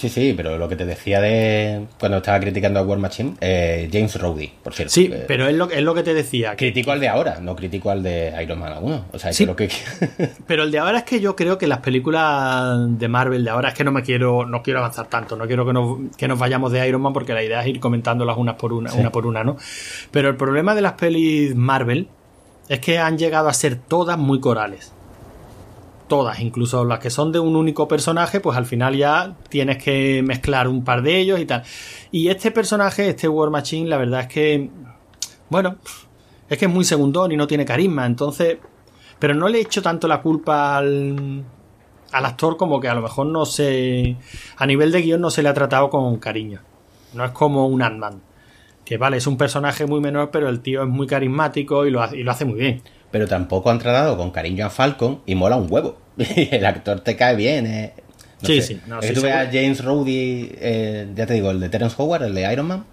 Sí, 0.00 0.08
sí, 0.08 0.32
pero 0.34 0.56
lo 0.56 0.66
que 0.66 0.76
te 0.76 0.86
decía 0.86 1.20
de 1.20 1.84
cuando 1.98 2.16
estaba 2.16 2.40
criticando 2.40 2.80
a 2.80 2.82
War 2.82 2.98
Machine, 2.98 3.34
eh, 3.42 3.86
James 3.92 4.18
Rowdy, 4.18 4.50
por 4.64 4.72
cierto. 4.72 4.94
Sí, 4.94 5.10
Eh, 5.12 5.24
pero 5.28 5.46
es 5.46 5.54
lo, 5.54 5.70
es 5.70 5.82
lo 5.82 5.92
que 5.92 6.02
te 6.02 6.14
decía. 6.14 6.56
Critico 6.56 6.90
al 6.90 7.00
de 7.00 7.08
ahora, 7.08 7.38
no 7.42 7.54
critico 7.54 7.90
al 7.90 8.02
de 8.02 8.32
Iron 8.42 8.58
Man 8.60 8.72
1. 8.80 9.04
O 9.12 9.18
sea, 9.18 9.30
Sí. 9.34 9.44
creo 9.44 9.56
que... 9.56 9.68
Pero 10.46 10.62
el 10.62 10.70
de 10.70 10.78
ahora 10.78 10.98
es 11.00 11.04
que 11.04 11.20
yo 11.20 11.36
creo 11.36 11.58
que 11.58 11.66
las 11.66 11.80
películas 11.80 12.98
de 12.98 13.08
Marvel 13.08 13.44
de 13.44 13.50
ahora 13.50 13.68
es 13.68 13.74
que 13.74 13.84
no 13.84 13.92
me 13.92 14.02
quiero, 14.02 14.46
no 14.46 14.62
quiero 14.62 14.78
avanzar 14.78 15.06
tanto, 15.08 15.36
no 15.36 15.46
quiero 15.46 15.66
que 15.66 15.74
nos, 15.74 16.16
que 16.16 16.26
nos 16.26 16.38
vayamos 16.38 16.72
de 16.72 16.88
Iron 16.88 17.02
Man 17.02 17.12
porque 17.12 17.34
la 17.34 17.42
idea 17.42 17.60
es 17.60 17.66
ir 17.66 17.78
comentándolas 17.78 18.38
unas 18.38 18.54
por 18.56 18.72
una, 18.72 18.94
una 18.94 19.12
por 19.12 19.26
una, 19.26 19.44
¿no? 19.44 19.56
Pero 20.10 20.30
el 20.30 20.36
problema 20.36 20.74
de 20.74 20.80
las 20.80 20.94
pelis 20.94 21.54
Marvel 21.54 22.08
es 22.70 22.80
que 22.80 22.98
han 22.98 23.18
llegado 23.18 23.48
a 23.48 23.52
ser 23.52 23.76
todas 23.76 24.16
muy 24.16 24.40
corales. 24.40 24.94
Todas, 26.10 26.40
incluso 26.40 26.84
las 26.84 26.98
que 26.98 27.08
son 27.08 27.32
de 27.32 27.38
un 27.38 27.56
único 27.56 27.88
personaje, 27.88 28.40
pues 28.40 28.58
al 28.58 28.66
final 28.66 28.94
ya 28.96 29.36
tienes 29.48 29.82
que 29.82 30.22
mezclar 30.22 30.68
un 30.68 30.84
par 30.84 31.00
de 31.00 31.18
ellos 31.18 31.40
y 31.40 31.46
tal. 31.46 31.62
Y 32.10 32.28
este 32.28 32.50
personaje, 32.50 33.08
este 33.08 33.28
War 33.28 33.48
Machine, 33.48 33.88
la 33.88 33.96
verdad 33.96 34.20
es 34.20 34.26
que, 34.26 34.70
bueno, 35.48 35.76
es 36.48 36.58
que 36.58 36.66
es 36.66 36.70
muy 36.70 36.84
segundón 36.84 37.32
y 37.32 37.36
no 37.36 37.46
tiene 37.46 37.64
carisma, 37.64 38.04
entonces 38.04 38.58
pero 39.20 39.34
no 39.34 39.48
le 39.48 39.60
echo 39.60 39.82
tanto 39.82 40.08
la 40.08 40.22
culpa 40.22 40.78
al, 40.78 41.44
al 42.10 42.24
actor 42.24 42.56
como 42.56 42.80
que 42.80 42.88
a 42.88 42.94
lo 42.94 43.02
mejor 43.02 43.26
no 43.26 43.44
se... 43.44 44.16
A 44.56 44.66
nivel 44.66 44.90
de 44.90 45.02
guion 45.02 45.20
no 45.20 45.30
se 45.30 45.42
le 45.42 45.50
ha 45.50 45.54
tratado 45.54 45.90
con 45.90 46.16
cariño. 46.16 46.62
No 47.12 47.24
es 47.26 47.30
como 47.32 47.66
un 47.66 47.82
Ant-Man. 47.82 48.22
Que 48.82 48.96
vale, 48.96 49.18
es 49.18 49.26
un 49.26 49.36
personaje 49.36 49.86
muy 49.86 50.00
menor, 50.00 50.30
pero 50.30 50.48
el 50.48 50.60
tío 50.60 50.82
es 50.82 50.88
muy 50.88 51.06
carismático 51.06 51.84
y 51.84 51.90
lo, 51.90 52.02
y 52.14 52.22
lo 52.22 52.30
hace 52.30 52.46
muy 52.46 52.58
bien. 52.58 52.82
Pero 53.10 53.26
tampoco 53.26 53.70
han 53.70 53.78
tratado 53.78 54.16
con 54.16 54.30
cariño 54.30 54.66
a 54.66 54.70
Falcon 54.70 55.20
y 55.26 55.34
mola 55.34 55.56
un 55.56 55.66
huevo. 55.70 55.98
Y 56.16 56.48
el 56.54 56.64
actor 56.64 57.00
te 57.00 57.16
cae 57.16 57.34
bien. 57.36 57.66
eh. 57.66 57.92
No 58.42 58.46
Sí, 58.46 58.60
sé. 58.62 58.66
sí, 58.68 58.80
no, 58.86 59.00
es 59.00 59.06
sí, 59.06 59.12
que 59.14 59.20
tú 59.20 59.26
ves 59.26 59.34
a. 59.34 59.46
James 59.46 59.84
Rowdy, 59.84 60.52
eh, 60.60 61.06
ya 61.14 61.26
te 61.26 61.34
digo, 61.34 61.50
el 61.50 61.60
de 61.60 61.68
Terence 61.68 61.94
Howard, 61.98 62.22
el 62.24 62.34
de 62.34 62.52
Iron 62.52 62.66
Man. 62.66 62.84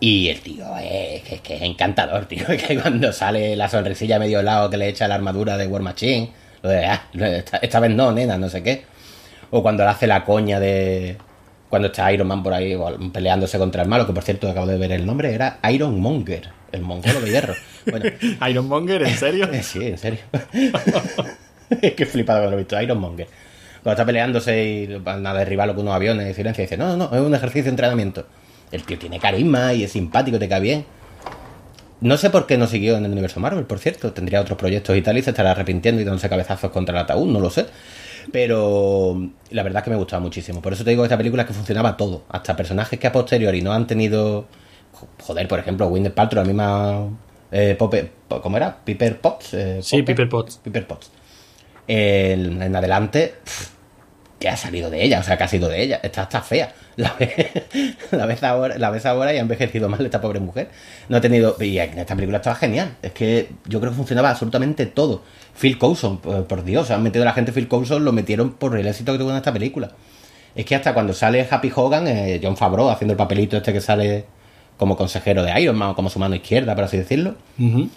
Y 0.00 0.28
el 0.28 0.40
tío 0.40 0.64
es 0.78 1.22
que, 1.22 1.38
que 1.38 1.54
es 1.56 1.62
encantador, 1.62 2.24
tío. 2.28 2.44
Que 2.46 2.78
cuando 2.80 3.12
sale 3.12 3.54
la 3.56 3.68
sonrisilla 3.68 4.18
medio 4.18 4.42
lado 4.42 4.68
que 4.68 4.76
le 4.76 4.88
echa 4.88 5.06
la 5.08 5.14
armadura 5.14 5.56
de 5.56 5.66
War 5.68 5.80
Machine, 5.82 6.30
lo 6.62 6.68
de, 6.70 6.84
ah, 6.84 7.02
esta, 7.14 7.58
esta 7.58 7.80
vez 7.80 7.92
no, 7.92 8.12
nena, 8.12 8.36
no 8.36 8.48
sé 8.48 8.62
qué. 8.62 8.82
O 9.50 9.62
cuando 9.62 9.84
le 9.84 9.90
hace 9.90 10.06
la 10.06 10.24
coña 10.24 10.58
de. 10.60 11.16
Cuando 11.72 11.88
está 11.88 12.12
Iron 12.12 12.28
Man 12.28 12.42
por 12.42 12.52
ahí 12.52 12.76
peleándose 13.14 13.56
contra 13.56 13.80
el 13.80 13.88
malo, 13.88 14.06
que 14.06 14.12
por 14.12 14.22
cierto 14.22 14.46
acabo 14.46 14.66
de 14.66 14.76
ver 14.76 14.92
el 14.92 15.06
nombre, 15.06 15.32
era 15.32 15.58
Iron 15.70 15.98
Monger, 15.98 16.50
el 16.70 16.82
mongolo 16.82 17.18
de 17.22 17.30
hierro. 17.30 17.54
Bueno, 17.90 18.10
Ironmonger, 18.46 19.02
¿en 19.04 19.16
serio? 19.16 19.48
sí, 19.62 19.86
en 19.86 19.96
serio. 19.96 20.18
es 21.80 21.94
que 21.94 22.02
he 22.02 22.04
flipado 22.04 22.40
cuando 22.40 22.50
lo 22.50 22.56
he 22.58 22.64
visto, 22.64 22.78
Iron 22.78 23.00
Monger. 23.00 23.26
Cuando 23.82 23.92
está 23.92 24.04
peleándose 24.04 24.62
y 24.62 24.86
van 24.98 25.26
a 25.26 25.32
derribarlo 25.32 25.74
con 25.74 25.84
unos 25.84 25.94
aviones 25.94 26.30
y 26.30 26.34
silencio, 26.34 26.60
dice, 26.60 26.76
no, 26.76 26.94
no, 26.94 27.08
no, 27.08 27.16
es 27.16 27.22
un 27.22 27.34
ejercicio 27.34 27.64
de 27.64 27.70
entrenamiento. 27.70 28.26
El 28.70 28.82
tío 28.82 28.98
tiene 28.98 29.18
carisma 29.18 29.72
y 29.72 29.84
es 29.84 29.92
simpático, 29.92 30.38
te 30.38 30.50
cae 30.50 30.60
bien. 30.60 30.84
No 32.02 32.18
sé 32.18 32.28
por 32.28 32.46
qué 32.46 32.58
no 32.58 32.66
siguió 32.66 32.98
en 32.98 33.06
el 33.06 33.12
universo 33.12 33.40
Marvel, 33.40 33.64
por 33.64 33.78
cierto. 33.78 34.12
Tendría 34.12 34.42
otros 34.42 34.58
proyectos 34.58 34.94
y 34.94 35.00
tal 35.00 35.16
y 35.16 35.22
se 35.22 35.30
estará 35.30 35.52
arrepintiendo 35.52 36.02
y 36.02 36.04
dándose 36.04 36.28
cabezazos 36.28 36.70
contra 36.70 36.94
el 36.94 37.02
ataúd, 37.02 37.32
no 37.32 37.40
lo 37.40 37.48
sé. 37.48 37.64
Pero 38.32 39.28
la 39.50 39.62
verdad 39.62 39.80
es 39.80 39.84
que 39.84 39.90
me 39.90 39.96
gustaba 39.96 40.20
muchísimo. 40.20 40.62
Por 40.62 40.72
eso 40.72 40.82
te 40.84 40.90
digo 40.90 41.02
que 41.02 41.06
esta 41.06 41.18
película 41.18 41.42
es 41.42 41.48
que 41.48 41.54
funcionaba 41.54 41.96
todo. 41.96 42.22
Hasta 42.30 42.56
personajes 42.56 42.98
que 42.98 43.06
a 43.06 43.12
posteriori 43.12 43.60
no 43.62 43.72
han 43.72 43.86
tenido... 43.86 44.46
Joder, 45.20 45.46
por 45.48 45.58
ejemplo, 45.58 45.86
Winnet 45.88 46.14
Paltrow, 46.14 46.42
la 46.42 46.46
misma... 46.48 47.08
Eh, 47.50 47.76
Pope- 47.78 48.10
¿Cómo 48.42 48.56
era? 48.56 48.78
Piper 48.84 49.20
Potts. 49.20 49.52
eh, 49.54 49.78
Sí. 49.82 50.02
Piper 50.02 50.28
Potts. 50.28 50.56
Piper 50.56 50.86
Potts. 50.86 51.10
En, 51.86 52.62
en 52.62 52.74
adelante, 52.76 53.34
pff, 53.44 53.68
que 54.38 54.48
ha 54.48 54.56
salido 54.56 54.88
de 54.88 55.02
ella, 55.04 55.20
o 55.20 55.22
sea, 55.22 55.36
que 55.36 55.44
ha 55.44 55.48
sido 55.48 55.68
de 55.68 55.82
ella. 55.82 56.00
Está 56.02 56.22
hasta 56.22 56.40
fea. 56.40 56.72
La 56.96 57.14
ves, 57.18 57.30
la 58.10 58.90
ves 58.90 59.06
ahora, 59.06 59.34
y 59.34 59.38
ha 59.38 59.40
envejecido 59.40 59.88
mal 59.88 60.04
esta 60.04 60.20
pobre 60.20 60.40
mujer. 60.40 60.68
No 61.08 61.16
ha 61.16 61.20
tenido. 61.20 61.56
Y 61.60 61.78
en 61.78 61.98
esta 61.98 62.14
película 62.14 62.38
estaba 62.38 62.56
genial. 62.56 62.96
Es 63.02 63.12
que 63.12 63.48
yo 63.66 63.80
creo 63.80 63.92
que 63.92 63.96
funcionaba 63.96 64.30
absolutamente 64.30 64.86
todo. 64.86 65.22
Phil 65.58 65.78
Coulson, 65.78 66.18
por, 66.18 66.46
por 66.46 66.64
Dios, 66.64 66.90
han 66.90 67.02
metido 67.02 67.22
a 67.22 67.26
la 67.26 67.32
gente 67.32 67.52
Phil 67.52 67.68
Coulson, 67.68 68.04
lo 68.04 68.12
metieron 68.12 68.52
por 68.52 68.78
el 68.78 68.86
éxito 68.86 69.12
que 69.12 69.18
tuvo 69.18 69.30
en 69.30 69.36
esta 69.36 69.52
película. 69.52 69.92
Es 70.54 70.66
que 70.66 70.74
hasta 70.74 70.92
cuando 70.92 71.14
sale 71.14 71.46
Happy 71.50 71.72
Hogan, 71.74 72.06
eh, 72.08 72.40
John 72.42 72.56
Favreau 72.56 72.90
haciendo 72.90 73.12
el 73.12 73.16
papelito 73.16 73.56
este 73.56 73.72
que 73.72 73.80
sale 73.80 74.26
como 74.76 74.96
consejero 74.96 75.42
de 75.42 75.60
Iron 75.60 75.76
Man 75.76 75.90
o 75.90 75.94
como 75.94 76.10
su 76.10 76.18
mano 76.18 76.34
izquierda, 76.34 76.74
por 76.74 76.84
así 76.84 76.96
decirlo. 76.96 77.36
Ujú. 77.58 77.88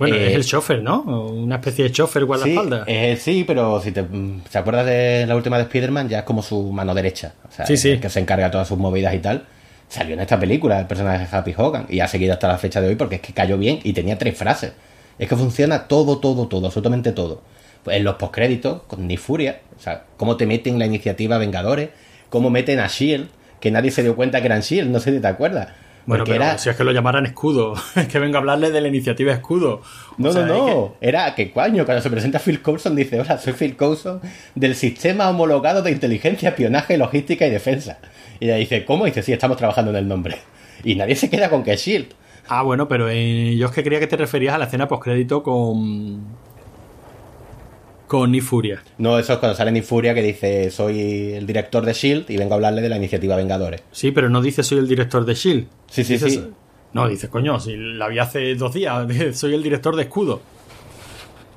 Bueno, 0.00 0.16
Eh, 0.16 0.30
es 0.30 0.34
el 0.34 0.44
chofer, 0.44 0.82
¿no? 0.82 1.02
Una 1.02 1.56
especie 1.56 1.84
de 1.84 1.92
chofer 1.92 2.22
Sí, 2.22 2.26
guardaespaldas. 2.26 2.84
eh, 2.88 3.16
sí, 3.20 3.44
pero 3.46 3.80
si 3.80 3.92
te, 3.92 4.02
te 4.50 4.58
acuerdas 4.58 4.86
de 4.86 5.26
la 5.28 5.36
última 5.36 5.56
de 5.58 5.62
Spider-Man, 5.64 6.08
ya 6.08 6.18
es 6.20 6.24
como 6.24 6.42
su 6.42 6.72
mano 6.72 6.92
derecha. 6.94 7.34
O 7.48 7.52
sea, 7.52 7.66
Sí, 7.66 7.76
sí. 7.76 7.98
que 7.98 8.08
se 8.10 8.18
encarga 8.18 8.46
de 8.46 8.50
todas 8.50 8.66
sus 8.66 8.78
movidas 8.78 9.14
y 9.14 9.18
tal. 9.18 9.44
Salió 9.88 10.14
en 10.14 10.20
esta 10.20 10.40
película 10.40 10.80
el 10.80 10.86
personaje 10.86 11.26
de 11.26 11.36
Happy 11.36 11.54
Hogan 11.56 11.86
y 11.88 12.00
ha 12.00 12.08
seguido 12.08 12.32
hasta 12.32 12.48
la 12.48 12.58
fecha 12.58 12.80
de 12.80 12.88
hoy 12.88 12.94
porque 12.96 13.16
es 13.16 13.20
que 13.20 13.32
cayó 13.32 13.56
bien 13.58 13.78
y 13.84 13.92
tenía 13.92 14.16
tres 14.18 14.36
frases. 14.36 14.72
Es 15.18 15.28
que 15.28 15.36
funciona 15.36 15.86
todo, 15.86 16.18
todo, 16.18 16.48
todo, 16.48 16.66
absolutamente 16.66 17.12
todo. 17.12 17.42
Pues 17.84 17.96
en 17.96 18.04
los 18.04 18.14
postcréditos, 18.16 18.82
con 18.88 19.06
Nick 19.06 19.18
Furia, 19.20 19.60
o 19.78 19.80
sea, 19.82 20.04
cómo 20.16 20.36
te 20.36 20.46
meten 20.46 20.78
la 20.78 20.86
iniciativa 20.86 21.38
Vengadores, 21.38 21.90
cómo 22.30 22.50
meten 22.50 22.78
a 22.78 22.86
Shield, 22.86 23.28
que 23.60 23.70
nadie 23.70 23.90
se 23.90 24.02
dio 24.02 24.16
cuenta 24.16 24.40
que 24.40 24.46
eran 24.46 24.60
Shield, 24.62 24.90
no 24.90 24.98
sé 25.00 25.12
si 25.12 25.20
te 25.20 25.26
acuerdas. 25.26 25.68
Bueno, 26.06 26.24
pero 26.24 26.36
era, 26.36 26.58
si 26.58 26.68
es 26.70 26.76
que 26.76 26.84
lo 26.84 26.92
llamaran 26.92 27.26
escudo, 27.26 27.74
es 27.96 28.08
que 28.08 28.18
vengo 28.18 28.36
a 28.36 28.40
hablarle 28.40 28.70
de 28.70 28.80
la 28.80 28.88
iniciativa 28.88 29.32
escudo. 29.32 29.74
O 29.74 29.82
No, 30.18 30.32
sea, 30.32 30.44
no, 30.46 30.66
no. 30.68 30.94
Era 31.00 31.34
que 31.34 31.52
coño, 31.52 31.84
cuando 31.84 32.02
se 32.02 32.10
presenta 32.10 32.38
Phil 32.38 32.62
Coulson 32.62 32.96
dice, 32.96 33.20
hola, 33.20 33.38
soy 33.38 33.52
Phil 33.52 33.76
Coulson 33.76 34.20
del 34.54 34.74
sistema 34.74 35.28
homologado 35.28 35.82
de 35.82 35.90
inteligencia, 35.90 36.50
espionaje, 36.50 36.96
logística 36.98 37.46
y 37.46 37.50
defensa. 37.50 37.98
Y 38.40 38.46
ella 38.46 38.56
dice, 38.56 38.84
¿cómo? 38.84 39.06
Y 39.06 39.10
dice, 39.10 39.22
sí, 39.22 39.32
estamos 39.32 39.56
trabajando 39.56 39.90
en 39.90 39.96
el 39.98 40.08
nombre. 40.08 40.36
Y 40.82 40.94
nadie 40.94 41.14
se 41.16 41.28
queda 41.30 41.50
con 41.50 41.62
que 41.62 41.74
es 41.74 41.80
Shield. 41.84 42.08
Ah, 42.48 42.62
bueno, 42.62 42.88
pero 42.88 43.08
eh, 43.08 43.54
yo 43.56 43.66
es 43.66 43.72
que 43.72 43.84
creía 43.84 44.00
que 44.00 44.06
te 44.08 44.16
referías 44.16 44.54
a 44.54 44.58
la 44.58 44.64
escena 44.64 44.88
postcrédito 44.88 45.42
con. 45.42 46.24
Con 48.10 48.32
Nifuria. 48.32 48.82
No, 48.98 49.20
eso 49.20 49.34
es 49.34 49.38
cuando 49.38 49.56
sale 49.56 49.70
Nick 49.70 49.84
Furia 49.84 50.12
que 50.14 50.20
dice, 50.22 50.68
soy 50.72 51.32
el 51.32 51.46
director 51.46 51.86
de 51.86 51.92
Shield 51.92 52.28
y 52.28 52.36
vengo 52.36 52.54
a 52.54 52.56
hablarle 52.56 52.82
de 52.82 52.88
la 52.88 52.96
iniciativa 52.96 53.36
Vengadores. 53.36 53.84
Sí, 53.92 54.10
pero 54.10 54.28
no 54.28 54.42
dice 54.42 54.64
soy 54.64 54.78
el 54.78 54.88
director 54.88 55.24
de 55.24 55.34
Shield. 55.34 55.68
Sí, 55.88 56.02
sí, 56.02 56.14
Dices- 56.14 56.32
sí. 56.34 56.44
No, 56.92 57.06
dice, 57.08 57.28
coño, 57.28 57.60
si 57.60 57.76
la 57.76 58.08
vi 58.08 58.18
hace 58.18 58.52
dos 58.56 58.74
días, 58.74 59.06
soy 59.38 59.54
el 59.54 59.62
director 59.62 59.94
de 59.94 60.02
escudo. 60.02 60.40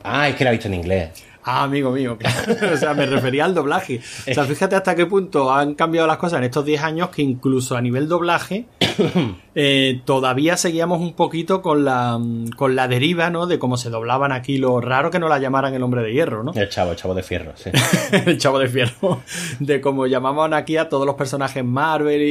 Ah, 0.03 0.29
es 0.29 0.35
que 0.35 0.43
la 0.43 0.51
he 0.51 0.53
visto 0.53 0.67
en 0.67 0.75
inglés. 0.75 1.09
Ah, 1.45 1.63
amigo 1.63 1.91
mío, 1.91 2.17
claro. 2.17 2.53
o 2.73 2.77
sea, 2.77 2.93
me 2.93 3.06
refería 3.06 3.45
al 3.45 3.53
doblaje. 3.53 3.99
O 4.29 4.34
sea, 4.34 4.45
fíjate 4.45 4.75
hasta 4.75 4.95
qué 4.95 5.06
punto 5.06 5.51
han 5.51 5.75
cambiado 5.75 6.08
las 6.08 6.17
cosas 6.17 6.38
en 6.39 6.45
estos 6.45 6.63
10 6.65 6.82
años 6.84 7.10
que 7.10 7.21
incluso 7.21 7.75
a 7.75 7.82
nivel 7.82 8.08
doblaje 8.08 8.65
eh, 9.56 10.01
todavía 10.06 10.58
seguíamos 10.58 10.99
un 11.01 11.13
poquito 11.13 11.62
con 11.62 11.84
la, 11.86 12.19
con 12.56 12.75
la 12.75 12.88
deriva, 12.88 13.29
¿no? 13.29 13.45
De 13.47 13.60
cómo 13.60 13.77
se 13.77 13.89
doblaban 13.89 14.32
aquí 14.32 14.58
lo 14.58 14.79
raro 14.82 15.12
que 15.12 15.19
no 15.19 15.27
la 15.27 15.39
llamaran 15.39 15.73
el 15.73 15.84
hombre 15.84 16.01
de 16.01 16.13
hierro, 16.13 16.43
¿no? 16.43 16.53
El 16.53 16.69
chavo, 16.69 16.91
el 16.91 16.97
chavo 16.97 17.13
de 17.13 17.23
fierro, 17.23 17.51
sí. 17.56 17.69
el 18.25 18.38
chavo 18.38 18.60
de 18.60 18.67
fierro. 18.69 19.21
De 19.60 19.82
cómo 19.82 20.08
llamaban 20.08 20.53
aquí 20.53 20.77
a 20.77 20.88
todos 20.89 21.06
los 21.06 21.15
personajes 21.15 21.63
Marvel 21.63 22.21
y, 22.21 22.25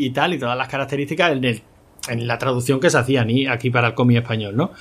y- 0.00 0.04
y 0.06 0.10
tal, 0.10 0.34
y 0.34 0.38
todas 0.38 0.56
las 0.58 0.68
características 0.68 1.32
en, 1.32 1.44
el- 1.44 1.62
en 2.08 2.26
la 2.26 2.38
traducción 2.38 2.80
que 2.80 2.90
se 2.90 2.98
hacían 2.98 3.30
y 3.30 3.46
aquí 3.46 3.70
para 3.70 3.88
el 3.88 3.94
cómic 3.94 4.18
español, 4.18 4.56
¿no? 4.56 4.72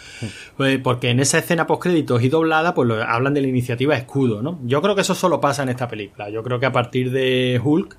Pues 0.55 0.79
porque 0.83 1.09
en 1.09 1.19
esa 1.19 1.37
escena 1.39 1.67
postcréditos 1.67 2.21
y 2.23 2.29
doblada, 2.29 2.73
pues 2.73 2.87
lo- 2.87 3.01
hablan 3.03 3.33
de 3.33 3.41
la 3.41 3.47
iniciativa 3.47 3.95
Escudo, 3.95 4.41
¿no? 4.41 4.59
Yo 4.65 4.81
creo 4.81 4.95
que 4.95 5.01
eso 5.01 5.15
solo 5.15 5.39
pasa 5.41 5.63
en 5.63 5.69
esta 5.69 5.87
película. 5.87 6.29
Yo 6.29 6.43
creo 6.43 6.59
que 6.59 6.65
a 6.65 6.71
partir 6.71 7.11
de 7.11 7.59
Hulk, 7.63 7.95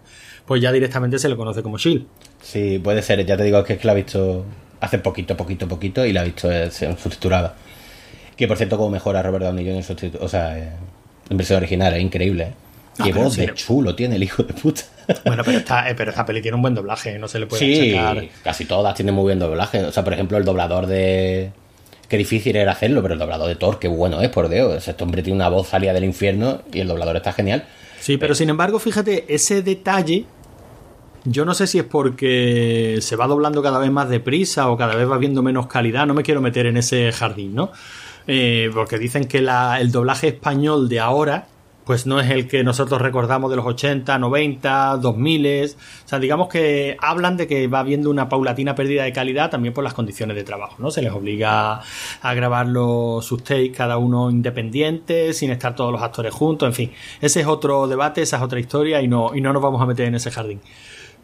pues 0.46 0.62
ya 0.62 0.72
directamente 0.72 1.18
se 1.18 1.28
le 1.28 1.36
conoce 1.36 1.62
como 1.62 1.78
Shield. 1.78 2.06
Sí, 2.40 2.78
puede 2.82 3.02
ser. 3.02 3.24
Ya 3.26 3.36
te 3.36 3.42
digo 3.44 3.62
que 3.64 3.74
es 3.74 3.78
que 3.78 3.86
la 3.86 3.92
he 3.92 3.96
visto 3.96 4.44
hace 4.80 4.98
poquito, 4.98 5.36
poquito, 5.36 5.66
poquito 5.68 6.06
y 6.06 6.12
la 6.12 6.22
he 6.22 6.26
visto 6.26 6.50
eh, 6.50 6.70
subtitulada. 6.70 7.54
Que 8.36 8.46
por 8.46 8.56
cierto, 8.56 8.76
como 8.76 8.90
mejora 8.90 9.22
Robert 9.22 9.44
Downey 9.44 9.64
Jr. 9.64 9.76
en 9.76 9.82
subtitu- 9.84 10.18
o 10.20 10.28
sea, 10.28 10.58
eh, 10.58 10.72
en 11.28 11.36
versión 11.36 11.56
original, 11.58 11.92
es 11.94 12.02
increíble. 12.02 12.44
¿eh? 12.44 12.52
Ah, 13.00 13.04
Qué 13.04 13.12
voz 13.12 13.34
sí. 13.34 13.40
de 13.46 13.54
chulo 13.54 13.94
tiene 13.94 14.16
el 14.16 14.22
hijo 14.22 14.42
de 14.42 14.54
puta. 14.54 14.82
Bueno, 15.24 15.42
pero 15.44 15.58
esta, 15.58 15.88
eh, 15.88 15.94
pero 15.96 16.10
esta 16.10 16.24
peli 16.26 16.42
tiene 16.42 16.54
un 16.56 16.62
buen 16.62 16.74
doblaje, 16.74 17.18
no 17.18 17.28
se 17.28 17.38
le 17.38 17.46
puede 17.46 17.64
sí, 17.64 17.96
achacar. 17.96 18.24
casi 18.44 18.64
todas 18.66 18.94
tienen 18.94 19.14
muy 19.14 19.22
buen 19.24 19.38
doblaje. 19.38 19.84
O 19.84 19.92
sea, 19.92 20.04
por 20.04 20.12
ejemplo, 20.12 20.36
el 20.38 20.44
doblador 20.44 20.86
de. 20.86 21.50
Qué 22.08 22.16
difícil 22.16 22.56
era 22.56 22.72
hacerlo, 22.72 23.02
pero 23.02 23.14
el 23.14 23.20
doblador 23.20 23.48
de 23.48 23.54
Thor, 23.56 23.78
qué 23.78 23.88
bueno 23.88 24.20
es, 24.22 24.28
por 24.30 24.48
Dios. 24.48 24.86
Este 24.88 25.04
hombre 25.04 25.22
tiene 25.22 25.36
una 25.36 25.48
voz 25.50 25.68
salida 25.68 25.92
del 25.92 26.04
infierno 26.04 26.62
y 26.72 26.80
el 26.80 26.88
doblador 26.88 27.16
está 27.16 27.32
genial. 27.32 27.64
Sí, 28.00 28.16
pero 28.16 28.34
sin 28.34 28.48
embargo, 28.48 28.78
fíjate, 28.78 29.26
ese 29.28 29.62
detalle, 29.62 30.24
yo 31.24 31.44
no 31.44 31.52
sé 31.52 31.66
si 31.66 31.78
es 31.78 31.84
porque 31.84 32.98
se 33.02 33.16
va 33.16 33.26
doblando 33.26 33.62
cada 33.62 33.78
vez 33.78 33.90
más 33.90 34.08
deprisa 34.08 34.70
o 34.70 34.76
cada 34.78 34.94
vez 34.94 35.10
va 35.10 35.18
viendo 35.18 35.42
menos 35.42 35.66
calidad, 35.66 36.06
no 36.06 36.14
me 36.14 36.22
quiero 36.22 36.40
meter 36.40 36.64
en 36.66 36.76
ese 36.78 37.12
jardín, 37.12 37.54
¿no? 37.54 37.72
Eh, 38.26 38.70
porque 38.72 38.98
dicen 38.98 39.26
que 39.26 39.42
la- 39.42 39.80
el 39.80 39.90
doblaje 39.92 40.28
español 40.28 40.88
de 40.88 41.00
ahora, 41.00 41.46
pues 41.88 42.06
no 42.06 42.20
es 42.20 42.28
el 42.28 42.48
que 42.48 42.62
nosotros 42.62 43.00
recordamos 43.00 43.48
de 43.50 43.56
los 43.56 43.64
80, 43.64 44.18
90, 44.18 44.98
2000. 44.98 45.64
O 45.64 45.68
sea, 46.04 46.18
digamos 46.18 46.48
que 46.48 46.98
hablan 47.00 47.38
de 47.38 47.46
que 47.46 47.66
va 47.66 47.78
habiendo 47.78 48.10
una 48.10 48.28
paulatina 48.28 48.74
pérdida 48.74 49.04
de 49.04 49.12
calidad 49.14 49.48
también 49.48 49.72
por 49.72 49.82
las 49.82 49.94
condiciones 49.94 50.36
de 50.36 50.44
trabajo, 50.44 50.76
¿no? 50.80 50.90
Se 50.90 51.00
les 51.00 51.10
obliga 51.10 51.80
a 52.20 52.34
grabar 52.34 52.66
los, 52.66 53.26
takes 53.42 53.72
cada 53.72 53.96
uno 53.96 54.30
independiente, 54.30 55.32
sin 55.32 55.50
estar 55.50 55.74
todos 55.74 55.90
los 55.90 56.02
actores 56.02 56.34
juntos, 56.34 56.66
en 56.66 56.74
fin. 56.74 56.92
Ese 57.22 57.40
es 57.40 57.46
otro 57.46 57.88
debate, 57.88 58.20
esa 58.20 58.36
es 58.36 58.42
otra 58.42 58.60
historia 58.60 59.00
y 59.00 59.08
no, 59.08 59.34
y 59.34 59.40
no 59.40 59.54
nos 59.54 59.62
vamos 59.62 59.80
a 59.80 59.86
meter 59.86 60.08
en 60.08 60.16
ese 60.16 60.30
jardín. 60.30 60.60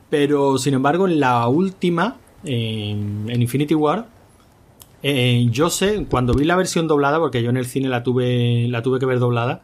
Pero, 0.09 0.57
sin 0.57 0.72
embargo, 0.72 1.07
en 1.07 1.20
la 1.20 1.46
última, 1.46 2.16
en, 2.42 3.27
en 3.29 3.42
Infinity 3.42 3.74
War, 3.74 4.07
eh, 5.03 5.46
yo 5.50 5.68
sé, 5.68 6.07
cuando 6.09 6.33
vi 6.33 6.46
la 6.46 6.57
versión 6.57 6.88
doblada, 6.88 7.18
porque 7.18 7.42
yo 7.42 7.50
en 7.50 7.59
el 7.59 7.66
cine 7.66 7.90
la 7.90 8.03
tuve, 8.03 8.66
la 8.68 8.81
tuve 8.81 8.98
que 8.98 9.05
ver 9.05 9.18
doblada, 9.18 9.61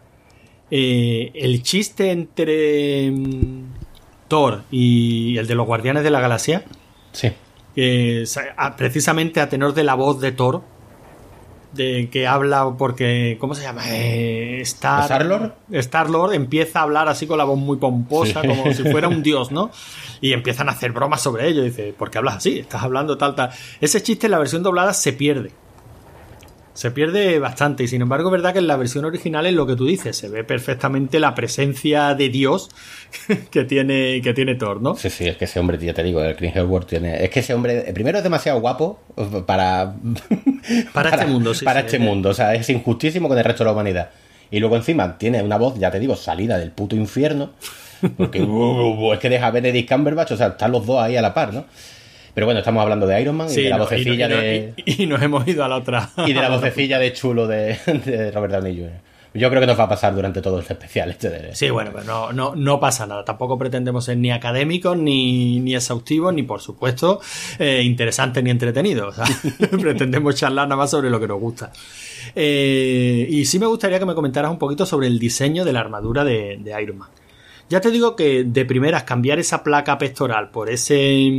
eh, 0.70 1.30
el 1.34 1.62
chiste 1.62 2.10
entre 2.10 3.10
mm, 3.10 3.64
Thor 4.28 4.62
y 4.70 5.36
el 5.38 5.46
de 5.46 5.54
los 5.54 5.66
Guardianes 5.66 6.02
de 6.04 6.10
la 6.10 6.20
Galaxia, 6.20 6.64
Sí. 7.12 7.32
a- 8.56 8.76
precisamente 8.76 9.40
a 9.40 9.48
tenor 9.48 9.74
de 9.74 9.84
la 9.84 9.94
voz 9.94 10.20
de 10.20 10.32
Thor, 10.32 10.62
de 11.72 12.08
que 12.10 12.26
habla 12.26 12.74
porque 12.76 13.36
¿cómo 13.40 13.54
se 13.54 13.62
llama? 13.62 13.82
Eh, 13.88 14.60
Star 14.62 15.02
¿Star-Lord? 15.02 15.52
Star-Lord 15.70 16.34
empieza 16.34 16.80
a 16.80 16.82
hablar 16.82 17.08
así 17.08 17.26
con 17.28 17.38
la 17.38 17.44
voz 17.44 17.58
muy 17.58 17.76
pomposa, 17.76 18.42
Sí. 18.42 18.48
como 18.48 18.72
si 18.72 18.82
fuera 18.84 19.06
un 19.08 19.22
dios, 19.22 19.52
¿no? 19.52 19.70
Y 20.20 20.32
empiezan 20.32 20.68
a 20.68 20.72
hacer 20.72 20.90
bromas 20.92 21.20
sobre 21.22 21.46
ello. 21.48 21.62
Dice, 21.62 21.94
¿por 21.96 22.10
qué 22.10 22.18
hablas 22.18 22.36
así? 22.38 22.58
Estás 22.58 22.82
hablando 22.82 23.16
tal, 23.16 23.34
tal. 23.36 23.50
Ese 23.80 24.02
chiste 24.02 24.26
en 24.26 24.32
la 24.32 24.38
versión 24.38 24.62
doblada 24.64 24.92
se 24.92 25.12
pierde. 25.12 25.52
Se 26.74 26.90
pierde 26.90 27.38
bastante. 27.38 27.82
Y 27.84 27.88
sin 27.88 28.02
embargo, 28.02 28.28
es 28.28 28.32
verdad 28.32 28.52
que 28.52 28.60
en 28.60 28.66
la 28.66 28.76
versión 28.76 29.04
original 29.04 29.46
es 29.46 29.54
lo 29.54 29.66
que 29.66 29.76
tú 29.76 29.86
dices. 29.86 30.16
Se 30.16 30.28
ve 30.28 30.44
perfectamente 30.44 31.18
la 31.18 31.34
presencia 31.34 32.14
de 32.14 32.28
Dios 32.28 32.70
que 33.50 33.64
tiene, 33.64 34.20
que 34.22 34.32
tiene 34.32 34.54
Thor, 34.54 34.80
¿no? 34.80 34.94
Sí, 34.96 35.10
sí, 35.10 35.28
es 35.28 35.36
que 35.36 35.46
ese 35.46 35.60
hombre, 35.60 35.78
ya 35.78 35.94
te 35.94 36.02
digo, 36.02 36.22
el 36.22 36.36
Chris 36.36 36.54
Hemsworth 36.54 36.88
tiene... 36.88 37.24
Es 37.24 37.30
que 37.30 37.40
ese 37.40 37.54
hombre, 37.54 37.92
primero 37.92 38.18
es 38.18 38.24
demasiado 38.24 38.60
guapo 38.60 39.00
para... 39.46 39.94
Para 40.92 41.10
este 41.10 41.26
mundo, 41.26 41.54
sí, 41.54 41.64
Para 41.64 41.80
sí. 41.80 41.86
este 41.86 41.98
mundo, 41.98 42.30
o 42.30 42.34
sea, 42.34 42.54
es 42.54 42.68
injustísimo 42.68 43.28
con 43.28 43.36
el 43.36 43.44
resto 43.44 43.64
de 43.64 43.68
la 43.68 43.72
humanidad. 43.72 44.10
Y 44.50 44.60
luego 44.60 44.76
encima 44.76 45.16
tiene 45.16 45.42
una 45.42 45.56
voz, 45.56 45.78
ya 45.78 45.90
te 45.90 45.98
digo, 45.98 46.16
salida 46.16 46.58
del 46.58 46.70
puto 46.70 46.96
infierno. 46.96 47.50
Porque 48.16 48.42
uh, 48.42 49.12
es 49.12 49.18
que 49.18 49.28
deja 49.28 49.46
a 49.46 49.50
Benedict 49.50 49.90
Cumberbatch, 49.90 50.32
o 50.32 50.36
sea, 50.36 50.48
están 50.48 50.72
los 50.72 50.86
dos 50.86 51.02
ahí 51.02 51.16
a 51.16 51.22
la 51.22 51.34
par, 51.34 51.52
¿no? 51.52 51.64
Pero 52.34 52.46
bueno, 52.46 52.60
estamos 52.60 52.82
hablando 52.82 53.06
de 53.06 53.20
Iron 53.20 53.36
Man 53.36 53.48
y 53.50 53.54
de 53.62 53.68
la 53.70 53.76
no, 53.78 53.84
vocecilla 53.84 54.26
y, 54.26 54.30
no- 54.30 54.36
de... 54.36 54.72
y- 54.86 55.02
y 55.02 55.06
nos 55.06 55.20
hemos 55.22 55.46
ido 55.48 55.64
a 55.64 55.68
la 55.68 55.76
otra. 55.76 56.10
Y 56.26 56.32
de 56.32 56.40
la 56.40 56.48
vocecilla 56.50 56.98
de 56.98 57.12
chulo 57.12 57.46
de, 57.46 57.76
de 58.04 58.30
Robert 58.30 58.52
Downey 58.54 58.76
Jr. 58.76 59.10
Yo 59.32 59.48
creo 59.48 59.60
que 59.60 59.66
nos 59.68 59.78
va 59.78 59.84
a 59.84 59.88
pasar 59.88 60.12
durante 60.12 60.42
todo 60.42 60.58
este 60.58 60.72
especial 60.72 61.10
este 61.10 61.30
de... 61.30 61.54
Sí, 61.54 61.70
bueno, 61.70 61.92
pero 61.94 62.02
no, 62.04 62.32
no, 62.32 62.56
no 62.56 62.80
pasa 62.80 63.06
nada. 63.06 63.24
Tampoco 63.24 63.56
pretendemos 63.56 64.04
ser 64.04 64.16
ni 64.16 64.32
académicos, 64.32 64.96
ni, 64.96 65.60
ni 65.60 65.76
exhaustivos, 65.76 66.34
ni 66.34 66.42
por 66.42 66.60
supuesto 66.60 67.20
eh, 67.60 67.80
interesantes 67.84 68.42
ni 68.42 68.50
entretenidos. 68.50 69.16
O 69.16 69.24
sea, 69.24 69.36
pretendemos 69.80 70.34
charlar 70.34 70.66
nada 70.66 70.76
más 70.76 70.90
sobre 70.90 71.10
lo 71.10 71.20
que 71.20 71.28
nos 71.28 71.38
gusta. 71.38 71.70
Eh, 72.34 73.26
y 73.30 73.44
sí 73.44 73.60
me 73.60 73.66
gustaría 73.66 74.00
que 74.00 74.06
me 74.06 74.14
comentaras 74.16 74.50
un 74.50 74.58
poquito 74.58 74.84
sobre 74.84 75.06
el 75.06 75.18
diseño 75.20 75.64
de 75.64 75.72
la 75.74 75.80
armadura 75.80 76.24
de, 76.24 76.58
de 76.60 76.82
Iron 76.82 76.98
Man. 76.98 77.08
Ya 77.68 77.80
te 77.80 77.92
digo 77.92 78.16
que 78.16 78.42
de 78.42 78.64
primeras 78.64 79.04
cambiar 79.04 79.38
esa 79.38 79.62
placa 79.62 79.96
pectoral 79.96 80.50
por 80.50 80.68
ese 80.70 81.30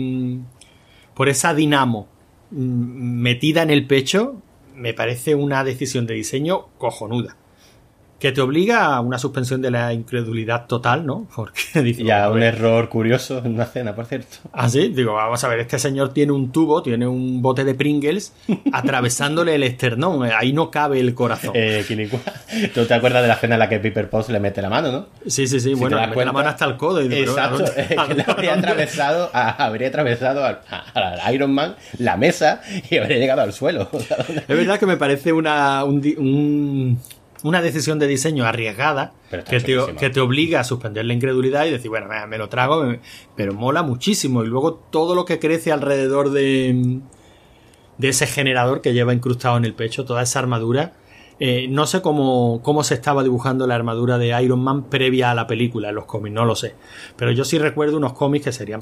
por 1.22 1.30
esa 1.30 1.54
dinamo 1.54 2.08
metida 2.50 3.62
en 3.62 3.70
el 3.70 3.86
pecho 3.86 4.42
me 4.74 4.96
parece 4.96 5.36
una 5.36 5.64
decisión 5.64 6.08
de 6.08 6.16
diseño 6.16 6.70
cojonuda 6.80 7.38
que 8.22 8.32
te 8.32 8.40
obliga 8.40 8.86
a 8.96 9.02
una 9.02 9.18
suspensión 9.18 9.62
de 9.64 9.72
la 9.72 9.92
incredulidad 9.94 10.68
total, 10.68 11.06
¿no? 11.06 11.28
Porque 11.36 11.62
dice, 11.84 12.04
"Vamos 12.04 12.24
a 12.24 12.30
un 12.30 12.36
ver". 12.40 12.54
error 12.56 12.88
curioso 12.88 13.40
en 13.44 13.56
una 13.56 13.66
cena, 13.66 13.96
por 13.96 14.06
cierto. 14.06 14.38
Ah, 14.54 14.70
sí, 14.70 14.90
digo, 14.90 15.14
vamos 15.14 15.44
a 15.44 15.48
ver, 15.48 15.60
este 15.60 15.80
señor 15.80 16.14
tiene 16.14 16.32
un 16.32 16.52
tubo, 16.52 16.84
tiene 16.84 17.08
un 17.08 17.42
bote 17.42 17.64
de 17.66 17.74
Pringles 17.74 18.34
atravesándole 18.72 19.56
el 19.56 19.64
esternón, 19.64 20.26
eh, 20.28 20.32
ahí 20.38 20.54
no 20.54 20.70
cabe 20.70 21.00
el 21.00 21.14
corazón. 21.16 21.52
Eh, 21.56 21.84
¿Tú 22.74 22.86
te 22.86 22.94
acuerdas 22.94 23.24
de 23.24 23.28
la 23.28 23.36
cena 23.38 23.56
en 23.56 23.60
la 23.60 23.68
que 23.70 23.80
Piper 23.80 24.10
Potts 24.10 24.30
le 24.30 24.40
mete 24.40 24.62
la 24.62 24.70
mano, 24.70 24.92
no? 24.92 25.06
sí, 25.26 25.48
sí, 25.48 25.60
sí, 25.60 25.70
Si 25.70 25.74
bueno, 25.74 26.00
le 26.00 26.08
mete 26.08 26.24
la 26.26 26.32
mano 26.32 26.50
hasta 26.50 26.66
el 26.66 26.78
codo. 26.78 27.02
Y 27.02 27.08
digo, 27.08 27.34
pero, 27.36 27.42
¿a 27.42 27.46
Exacto, 27.58 27.74
dónde- 27.98 28.24
a 28.26 28.32
habría 28.32 28.54
atravesado, 28.54 29.30
a- 29.34 29.66
habría 29.66 29.88
atravesado 29.88 30.46
al, 30.46 30.60
al 30.94 31.34
Iron 31.34 31.54
Man 31.54 31.76
la 31.98 32.18
mesa 32.18 32.62
y 32.90 32.98
habría 32.98 33.18
llegado 33.18 33.42
al 33.42 33.52
suelo. 33.54 33.90
O 33.92 34.00
sea, 34.00 34.18
¿dónde- 34.18 34.42
Es 34.48 34.58
verdad 34.58 34.78
que 34.80 34.86
me 34.86 34.98
parece 34.98 35.34
una, 35.34 35.84
un- 35.86 37.00
una 37.44 37.62
decisión 37.62 37.98
de 38.00 38.08
diseño 38.08 38.46
arriesgada 38.46 39.14
que 39.30 39.38
te, 39.60 39.60
chulísima. 39.62 39.98
que 40.00 40.10
te 40.10 40.20
obliga 40.20 40.60
a 40.60 40.64
suspender 40.64 41.06
la 41.06 41.14
incredulidad 41.14 41.66
y 41.66 41.72
decir, 41.72 41.90
bueno, 41.90 42.08
me 42.28 42.38
lo 42.38 42.50
trago, 42.50 42.84
me- 42.84 43.00
pero 43.36 43.54
mola 43.54 43.82
muchísimo. 43.84 44.44
Y 44.44 44.48
luego 44.48 44.76
todo 44.76 45.16
lo 45.16 45.26
que 45.26 45.40
crece 45.40 45.72
alrededor 45.72 46.30
de, 46.32 47.00
de 47.98 48.10
ese 48.10 48.28
generador 48.28 48.82
que 48.82 48.94
lleva 48.94 49.14
incrustado 49.14 49.58
en 49.58 49.66
el 49.66 49.74
pecho, 49.74 50.06
toda 50.06 50.22
esa 50.24 50.40
armadura. 50.40 50.94
eh, 51.44 51.66
no 51.68 51.88
sé 51.88 52.04
cómo, 52.04 52.60
cómo 52.62 52.84
se 52.84 52.94
estaba 52.94 53.24
dibujando 53.24 53.66
la 53.66 53.74
armadura 53.74 54.20
de 54.20 54.40
Iron 54.44 54.60
Man 54.64 54.84
previa 54.92 55.32
a 55.32 55.34
la 55.34 55.48
película, 55.48 55.90
en 55.90 55.96
los 55.96 56.06
cómics, 56.06 56.36
no 56.36 56.46
lo 56.46 56.56
sé. 56.56 56.76
Pero 57.16 57.32
yo 57.32 57.44
sí 57.46 57.58
recuerdo 57.58 57.98
unos 57.98 58.14
cómics 58.14 58.46
que 58.46 58.52
serían 58.52 58.82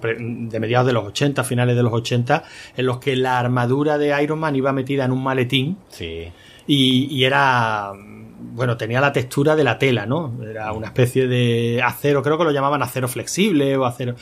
de 0.50 0.60
mediados 0.60 0.86
de 0.86 0.92
los 0.92 1.06
80, 1.06 1.46
finales 1.46 1.78
de 1.78 1.84
los 1.84 1.94
80, 1.94 2.44
en 2.76 2.86
los 2.86 2.98
que 3.00 3.16
la 3.16 3.40
armadura 3.40 3.98
de 3.98 4.22
Iron 4.22 4.40
Man 4.40 4.58
iba 4.58 4.74
metida 4.74 5.06
en 5.06 5.14
un 5.14 5.24
maletín 5.24 5.78
Sí. 5.88 6.28
y, 6.68 7.06
y 7.10 7.24
era 7.24 7.94
bueno 8.40 8.78
tenía 8.78 9.02
la 9.02 9.14
textura 9.14 9.56
de 9.56 9.64
la 9.64 9.78
tela 9.78 10.06
no 10.06 10.34
era 10.50 10.72
una 10.74 10.88
especie 10.88 11.28
de 11.28 11.82
acero 11.84 12.24
creo 12.24 12.38
que 12.38 12.44
lo 12.44 12.52
llamaban 12.52 12.82
acero 12.82 13.08
flexible 13.08 13.76
o 13.78 13.86
acero 13.86 14.16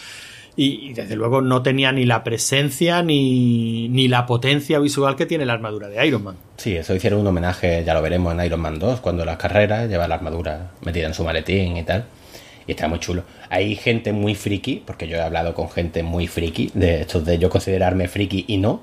y, 0.55 0.89
y 0.89 0.93
desde 0.93 1.15
luego 1.15 1.41
no 1.41 1.61
tenía 1.61 1.91
ni 1.91 2.05
la 2.05 2.23
presencia 2.23 3.03
ni, 3.03 3.89
ni 3.89 4.07
la 4.07 4.25
potencia 4.25 4.79
visual 4.79 5.15
que 5.15 5.25
tiene 5.25 5.45
la 5.45 5.53
armadura 5.53 5.87
de 5.87 6.05
Iron 6.05 6.23
Man 6.23 6.35
Sí, 6.57 6.75
eso 6.75 6.95
hicieron 6.95 7.19
un 7.19 7.27
homenaje, 7.27 7.83
ya 7.85 7.93
lo 7.93 8.01
veremos 8.01 8.33
en 8.33 8.43
Iron 8.43 8.59
Man 8.59 8.79
2, 8.79 8.99
cuando 8.99 9.23
las 9.23 9.37
carreras 9.37 9.87
lleva 9.87 10.07
la 10.07 10.15
armadura 10.15 10.71
metida 10.81 11.05
en 11.05 11.13
su 11.13 11.23
maletín 11.23 11.77
y 11.77 11.83
tal. 11.83 12.05
Y 12.65 12.71
está 12.71 12.87
muy 12.87 12.99
chulo. 12.99 13.23
Hay 13.49 13.75
gente 13.75 14.11
muy 14.11 14.33
friki, 14.33 14.81
porque 14.83 15.07
yo 15.07 15.17
he 15.17 15.21
hablado 15.21 15.53
con 15.53 15.69
gente 15.69 16.01
muy 16.01 16.25
friki, 16.25 16.71
de 16.73 17.01
estos 17.01 17.23
de 17.25 17.37
yo 17.37 17.49
considerarme 17.49 18.07
friki 18.07 18.45
y 18.47 18.57
no, 18.57 18.81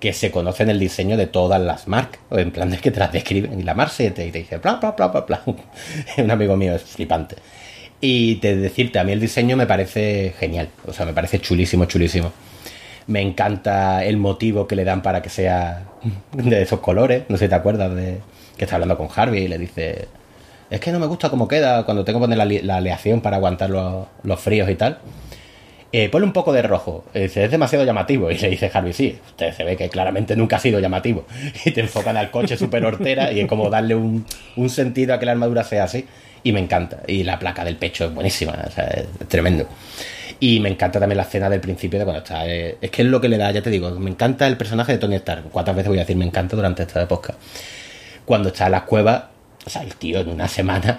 que 0.00 0.12
se 0.12 0.30
conocen 0.30 0.70
el 0.70 0.78
diseño 0.78 1.16
de 1.16 1.26
todas 1.26 1.60
las 1.60 1.88
marcas, 1.88 2.20
o 2.30 2.38
en 2.38 2.50
plan 2.50 2.70
de 2.70 2.78
que 2.78 2.90
te 2.90 3.00
las 3.00 3.12
describen. 3.12 3.58
Y 3.58 3.62
la 3.62 3.74
Mar 3.74 3.90
7 3.90 4.26
y 4.26 4.30
te 4.30 4.38
dice 4.38 4.58
bla, 4.58 4.74
bla, 4.74 4.92
bla, 4.92 5.08
bla, 5.08 5.20
bla. 5.22 5.42
Un 6.18 6.30
amigo 6.30 6.56
mío 6.56 6.74
es 6.74 6.82
flipante. 6.82 7.36
Y 8.00 8.36
te 8.36 8.56
decirte, 8.56 8.98
a 8.98 9.04
mí 9.04 9.12
el 9.12 9.20
diseño 9.20 9.56
me 9.56 9.66
parece 9.66 10.34
genial, 10.38 10.68
o 10.86 10.92
sea, 10.92 11.04
me 11.04 11.12
parece 11.12 11.40
chulísimo, 11.40 11.86
chulísimo. 11.86 12.32
Me 13.08 13.22
encanta 13.22 14.04
el 14.04 14.18
motivo 14.18 14.68
que 14.68 14.76
le 14.76 14.84
dan 14.84 15.02
para 15.02 15.22
que 15.22 15.30
sea 15.30 15.84
de 16.32 16.62
esos 16.62 16.80
colores. 16.80 17.24
No 17.28 17.36
sé 17.36 17.46
si 17.46 17.48
te 17.48 17.54
acuerdas 17.54 17.94
de 17.94 18.18
que 18.56 18.64
está 18.64 18.76
hablando 18.76 18.96
con 18.96 19.08
Harvey 19.14 19.44
y 19.44 19.48
le 19.48 19.58
dice: 19.58 20.08
Es 20.70 20.78
que 20.78 20.92
no 20.92 21.00
me 21.00 21.06
gusta 21.06 21.30
cómo 21.30 21.48
queda 21.48 21.84
cuando 21.84 22.04
tengo 22.04 22.20
que 22.20 22.24
poner 22.26 22.62
la, 22.64 22.76
aleación 22.76 23.20
para 23.20 23.38
aguantar 23.38 23.70
los 23.70 24.40
fríos 24.40 24.70
y 24.70 24.74
tal. 24.74 24.98
Eh, 25.90 26.10
ponle 26.10 26.26
un 26.26 26.32
poco 26.32 26.52
de 26.52 26.62
rojo. 26.62 27.04
Y 27.14 27.20
dice, 27.20 27.44
es 27.44 27.50
demasiado 27.50 27.84
llamativo. 27.84 28.30
Y 28.30 28.38
le 28.38 28.50
dice 28.50 28.70
Harvey, 28.72 28.92
sí, 28.92 29.18
usted 29.26 29.52
se 29.54 29.64
ve 29.64 29.76
que 29.76 29.88
claramente 29.88 30.36
nunca 30.36 30.56
ha 30.56 30.60
sido 30.60 30.80
llamativo. 30.80 31.26
Y 31.64 31.70
te 31.70 31.80
enfocan 31.80 32.16
al 32.16 32.30
coche 32.30 32.56
súper 32.56 32.84
hortera 32.84 33.32
y 33.32 33.40
es 33.40 33.46
como 33.46 33.70
darle 33.70 33.94
un, 33.94 34.26
un 34.56 34.68
sentido 34.70 35.14
a 35.14 35.18
que 35.18 35.26
la 35.26 35.32
armadura 35.32 35.64
sea 35.64 35.84
así. 35.84 36.06
Y 36.42 36.52
me 36.52 36.60
encanta. 36.60 37.02
Y 37.06 37.24
la 37.24 37.38
placa 37.38 37.64
del 37.64 37.76
pecho 37.76 38.04
es 38.04 38.14
buenísima, 38.14 38.52
o 38.66 38.70
sea, 38.70 38.84
es 38.84 39.06
tremendo. 39.28 39.66
Y 40.40 40.60
me 40.60 40.68
encanta 40.68 41.00
también 41.00 41.16
la 41.16 41.24
escena 41.24 41.50
del 41.50 41.60
principio 41.60 41.98
de 41.98 42.04
cuando 42.04 42.22
está. 42.22 42.46
eh, 42.46 42.76
es 42.80 42.90
que 42.90 43.02
es 43.02 43.08
lo 43.08 43.20
que 43.20 43.28
le 43.28 43.38
da, 43.38 43.50
ya 43.50 43.60
te 43.62 43.70
digo, 43.70 43.90
me 43.98 44.10
encanta 44.10 44.46
el 44.46 44.56
personaje 44.56 44.92
de 44.92 44.98
Tony 44.98 45.16
Stark. 45.16 45.44
¿Cuántas 45.50 45.74
veces 45.74 45.88
voy 45.88 45.98
a 45.98 46.02
decir 46.02 46.16
me 46.16 46.24
encanta 46.24 46.54
durante 46.54 46.82
esta 46.84 47.02
época? 47.02 47.34
Cuando 48.24 48.50
está 48.50 48.66
en 48.66 48.72
las 48.72 48.82
cuevas, 48.82 49.24
o 49.66 49.70
sea, 49.70 49.82
el 49.82 49.94
tío 49.96 50.20
en 50.20 50.28
una 50.28 50.46
semana 50.46 50.98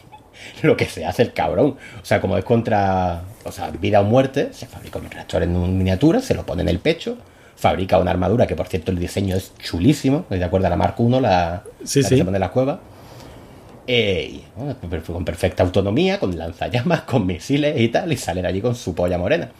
lo 0.62 0.76
que 0.76 0.84
se 0.86 1.06
hace 1.06 1.22
el 1.22 1.32
cabrón. 1.32 1.76
O 2.02 2.04
sea, 2.04 2.20
como 2.20 2.36
es 2.36 2.44
contra 2.44 3.22
o 3.46 3.52
sea, 3.52 3.70
vida 3.70 4.00
o 4.00 4.04
muerte, 4.04 4.52
se 4.52 4.66
fabrica 4.66 4.98
un 4.98 5.10
reactor 5.10 5.42
en 5.42 5.78
miniatura, 5.78 6.20
se 6.20 6.34
lo 6.34 6.44
pone 6.44 6.62
en 6.62 6.68
el 6.68 6.78
pecho, 6.78 7.16
fabrica 7.56 7.98
una 7.98 8.10
armadura 8.10 8.46
que 8.46 8.54
por 8.56 8.66
cierto 8.66 8.90
el 8.90 8.98
diseño 8.98 9.36
es 9.36 9.52
chulísimo, 9.62 10.26
¿de 10.28 10.42
acuerdo 10.44 10.66
a 10.66 10.70
la 10.70 10.76
Mark 10.76 10.94
I, 10.98 11.08
la, 11.20 11.62
Sí, 11.84 12.02
la 12.02 12.08
sí. 12.08 12.14
que 12.14 12.18
se 12.20 12.24
pone 12.24 12.36
en 12.36 12.40
la 12.40 12.50
cueva. 12.50 12.80
Eh, 13.88 14.28
y, 14.32 14.44
bueno, 14.56 14.74
per- 14.90 15.02
con 15.02 15.24
perfecta 15.24 15.62
autonomía, 15.62 16.18
con 16.18 16.36
lanzallamas, 16.36 17.02
con 17.02 17.24
misiles 17.24 17.78
y 17.80 17.88
tal, 17.88 18.12
y 18.12 18.16
salen 18.16 18.44
allí 18.44 18.60
con 18.60 18.74
su 18.74 18.94
polla 18.94 19.16
morena. 19.16 19.50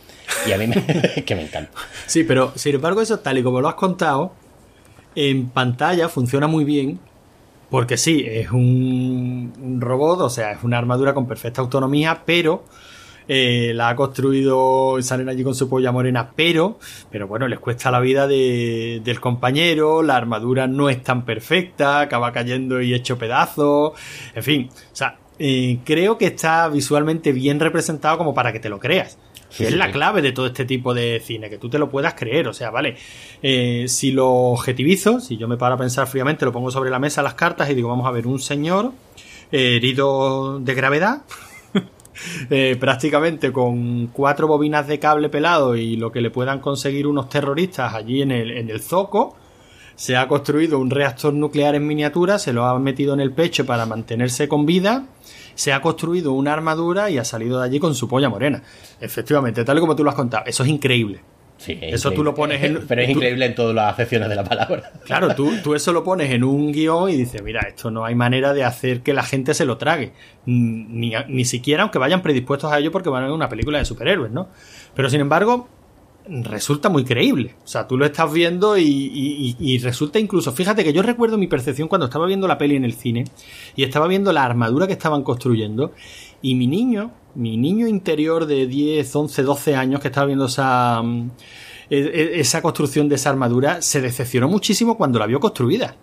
Y 0.49 0.53
a 0.53 0.59
mí 0.59 0.67
me, 0.67 0.75
que 1.25 1.35
me 1.37 1.43
encanta. 1.43 1.71
sí 2.07 2.25
pero 2.25 2.53
sin 2.57 2.75
embargo 2.75 3.01
eso 3.01 3.21
tal 3.21 3.39
y 3.39 3.43
como 3.45 3.61
lo 3.61 3.69
has 3.69 3.77
contado 3.77 4.33
en 5.15 5.49
pantalla 5.51 6.09
funciona 6.09 6.49
muy 6.49 6.65
bien 6.65 6.99
porque 7.71 7.97
sí, 7.97 8.25
es 8.27 8.51
un, 8.51 9.53
un 9.61 9.81
robot, 9.81 10.21
o 10.23 10.31
sea, 10.31 10.53
es 10.53 10.63
una 10.65 10.79
armadura 10.79 11.15
con 11.15 11.27
perfecta 11.29 11.61
autonomía, 11.61 12.23
pero 12.27 12.65
eh, 13.29 13.73
la 13.75 13.89
ha 13.91 13.97
construido, 13.97 14.97
salen 15.03 15.29
allí 15.29 15.43
con 15.43 15.55
su 15.55 15.69
polla 15.69 15.93
morena, 15.93 16.31
pero, 16.35 16.79
pero 17.11 17.27
bueno, 17.27 17.49
les 17.49 17.59
cuesta 17.59 17.91
la 17.91 18.01
vida 18.01 18.27
de- 18.27 19.01
del 19.05 19.21
compañero, 19.21 20.03
la 20.03 20.17
armadura 20.17 20.67
no 20.67 20.89
es 20.89 21.03
tan 21.03 21.25
perfecta, 21.25 22.01
acaba 22.01 22.33
cayendo 22.33 22.81
y 22.81 22.95
hecho 22.95 23.19
pedazos, 23.19 23.93
en 24.35 24.43
fin, 24.43 24.69
o 24.71 24.97
sea, 24.97 25.19
eh, 25.39 25.79
creo 25.85 26.17
que 26.19 26.27
está 26.27 26.69
visualmente 26.69 27.33
bien 27.33 27.61
representado 27.61 28.17
como 28.19 28.33
para 28.35 28.53
que 28.53 28.61
te 28.61 28.69
lo 28.69 28.79
creas. 28.79 29.19
Sí, 29.49 29.63
es 29.65 29.71
sí, 29.71 29.77
la 29.77 29.87
sí. 29.87 29.93
clave 29.93 30.23
de 30.23 30.33
todo 30.33 30.47
este 30.47 30.65
tipo 30.65 30.93
de 30.93 31.23
cine, 31.25 31.49
que 31.49 31.57
tú 31.57 31.69
te 31.71 31.79
lo 31.79 31.89
puedas 31.89 32.15
creer. 32.15 32.49
O 32.49 32.53
sea, 32.53 32.71
vale, 32.71 32.97
eh, 33.43 33.85
si 33.87 34.11
lo 34.11 34.29
objetivizo, 34.29 35.21
si 35.21 35.37
yo 35.37 35.47
me 35.47 35.57
paro 35.57 35.77
a 35.77 35.79
pensar 35.79 36.07
fríamente, 36.09 36.45
lo 36.45 36.53
pongo 36.53 36.71
sobre 36.71 36.91
la 36.91 36.99
mesa 36.99 37.23
las 37.23 37.35
cartas 37.35 37.71
y 37.71 37.75
digo, 37.75 37.89
vamos 37.89 38.07
a 38.07 38.11
ver, 38.11 38.27
un 38.27 38.41
señor 38.41 38.93
eh, 39.53 39.77
herido 39.77 40.59
de 40.59 40.75
gravedad, 40.75 41.23
eh, 42.51 42.77
prácticamente 42.79 43.53
con 43.53 44.09
cuatro 44.09 44.47
bobinas 44.47 44.87
de 44.87 44.99
cable 44.99 45.29
pelado 45.29 45.77
y 45.77 45.97
lo 45.97 46.13
que 46.13 46.21
le 46.21 46.31
puedan 46.31 46.61
conseguir 46.61 47.07
unos 47.07 47.29
terroristas 47.29 47.95
allí 47.95 48.23
en 48.23 48.31
el, 48.31 48.51
en 48.51 48.71
el 48.71 48.81
zoco. 48.81 49.37
Se 49.95 50.17
ha 50.17 50.29
construido 50.29 50.79
un 50.79 50.91
reactor 50.91 51.33
nuclear 51.33 51.75
en 51.75 51.87
miniatura, 51.87 52.39
se 52.39 52.53
lo 52.53 52.67
ha 52.67 52.79
metido 52.79 53.15
en 53.15 53.21
el 53.21 53.33
pecho 53.33 53.65
para 53.65 53.87
mantenerse 53.87 54.47
con 54.47 54.67
vida, 54.67 55.07
se 55.55 55.73
ha 55.73 55.81
construido 55.81 56.33
una 56.33 56.53
armadura 56.53 57.09
y 57.09 57.17
ha 57.17 57.25
salido 57.25 57.61
de 57.61 57.65
allí 57.65 57.81
con 57.81 57.95
su 57.95 58.07
polla 58.07 58.29
morena. 58.29 58.63
Efectivamente, 59.01 59.65
tal 59.65 59.81
como 59.81 59.97
tú 59.97 60.05
lo 60.05 60.11
has 60.11 60.17
contado, 60.17 60.45
eso 60.47 60.65
es 60.65 60.69
increíble. 60.69 61.36
Sí, 61.59 61.79
es 61.81 61.95
Eso 61.95 62.11
tú 62.13 62.23
lo 62.23 62.35
pones 62.35 62.63
en- 62.63 62.85
Pero 62.89 63.01
es 63.01 63.07
tú- 63.09 63.13
increíble 63.15 63.47
en 63.47 63.55
todas 63.55 63.75
las 63.75 63.93
acepciones 63.95 64.29
de 64.29 64.35
la 64.35 64.45
palabra. 64.45 64.93
Claro, 65.07 65.35
tú, 65.35 65.53
tú 65.63 65.75
eso 65.75 65.93
lo 65.93 66.05
pones 66.05 66.31
en 66.31 66.45
un 66.45 66.71
guion 66.73 67.09
y 67.11 67.17
dices, 67.17 67.43
mira, 67.43 67.61
esto 67.69 67.91
no 67.91 68.05
hay 68.05 68.15
manera 68.15 68.53
de 68.53 68.63
hacer 68.65 69.01
que 69.03 69.13
la 69.15 69.23
gente 69.23 69.55
se 69.55 69.65
lo 69.65 69.79
trague. 69.79 70.13
Ni, 70.45 71.13
ni 71.29 71.45
siquiera 71.45 71.83
aunque 71.83 71.99
vayan 71.99 72.23
predispuestos 72.23 72.71
a 72.73 72.79
ello 72.79 72.93
porque 72.93 73.09
van 73.09 73.23
a 73.23 73.27
ver 73.27 73.35
una 73.35 73.49
película 73.49 73.79
de 73.79 73.85
superhéroes, 73.85 74.31
¿no? 74.33 74.49
Pero 74.95 75.09
sin 75.09 75.21
embargo, 75.21 75.69
resulta 76.29 76.89
muy 76.89 77.05
creíble. 77.05 77.55
O 77.65 77.69
sea, 77.69 77.87
tú 77.87 77.97
lo 77.97 78.05
estás 78.05 78.33
viendo 78.33 78.77
y- 78.77 79.57
y 79.59 79.79
resulta 79.79 80.19
incluso, 80.19 80.53
fíjate 80.53 80.83
que 80.85 80.93
yo 80.93 81.03
recuerdo 81.03 81.39
mi 81.39 81.47
percepción 81.47 81.89
cuando 81.89 82.07
estaba 82.07 82.27
viendo 82.27 82.49
la 82.49 82.59
peli 82.59 82.77
en 82.77 82.85
el 82.85 82.95
cine 82.95 83.25
y 83.77 83.85
estaba 83.85 84.09
viendo 84.09 84.33
la 84.33 84.45
armadura 84.45 84.87
que 84.87 84.93
estaban 84.93 85.23
construyendo 85.23 85.93
y 86.43 86.55
mi 86.57 86.67
niño, 86.67 87.13
mi 87.37 87.57
niño 87.57 87.87
interior 87.87 88.47
de 88.47 88.67
10, 88.67 89.15
11, 89.15 89.43
12 89.43 89.77
años 89.77 90.01
que 90.01 90.09
estaba 90.09 90.27
viendo 90.27 90.47
esa, 90.47 91.01
mm, 91.03 91.31
e- 91.91 91.99
e- 91.99 92.41
esa 92.41 92.63
construcción 92.63 93.09
de 93.09 93.15
esa 93.17 93.31
armadura 93.31 93.81
se 93.83 94.01
decepcionó 94.01 94.49
muchísimo 94.49 94.97
cuando 94.97 95.19
la 95.19 95.27
vio 95.27 95.39
construida. 95.39 95.95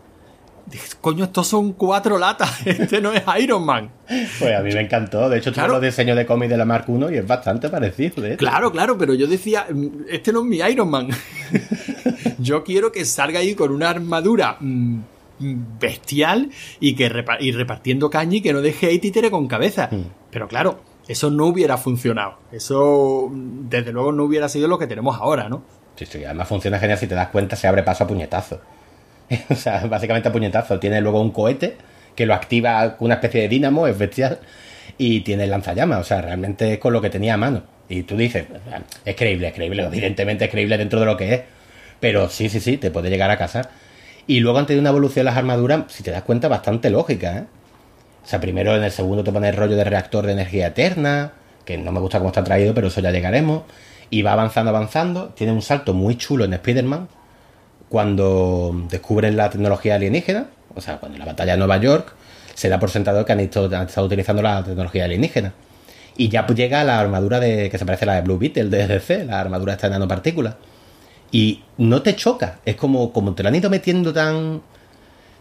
Dije, 0.66 0.88
coño, 1.02 1.26
estos 1.26 1.46
son 1.48 1.74
cuatro 1.74 2.18
latas, 2.18 2.50
este 2.66 3.02
no 3.02 3.12
es 3.12 3.22
Iron 3.42 3.66
Man. 3.66 3.90
Pues 4.08 4.56
a 4.58 4.62
mí 4.62 4.74
me 4.74 4.80
encantó. 4.82 5.28
De 5.30 5.40
hecho, 5.40 5.52
Claro. 5.52 5.74
los 5.74 5.82
diseños 5.82 6.16
de 6.16 6.26
cómic 6.26 6.50
de 6.50 6.56
la 6.56 6.64
Mark 6.64 6.86
I 6.88 7.14
y 7.14 7.18
es 7.18 7.28
bastante 7.28 7.68
parecido. 7.70 8.22
de. 8.24 8.38
Claro, 8.38 8.72
claro, 8.72 8.98
pero 8.98 9.14
yo 9.14 9.28
decía, 9.28 9.66
mm, 9.70 9.88
este 10.10 10.32
no 10.32 10.40
es 10.40 10.46
mi 10.46 10.58
Iron 10.60 10.90
Man. 10.90 11.10
yo 12.40 12.64
quiero 12.64 12.92
que 12.92 13.06
salga 13.06 13.40
ahí 13.40 13.56
con 13.56 13.72
una 13.72 13.90
armadura 13.90 14.58
mm, 14.60 15.00
bestial 15.80 16.50
y 16.80 16.96
que 16.96 17.10
repa- 17.12 17.38
y 17.42 17.52
repartiendo 17.52 18.10
caña 18.10 18.38
y 18.38 18.42
que 18.42 18.54
no 18.54 18.62
deje 18.62 18.88
ahí 18.88 19.00
títere 19.00 19.30
con 19.30 19.48
cabeza. 19.48 19.90
Pero 20.32 20.48
claro, 20.48 20.80
eso 21.08 21.30
no 21.30 21.48
hubiera 21.48 21.78
funcionado. 21.78 22.36
Eso, 22.52 23.30
desde 23.32 23.92
luego, 23.92 24.12
no 24.12 24.24
hubiera 24.24 24.50
sido 24.50 24.68
lo 24.68 24.80
que 24.80 24.88
tenemos 24.88 25.18
ahora, 25.20 25.50
¿no? 25.50 25.64
Sí, 25.96 26.06
sí, 26.06 26.24
además 26.24 26.48
funciona 26.48 26.80
genial 26.80 26.98
si 26.98 27.08
te 27.08 27.16
das 27.16 27.28
cuenta, 27.28 27.56
se 27.56 27.68
abre 27.68 27.84
paso 27.84 28.04
a 28.04 28.08
puñetazo. 28.08 28.62
o 29.50 29.56
sea, 29.56 29.86
básicamente 29.86 30.30
a 30.30 30.32
puñetazo. 30.32 30.80
Tiene 30.80 31.02
luego 31.02 31.22
un 31.22 31.32
cohete 31.32 31.78
que 32.16 32.26
lo 32.26 32.34
activa 32.34 32.98
con 32.98 33.06
una 33.06 33.16
especie 33.16 33.42
de 33.42 33.48
dínamo, 33.48 33.88
es 33.88 33.98
bestial, 33.98 34.40
y 34.98 35.22
tiene 35.22 35.46
el 35.46 35.50
lanzallamas. 35.50 36.00
O 36.00 36.04
sea, 36.04 36.22
realmente 36.22 36.74
es 36.74 36.80
con 36.80 36.94
lo 36.94 37.02
que 37.02 37.10
tenía 37.10 37.34
a 37.34 37.38
mano. 37.38 37.64
Y 37.90 38.04
tú 38.04 38.16
dices, 38.16 38.46
es 39.06 39.16
creíble, 39.16 39.50
es 39.50 39.54
creíble, 39.54 39.84
evidentemente 39.84 40.46
es 40.46 40.52
creíble 40.52 40.78
dentro 40.78 41.00
de 41.00 41.06
lo 41.06 41.18
que 41.18 41.34
es. 41.34 41.42
Pero 42.00 42.30
sí, 42.30 42.50
sí, 42.50 42.60
sí, 42.60 42.78
te 42.78 42.92
puede 42.92 43.10
llegar 43.10 43.30
a 43.30 43.38
casar. 43.38 43.70
Y 44.26 44.40
luego 44.40 44.58
han 44.60 44.66
tenido 44.66 44.82
una 44.82 44.90
evolución 44.90 45.26
las 45.26 45.38
armaduras, 45.38 45.84
si 45.90 46.02
te 46.02 46.12
das 46.12 46.24
cuenta, 46.24 46.48
bastante 46.48 46.90
lógica, 46.90 47.38
¿eh? 47.38 47.44
O 48.24 48.28
sea, 48.28 48.40
primero 48.40 48.76
en 48.76 48.84
el 48.84 48.92
segundo 48.92 49.24
te 49.24 49.32
pone 49.32 49.50
el 49.50 49.56
rollo 49.56 49.76
de 49.76 49.84
reactor 49.84 50.26
de 50.26 50.32
energía 50.34 50.68
eterna, 50.68 51.34
que 51.66 51.78
no 51.78 51.92
me 51.92 52.00
gusta 52.00 52.20
cómo 52.20 52.30
está 52.30 52.44
traído, 52.44 52.74
pero 52.74 52.88
eso 52.88 53.02
ya 53.02 53.12
llegaremos. 53.12 53.64
Y 54.10 54.22
va 54.22 54.34
avanzando, 54.34 54.70
avanzando. 54.70 55.30
Tiene 55.30 55.52
un 55.54 55.62
salto 55.62 55.94
muy 55.94 56.18
chulo 56.18 56.46
en 56.46 56.54
Spider-Man 56.54 57.08
cuando 57.90 58.72
descubren 58.90 59.36
la 59.38 59.50
tecnología 59.50 59.96
alienígena. 59.96 60.48
O 60.76 60.82
sea, 60.82 60.98
cuando 60.98 61.18
la 61.18 61.26
batalla 61.26 61.54
de 61.54 61.58
Nueva 61.58 61.78
York 61.78 62.14
se 62.54 62.70
da 62.70 62.80
por 62.80 62.90
sentado 62.90 63.26
que 63.26 63.32
han, 63.34 63.40
estado- 63.40 64.06
utilizando 64.06 64.42
la 64.42 64.64
tecnología 64.64 65.06
alienígena. 65.06 65.54
Y 66.16 66.30
ya 66.30 66.46
llega 66.48 66.84
la 66.84 67.00
armadura 67.00 67.40
de 67.40 67.70
que 67.70 67.78
se 67.78 67.86
parece 67.86 68.06
a 68.06 68.08
la 68.08 68.16
de 68.16 68.22
Blue 68.22 68.38
Beetle 68.38 68.66
de 68.66 68.88
DC, 68.88 69.26
la 69.26 69.40
armadura 69.42 69.74
esta 69.74 69.88
de 69.88 69.94
nanopartículas. 69.94 70.56
Y 71.32 71.64
no 71.78 72.04
te 72.04 72.16
choca. 72.16 72.60
Es 72.66 72.76
como, 72.76 73.12
como 73.12 73.34
te 73.34 73.42
lo 73.42 73.50
han 73.50 73.56
ido 73.56 73.70
metiendo 73.70 74.14
tan, 74.14 74.62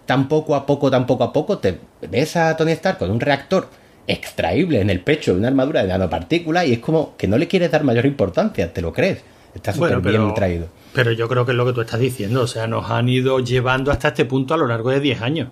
tan 0.07 0.29
poco 0.29 0.55
a 0.55 0.67
poco, 0.67 0.91
tan 0.91 1.07
poco 1.07 1.25
a 1.25 1.33
poco, 1.33 1.59
te 1.59 1.79
ves 2.11 2.37
a 2.37 2.57
Tony 2.57 2.73
Stark 2.73 2.99
con 2.99 3.11
un 3.11 3.21
reactor 3.21 3.69
extraíble 4.07 4.81
en 4.81 4.91
el 4.91 5.01
pecho 5.01 5.33
de 5.33 5.39
una 5.39 5.49
armadura 5.49 5.83
de 5.83 5.89
nanopartículas 5.89 6.67
y 6.67 6.73
es 6.73 6.79
como 6.81 7.17
que 7.17 7.29
no 7.29 7.39
le 7.39 7.47
quieres 7.49 7.71
dar 7.71 7.85
mayor 7.85 8.05
importancia, 8.07 8.73
te 8.73 8.83
lo 8.83 8.93
crees. 8.93 9.23
Está 9.55 9.73
súper 9.73 10.01
Bueno, 10.01 10.25
bien 10.25 10.35
traído. 10.35 10.69
Pero 10.95 11.13
yo 11.13 11.29
creo 11.29 11.45
que 11.45 11.53
es 11.53 11.57
lo 11.57 11.67
que 11.67 11.73
tú 11.75 11.83
estás 11.83 12.01
diciendo. 12.01 12.41
O 12.43 12.47
sea, 12.47 12.67
nos 12.67 12.91
han 12.91 13.09
ido 13.09 13.39
llevando 13.41 13.91
hasta 13.91 14.09
este 14.09 14.25
punto 14.25 14.55
a 14.55 14.57
lo 14.57 14.67
largo 14.67 14.91
de 14.91 15.01
10 15.01 15.21
años. 15.21 15.49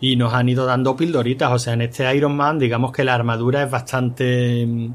Y 0.00 0.14
nos 0.16 0.32
han 0.32 0.48
ido 0.48 0.64
dando 0.64 0.96
pildoritas. 0.96 1.50
O 1.52 1.58
sea, 1.58 1.72
en 1.72 1.82
este 1.82 2.14
Iron 2.14 2.36
Man, 2.36 2.58
digamos 2.60 2.92
que 2.92 3.02
la 3.02 3.14
armadura 3.14 3.64
es 3.64 3.70
bastante. 3.70 4.64
mm, 4.64 4.94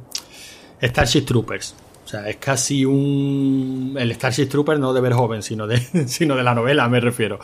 Starship 0.82 1.25
Troopers. 1.25 1.75
O 2.04 2.08
sea, 2.08 2.28
es 2.28 2.38
casi 2.38 2.84
un. 2.84 3.95
El 3.97 4.12
Starship 4.14 4.47
Trooper 4.47 4.80
no 4.80 4.91
de 4.93 5.02
Verhoeven, 5.02 5.41
sino 5.43 5.68
de, 5.68 5.78
sino 6.08 6.36
de 6.36 6.43
la 6.43 6.54
novela, 6.56 6.88
me 6.89 6.99
refiero. 6.99 7.39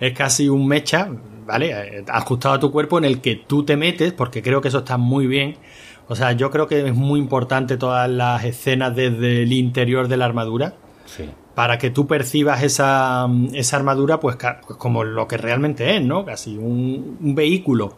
Es 0.00 0.12
casi 0.12 0.48
un 0.48 0.66
mecha, 0.66 1.08
¿vale? 1.46 1.70
Eh, 1.72 2.04
Ajustado 2.08 2.54
a 2.54 2.60
tu 2.60 2.70
cuerpo 2.70 2.98
en 2.98 3.04
el 3.04 3.20
que 3.20 3.36
tú 3.36 3.64
te 3.64 3.76
metes, 3.76 4.12
porque 4.12 4.42
creo 4.42 4.60
que 4.60 4.68
eso 4.68 4.78
está 4.78 4.96
muy 4.98 5.26
bien. 5.26 5.56
O 6.08 6.14
sea, 6.16 6.32
yo 6.32 6.50
creo 6.50 6.66
que 6.66 6.86
es 6.86 6.94
muy 6.94 7.18
importante 7.18 7.76
todas 7.78 8.08
las 8.10 8.44
escenas 8.44 8.94
desde 8.94 9.42
el 9.44 9.52
interior 9.52 10.08
de 10.08 10.16
la 10.16 10.26
armadura 10.26 10.74
Sí. 11.06 11.24
para 11.54 11.78
que 11.78 11.90
tú 11.90 12.06
percibas 12.06 12.62
esa, 12.62 13.28
esa 13.52 13.76
armadura 13.76 14.18
pues, 14.20 14.36
pues 14.66 14.78
como 14.78 15.04
lo 15.04 15.26
que 15.28 15.36
realmente 15.36 15.96
es, 15.96 16.02
¿no? 16.02 16.24
Casi 16.24 16.56
un, 16.56 17.18
un 17.20 17.34
vehículo. 17.34 17.94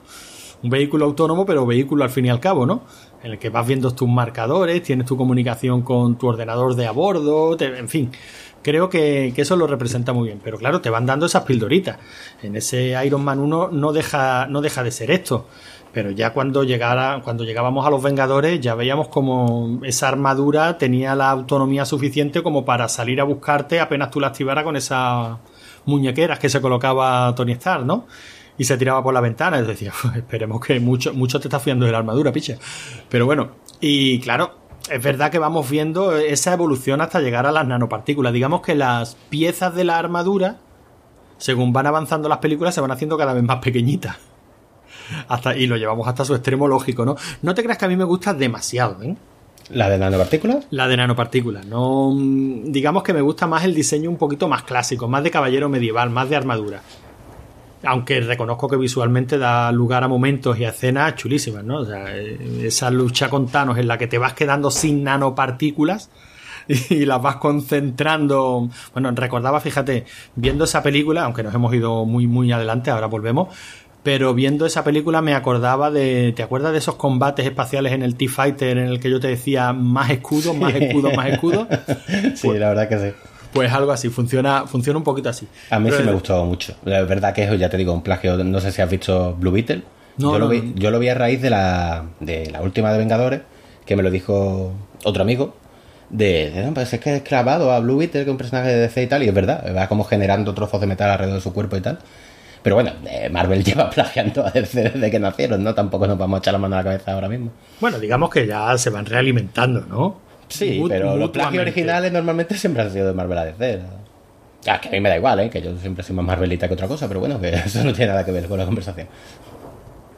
Un 0.63 0.71
vehículo 0.71 1.05
autónomo, 1.05 1.45
pero 1.45 1.67
vehículo 1.67 2.05
al 2.05 2.11
fin 2.11 2.27
y 2.27 2.31
al 2.31 2.41
cabo, 2.41 2.67
¿no? 2.67 2.83
En 3.25 3.33
el 3.33 3.39
que 3.39 3.49
vas 3.49 3.67
viendo 3.67 3.91
tus 3.95 4.07
marcadores, 4.07 4.83
tienes 4.83 5.07
tu 5.07 5.17
comunicación 5.17 5.81
con 5.81 6.19
tu 6.19 6.29
ordenador 6.29 6.75
de 6.75 6.87
a 6.87 6.91
bordo, 6.91 7.57
en 7.59 7.89
fin. 7.89 8.13
Creo 8.63 8.91
que, 8.91 9.33
que 9.35 9.43
eso 9.43 9.57
lo 9.57 9.67
representa 9.67 10.13
muy 10.13 10.29
bien. 10.29 10.41
Pero 10.45 10.59
claro, 10.59 10.83
te 10.83 10.91
van 10.91 11.07
dando 11.07 11.25
esas 11.25 11.45
pildoritas. 11.45 11.99
En 12.43 12.55
ese 12.55 12.95
Iron 13.03 13.25
Man 13.25 13.39
1 13.39 13.71
no 13.73 13.93
deja, 13.95 14.47
no 14.47 14.61
deja 14.61 14.83
de 14.83 14.91
ser 14.91 15.11
esto. 15.11 15.47
Pero 15.95 16.11
ya 16.11 16.35
cuando 16.35 16.65
llegara, 16.65 17.23
cuando 17.25 17.45
llegábamos 17.45 17.87
a 17.87 17.91
los 17.91 18.03
Vengadores, 18.03 18.61
ya 18.61 18.75
veíamos 18.75 19.09
como 19.09 19.81
esa 19.85 20.09
armadura 20.09 20.77
tenía 20.77 21.15
la 21.15 21.31
autonomía 21.31 21.87
suficiente 21.87 22.43
como 22.43 22.67
para 22.67 22.89
salir 22.89 23.23
a 23.23 23.25
buscarte 23.25 23.81
apenas 23.81 24.11
tú 24.11 24.21
la 24.21 24.27
activaras 24.27 24.65
con 24.65 24.77
esas 24.77 25.39
muñequeras 25.87 26.39
que 26.39 26.51
se 26.51 26.61
colocaba 26.61 27.35
Tony 27.35 27.53
Stark, 27.53 27.87
¿no? 27.87 28.07
Y 28.57 28.65
se 28.65 28.77
tiraba 28.77 29.03
por 29.03 29.13
la 29.15 29.21
ventana. 29.21 29.59
Y 29.59 29.63
decía, 29.63 29.93
"Pues 30.03 30.17
esperemos 30.17 30.65
que 30.65 30.79
mucho, 30.81 31.13
mucho 31.15 31.41
te 31.41 31.49
está 31.49 31.61
fiando 31.61 31.87
de 31.87 31.93
la 31.93 31.99
armadura, 31.99 32.33
picha. 32.33 32.57
Pero 33.09 33.27
bueno, 33.27 33.51
y 33.81 34.21
claro, 34.21 34.55
es 34.91 35.03
verdad 35.03 35.31
que 35.31 35.39
vamos 35.39 35.69
viendo 35.69 36.17
esa 36.17 36.53
evolución 36.53 37.01
hasta 37.01 37.21
llegar 37.21 37.47
a 37.47 37.53
las 37.53 37.67
nanopartículas. 37.67 38.33
Digamos 38.33 38.61
que 38.61 38.75
las 38.75 39.17
piezas 39.31 39.75
de 39.75 39.85
la 39.85 39.99
armadura, 39.99 40.59
según 41.39 41.73
van 41.73 41.87
avanzando 41.87 42.29
las 42.29 42.39
películas, 42.39 42.75
se 42.75 42.81
van 42.81 42.91
haciendo 42.91 43.17
cada 43.17 43.33
vez 43.33 43.43
más 43.43 43.59
pequeñitas. 43.59 44.17
Hasta, 45.29 45.57
y 45.57 45.67
lo 45.67 45.77
llevamos 45.77 46.09
hasta 46.09 46.25
su 46.25 46.35
extremo 46.35 46.69
lógico, 46.69 47.05
¿no? 47.05 47.17
No 47.43 47.55
te 47.55 47.63
creas 47.63 47.79
que 47.79 47.85
a 47.85 47.89
mí 47.89 47.97
me 47.97 48.05
gusta 48.05 48.33
demasiado, 48.35 49.03
¿eh? 49.03 49.17
¿La 49.71 49.89
de 49.89 49.99
nanopartículas? 49.99 50.67
La 50.71 50.89
de 50.89 50.97
nanopartículas. 50.97 51.67
No, 51.67 52.11
mm, 52.15 52.71
digamos 52.71 53.03
que 53.03 53.15
me 53.15 53.23
gusta 53.23 53.47
más 53.47 53.65
el 53.65 53.75
diseño 53.75 54.11
un 54.11 54.17
poquito 54.17 54.49
más 54.49 54.63
clásico, 54.63 55.09
más 55.09 55.25
de 55.25 55.31
caballero 55.31 55.69
medieval, 55.69 56.11
más 56.11 56.29
de 56.29 56.37
armadura. 56.37 56.83
Aunque 57.87 58.21
reconozco 58.21 58.69
que 58.69 58.77
visualmente 58.77 59.39
da 59.39 59.71
lugar 59.73 60.05
a 60.05 60.09
momentos 60.09 60.59
y 60.59 60.65
a 60.65 60.71
escenas 60.71 61.15
chulísimas, 61.17 61.65
¿no? 61.65 61.79
O 61.79 61.85
sea, 61.85 62.15
esa 62.17 62.91
lucha 62.91 63.29
con 63.29 63.49
Thanos 63.49 63.79
en 63.79 63.89
la 63.89 63.99
que 63.99 64.07
te 64.07 64.19
vas 64.19 64.35
quedando 64.35 64.71
sin 64.71 65.05
nanopartículas 65.05 66.11
y 66.69 67.05
las 67.05 67.21
vas 67.21 67.37
concentrando. 67.37 68.69
Bueno, 68.93 69.11
recordaba, 69.13 69.61
fíjate, 69.61 70.05
viendo 70.35 70.65
esa 70.65 70.83
película, 70.83 71.25
aunque 71.25 71.43
nos 71.43 71.55
hemos 71.55 71.75
ido 71.75 72.05
muy, 72.05 72.27
muy 72.27 72.53
adelante, 72.53 72.91
ahora 72.91 73.07
volvemos. 73.07 73.49
Pero 74.03 74.35
viendo 74.35 74.67
esa 74.67 74.85
película 74.85 75.23
me 75.23 75.35
acordaba 75.35 75.91
de. 75.91 76.35
¿Te 76.37 76.43
acuerdas 76.43 76.73
de 76.73 76.79
esos 76.79 76.97
combates 76.97 77.47
espaciales 77.47 77.93
en 77.95 78.03
el 78.03 78.17
T-Fighter 78.17 78.77
en 78.77 78.89
el 78.89 79.01
que 79.01 79.11
yo 79.11 79.19
te 79.19 79.29
decía 79.29 79.73
más 79.73 80.11
escudos, 80.11 80.55
más 80.55 80.75
escudos, 80.75 81.17
más 81.17 81.29
escudos? 81.29 81.67
Sí, 82.35 82.49
la 82.49 82.69
verdad 82.69 82.89
que 82.89 82.99
sí. 82.99 83.34
Pues 83.55 83.73
algo 83.73 83.93
así, 83.93 84.09
funciona, 84.09 84.67
funciona 84.67 84.99
un 84.99 85.05
poquito 85.05 85.29
así. 85.29 85.47
A 85.71 85.79
mí 85.79 85.89
Pero 85.89 86.03
sí 86.03 86.07
me 86.07 86.13
gustó 86.13 86.45
mucho. 86.45 86.75
La 86.85 87.03
verdad 87.03 87.33
que 87.33 87.45
eso, 87.45 87.55
ya 87.55 87.71
te 87.71 87.77
digo, 87.77 87.93
un 87.93 88.03
plagio. 88.03 88.37
No 88.43 88.61
sé 88.61 88.73
si 88.73 88.83
has 88.83 88.91
visto 88.91 89.37
Blue 89.39 89.53
Beetle. 89.53 89.83
No, 90.19 90.33
yo, 90.33 90.39
lo 90.41 90.49
vi, 90.49 90.61
no. 90.61 90.75
yo 90.75 90.91
lo 90.91 90.99
vi 90.99 91.09
a 91.09 91.15
raíz 91.15 91.41
de 91.41 91.51
la, 91.51 92.05
de 92.19 92.51
la 92.51 92.63
última 92.63 92.93
de 92.93 92.99
Vengadores, 92.99 93.43
que 93.87 93.95
me 93.95 94.03
lo 94.03 94.11
dijo 94.11 94.73
otro 95.05 95.23
amigo. 95.23 95.55
De, 96.11 96.51
de, 96.51 96.67
no, 96.67 96.75
pues 96.75 96.93
es 96.93 96.99
que 96.99 97.17
es 97.17 97.23
clavado 97.23 97.71
a 97.73 97.79
Blue 97.79 97.97
Beetle, 97.97 98.25
que 98.25 98.31
es 98.31 98.33
un 98.33 98.39
personaje 98.39 98.71
de 98.71 98.77
DC 98.81 99.05
y 99.05 99.07
tal, 99.07 99.23
y 99.23 99.29
es 99.29 99.35
verdad, 99.35 99.65
va 99.77 99.87
como 99.87 100.03
generando 100.03 100.53
trozos 100.53 100.81
de 100.81 100.89
metal 100.89 101.11
alrededor 101.11 101.37
de 101.37 101.43
su 101.43 101.53
cuerpo 101.53 101.77
y 101.77 101.81
tal. 101.81 101.99
Pero 102.65 102.77
bueno, 102.77 102.93
eh, 103.07 103.29
Marvel 103.31 103.63
lleva 103.65 103.89
plagiando 103.91 104.45
a 104.45 104.51
DC 104.51 104.83
desde 104.91 105.11
que 105.13 105.21
nacieron, 105.21 105.63
¿no? 105.63 105.75
Tampoco 105.75 106.09
nos 106.09 106.19
vamos 106.19 106.39
a 106.39 106.41
echar 106.41 106.55
la 106.55 106.59
mano 106.59 106.75
a 106.75 106.79
la 106.79 106.85
cabeza 106.85 107.13
ahora 107.13 107.29
mismo. 107.29 107.53
Bueno, 107.81 108.01
digamos 108.01 108.31
que 108.31 108.47
ya 108.47 108.77
se 108.79 108.91
van 108.91 109.07
realimentando, 109.07 109.83
¿no? 109.83 110.24
Sí, 110.49 110.79
Mut- 110.81 110.89
pero 110.91 111.17
los 111.17 111.31
plagios 111.31 111.63
originales 111.63 112.13
normalmente 112.13 112.57
siempre 112.57 112.83
han 112.83 112.91
sido 112.93 113.07
de 113.09 113.15
Marvel 113.15 113.39
a 113.39 113.45
DC. 113.47 113.81
Ya, 114.63 114.81
que 114.81 114.89
a 114.89 114.93
mí 114.93 115.01
me 115.01 115.09
da 115.11 115.17
igual, 115.17 115.41
¿eh? 115.41 115.51
Que 115.51 115.61
yo 115.61 115.77
siempre 115.79 116.03
soy 116.03 116.17
más 116.17 116.25
Marvelita 116.25 116.69
que 116.69 116.75
otra 116.75 116.89
cosa, 116.89 117.07
pero 117.09 117.21
bueno, 117.21 117.41
que 117.41 117.49
eso 117.67 117.85
no 117.85 117.93
tiene 117.93 118.13
nada 118.13 118.25
que 118.25 118.33
ver 118.33 118.47
con 118.47 118.59
la 118.59 118.65
conversación. 118.65 119.09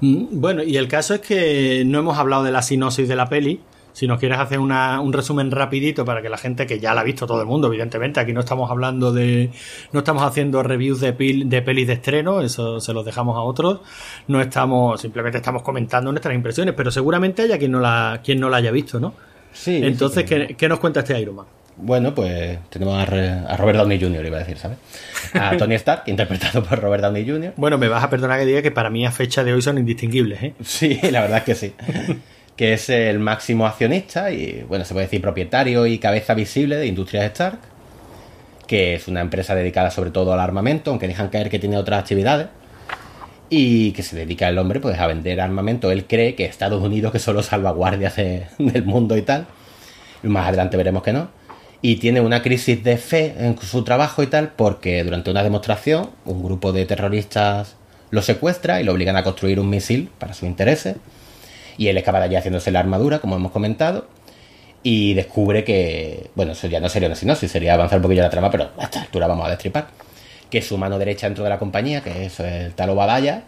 Mm, 0.01 0.27
Bueno, 0.41 0.63
y 0.63 0.77
el 0.77 0.89
caso 0.89 1.15
es 1.15 1.21
que 1.21 1.83
no 1.87 1.99
hemos 2.01 2.19
hablado 2.19 2.45
de 2.45 2.53
la 2.53 2.63
sinopsis 2.63 3.09
de 3.09 3.17
la 3.17 3.29
peli. 3.29 3.61
Si 3.93 4.07
nos 4.07 4.19
quieres 4.21 4.39
hacer 4.39 4.59
una- 4.59 5.01
un 5.01 5.15
resumen 5.15 5.51
rapidito 5.51 6.05
para 6.05 6.21
que 6.21 6.29
la 6.29 6.37
gente 6.37 6.67
que 6.67 6.79
ya 6.79 6.93
la 6.93 7.01
ha 7.01 7.05
visto 7.05 7.27
todo 7.27 7.41
el 7.41 7.47
mundo, 7.47 7.69
evidentemente, 7.69 8.21
aquí 8.21 8.35
no 8.35 8.41
estamos 8.41 8.71
hablando 8.71 9.11
de, 9.11 9.51
no 9.93 10.01
estamos 10.01 10.23
haciendo 10.23 10.63
reviews 10.63 11.01
de, 11.01 11.17
pil- 11.17 11.49
de 11.49 11.63
pelis 11.63 11.87
de 11.87 11.95
estreno, 11.95 12.43
eso 12.43 12.79
se 12.79 12.93
los 12.93 13.07
dejamos 13.07 13.37
a 13.39 13.41
otros. 13.41 13.81
No 14.29 14.41
estamos, 14.43 15.01
simplemente 15.01 15.39
estamos 15.39 15.63
comentando 15.63 16.13
nuestras 16.13 16.35
impresiones, 16.35 16.75
pero 16.77 16.91
seguramente 16.91 17.43
haya 17.43 17.59
quien 17.59 17.73
no 17.73 17.81
la, 17.81 18.21
quien 18.23 18.39
no 18.39 18.51
la 18.51 18.59
haya 18.59 18.71
visto, 18.71 19.01
¿no? 19.01 19.15
Sí. 19.57 19.81
Entonces, 19.83 20.25
sí 20.29 20.29
¿qué, 20.29 20.55
qué 20.57 20.69
nos 20.69 20.79
cuenta 20.79 21.01
este 21.01 21.19
Iron 21.21 21.37
Man? 21.37 21.47
Bueno, 21.79 22.15
pues 22.15 22.59
tenemos 22.71 22.97
a, 22.97 23.05
Re- 23.05 23.29
a 23.47 23.57
Robert 23.57 23.79
Downey 23.79 24.01
Jr., 24.01 24.25
iba 24.25 24.37
a 24.37 24.41
decir, 24.41 24.57
¿sabes? 24.57 24.79
A 25.35 25.57
Tony 25.59 25.75
Stark, 25.75 26.05
interpretado 26.07 26.63
por 26.63 26.79
Robert 26.81 27.03
Downey 27.03 27.29
Jr. 27.29 27.53
Bueno, 27.57 27.77
me 27.77 27.89
vas 27.89 28.03
a 28.03 28.09
perdonar 28.11 28.39
que 28.41 28.47
diga 28.47 28.63
que 28.63 28.71
para 28.71 28.89
mí 28.91 29.05
a 29.05 29.11
fecha 29.13 29.45
de 29.45 29.53
hoy 29.53 29.61
son 29.63 29.77
indistinguibles, 29.79 30.43
¿eh? 30.43 30.55
Sí, 30.65 30.99
la 31.11 31.21
verdad 31.21 31.39
es 31.39 31.45
que 31.45 31.55
sí. 31.55 31.75
que 32.57 32.73
es 32.73 32.89
el 32.89 33.19
máximo 33.19 33.67
accionista 33.67 34.31
y, 34.31 34.65
bueno, 34.67 34.85
se 34.87 34.95
puede 34.95 35.07
decir 35.07 35.21
propietario 35.21 35.87
y 35.87 35.99
cabeza 35.99 36.33
visible 36.33 36.77
de 36.77 36.87
Industrias 36.87 37.25
Stark, 37.27 37.59
que 38.67 38.95
es 38.95 39.07
una 39.09 39.21
empresa 39.21 39.55
dedicada 39.55 39.91
sobre 39.91 40.11
todo 40.11 40.33
al 40.33 40.41
armamento, 40.41 40.91
aunque 40.91 41.07
dejan 41.07 41.29
caer 41.29 41.51
que 41.51 41.59
tiene 41.59 41.77
otras 41.77 42.01
actividades, 42.01 42.47
y 43.49 43.93
que 43.93 44.03
se 44.03 44.17
dedica 44.17 44.49
el 44.49 44.59
hombre 44.59 44.81
pues 44.81 44.99
a 44.99 45.07
vender 45.07 45.41
armamento. 45.41 45.91
Él 45.91 46.07
cree 46.07 46.35
que 46.35 46.45
Estados 46.45 46.83
Unidos 46.83 47.13
que 47.13 47.19
solo 47.19 47.43
salvaguardias 47.43 48.17
de- 48.17 48.47
del 48.59 48.85
mundo 48.85 49.17
y 49.17 49.23
tal, 49.23 49.47
más 50.23 50.49
adelante 50.49 50.77
veremos 50.77 51.03
que 51.03 51.13
no. 51.13 51.29
Y 51.83 51.97
tiene 51.97 52.21
una 52.21 52.43
crisis 52.43 52.83
de 52.83 52.97
fe 52.97 53.35
en 53.39 53.57
su 53.61 53.85
trabajo 53.85 54.23
y 54.23 54.27
tal, 54.27 54.49
porque 54.57 55.05
durante 55.05 55.31
una 55.31 55.43
demostración 55.43 56.11
un 56.25 56.43
grupo 56.43 56.73
de 56.73 56.87
terroristas 56.87 57.77
lo 58.11 58.23
secuestra 58.23 58.81
y 58.81 58.85
lo 58.85 58.93
obligan 58.93 59.17
a 59.17 59.23
construir 59.23 59.61
un 59.61 59.69
misil 59.69 60.11
para 60.19 60.33
sus 60.35 60.45
intereses. 60.49 60.97
Y 61.77 61.89
él 61.89 61.99
acaba 61.99 62.19
de 62.19 62.25
allí 62.27 62.37
haciéndose 62.37 62.71
la 62.71 62.81
armadura, 62.81 63.19
como 63.19 63.37
hemos 63.37 63.53
comentado. 63.53 64.09
Y 64.83 65.15
descubre 65.15 65.65
que, 65.65 66.31
bueno, 66.35 66.53
eso 66.53 66.67
ya 66.69 66.81
no 66.81 66.89
sería 66.89 67.09
una 67.09 67.17
sinopsis, 67.17 67.51
sería 67.51 67.75
avanzar 67.75 67.99
un 67.99 68.03
poquillo 68.03 68.23
la 68.23 68.31
trama, 68.31 68.51
pero 68.51 68.71
a 68.79 68.85
esta 68.85 69.03
altura 69.03 69.27
vamos 69.27 69.47
a 69.47 69.51
destripar. 69.51 69.89
Que 70.51 70.63
su 70.63 70.79
mano 70.79 70.99
derecha 70.99 71.27
dentro 71.27 71.45
de 71.45 71.51
la 71.51 71.59
compañía, 71.59 72.03
que 72.03 72.27
es 72.27 72.39
el 72.41 72.73
tal 72.75 72.91
Obadaya, 72.91 73.43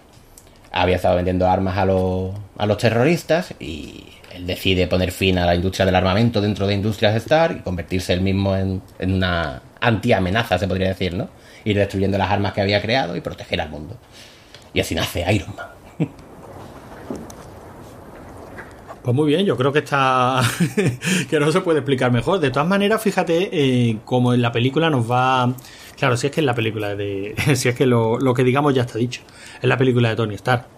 había 0.72 0.96
estado 0.96 1.16
vendiendo 1.16 1.48
armas 1.48 1.76
a, 1.78 1.84
los- 1.84 2.34
a 2.56 2.66
los 2.66 2.76
terroristas 2.78 3.54
y 3.60 4.04
él 4.34 4.46
decide 4.46 4.86
poner 4.86 5.10
fin 5.12 5.38
a 5.38 5.46
la 5.46 5.54
industria 5.54 5.86
del 5.86 5.94
armamento 5.94 6.40
dentro 6.40 6.66
de 6.66 6.74
Industrias 6.74 7.14
Stark 7.16 7.56
y 7.60 7.62
convertirse 7.62 8.12
él 8.12 8.20
mismo 8.20 8.54
en, 8.56 8.82
en 8.98 9.14
una 9.14 9.62
anti-amenaza, 9.80 10.58
se 10.58 10.68
podría 10.68 10.88
decir, 10.88 11.14
¿no? 11.14 11.28
Ir 11.64 11.76
destruyendo 11.78 12.18
las 12.18 12.30
armas 12.30 12.52
que 12.52 12.60
había 12.60 12.80
creado 12.82 13.16
y 13.16 13.20
proteger 13.20 13.60
al 13.60 13.70
mundo. 13.70 13.96
Y 14.74 14.80
así 14.80 14.94
nace 14.94 15.24
Iron 15.32 15.54
Man. 15.56 15.66
Pues 19.02 19.16
muy 19.16 19.26
bien, 19.28 19.46
yo 19.46 19.56
creo 19.56 19.72
que 19.72 19.78
está. 19.78 20.42
que 21.30 21.40
no 21.40 21.50
se 21.50 21.60
puede 21.62 21.78
explicar 21.78 22.12
mejor. 22.12 22.40
De 22.40 22.50
todas 22.50 22.68
maneras, 22.68 23.00
fíjate 23.02 23.48
eh, 23.52 23.98
como 24.04 24.34
en 24.34 24.42
la 24.42 24.52
película 24.52 24.90
nos 24.90 25.10
va. 25.10 25.54
Claro, 25.98 26.16
si 26.16 26.28
es 26.28 26.32
que 26.32 26.40
en 26.40 26.46
la 26.46 26.54
película 26.54 26.94
de. 26.94 27.34
si 27.56 27.68
es 27.68 27.74
que 27.74 27.86
lo, 27.86 28.18
lo 28.18 28.32
que 28.34 28.44
digamos 28.44 28.74
ya 28.74 28.82
está 28.82 28.98
dicho. 28.98 29.22
Es 29.60 29.68
la 29.68 29.76
película 29.76 30.08
de 30.10 30.16
Tony 30.16 30.34
Stark. 30.36 30.77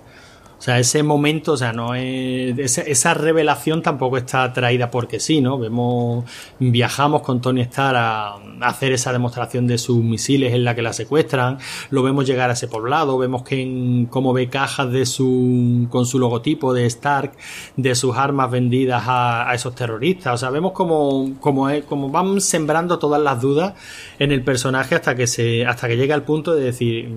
O 0.60 0.62
sea, 0.62 0.78
ese 0.78 1.02
momento, 1.02 1.52
o 1.52 1.56
sea, 1.56 1.72
no 1.72 1.94
es. 1.94 2.76
Esa, 2.76 3.14
revelación 3.14 3.80
tampoco 3.80 4.18
está 4.18 4.52
traída 4.52 4.90
porque 4.90 5.18
sí, 5.18 5.40
¿no? 5.40 5.58
Vemos. 5.58 6.26
Viajamos 6.58 7.22
con 7.22 7.40
Tony 7.40 7.62
Stark 7.62 7.96
a, 7.96 8.36
hacer 8.68 8.92
esa 8.92 9.10
demostración 9.10 9.66
de 9.66 9.78
sus 9.78 10.04
misiles 10.04 10.52
en 10.52 10.64
la 10.64 10.74
que 10.74 10.82
la 10.82 10.92
secuestran. 10.92 11.56
Lo 11.88 12.02
vemos 12.02 12.26
llegar 12.26 12.50
a 12.50 12.52
ese 12.52 12.68
poblado. 12.68 13.16
Vemos 13.16 13.42
que 13.42 13.62
en, 13.62 14.04
cómo 14.04 14.34
ve 14.34 14.50
cajas 14.50 14.92
de 14.92 15.06
su. 15.06 15.86
con 15.88 16.04
su 16.04 16.18
logotipo 16.18 16.74
de 16.74 16.84
Stark, 16.84 17.32
de 17.78 17.94
sus 17.94 18.14
armas 18.18 18.50
vendidas 18.50 19.04
a, 19.06 19.48
a 19.50 19.54
esos 19.54 19.74
terroristas. 19.74 20.34
O 20.34 20.36
sea, 20.36 20.50
vemos 20.50 20.72
como, 20.72 21.36
como, 21.40 21.70
es- 21.70 21.84
como 21.84 22.10
van 22.10 22.38
sembrando 22.38 22.98
todas 22.98 23.22
las 23.22 23.40
dudas 23.40 23.72
en 24.18 24.30
el 24.30 24.44
personaje 24.44 24.94
hasta 24.94 25.14
que 25.14 25.26
se. 25.26 25.64
hasta 25.64 25.88
que 25.88 25.96
llega 25.96 26.14
al 26.14 26.24
punto 26.24 26.54
de 26.54 26.64
decir 26.64 27.08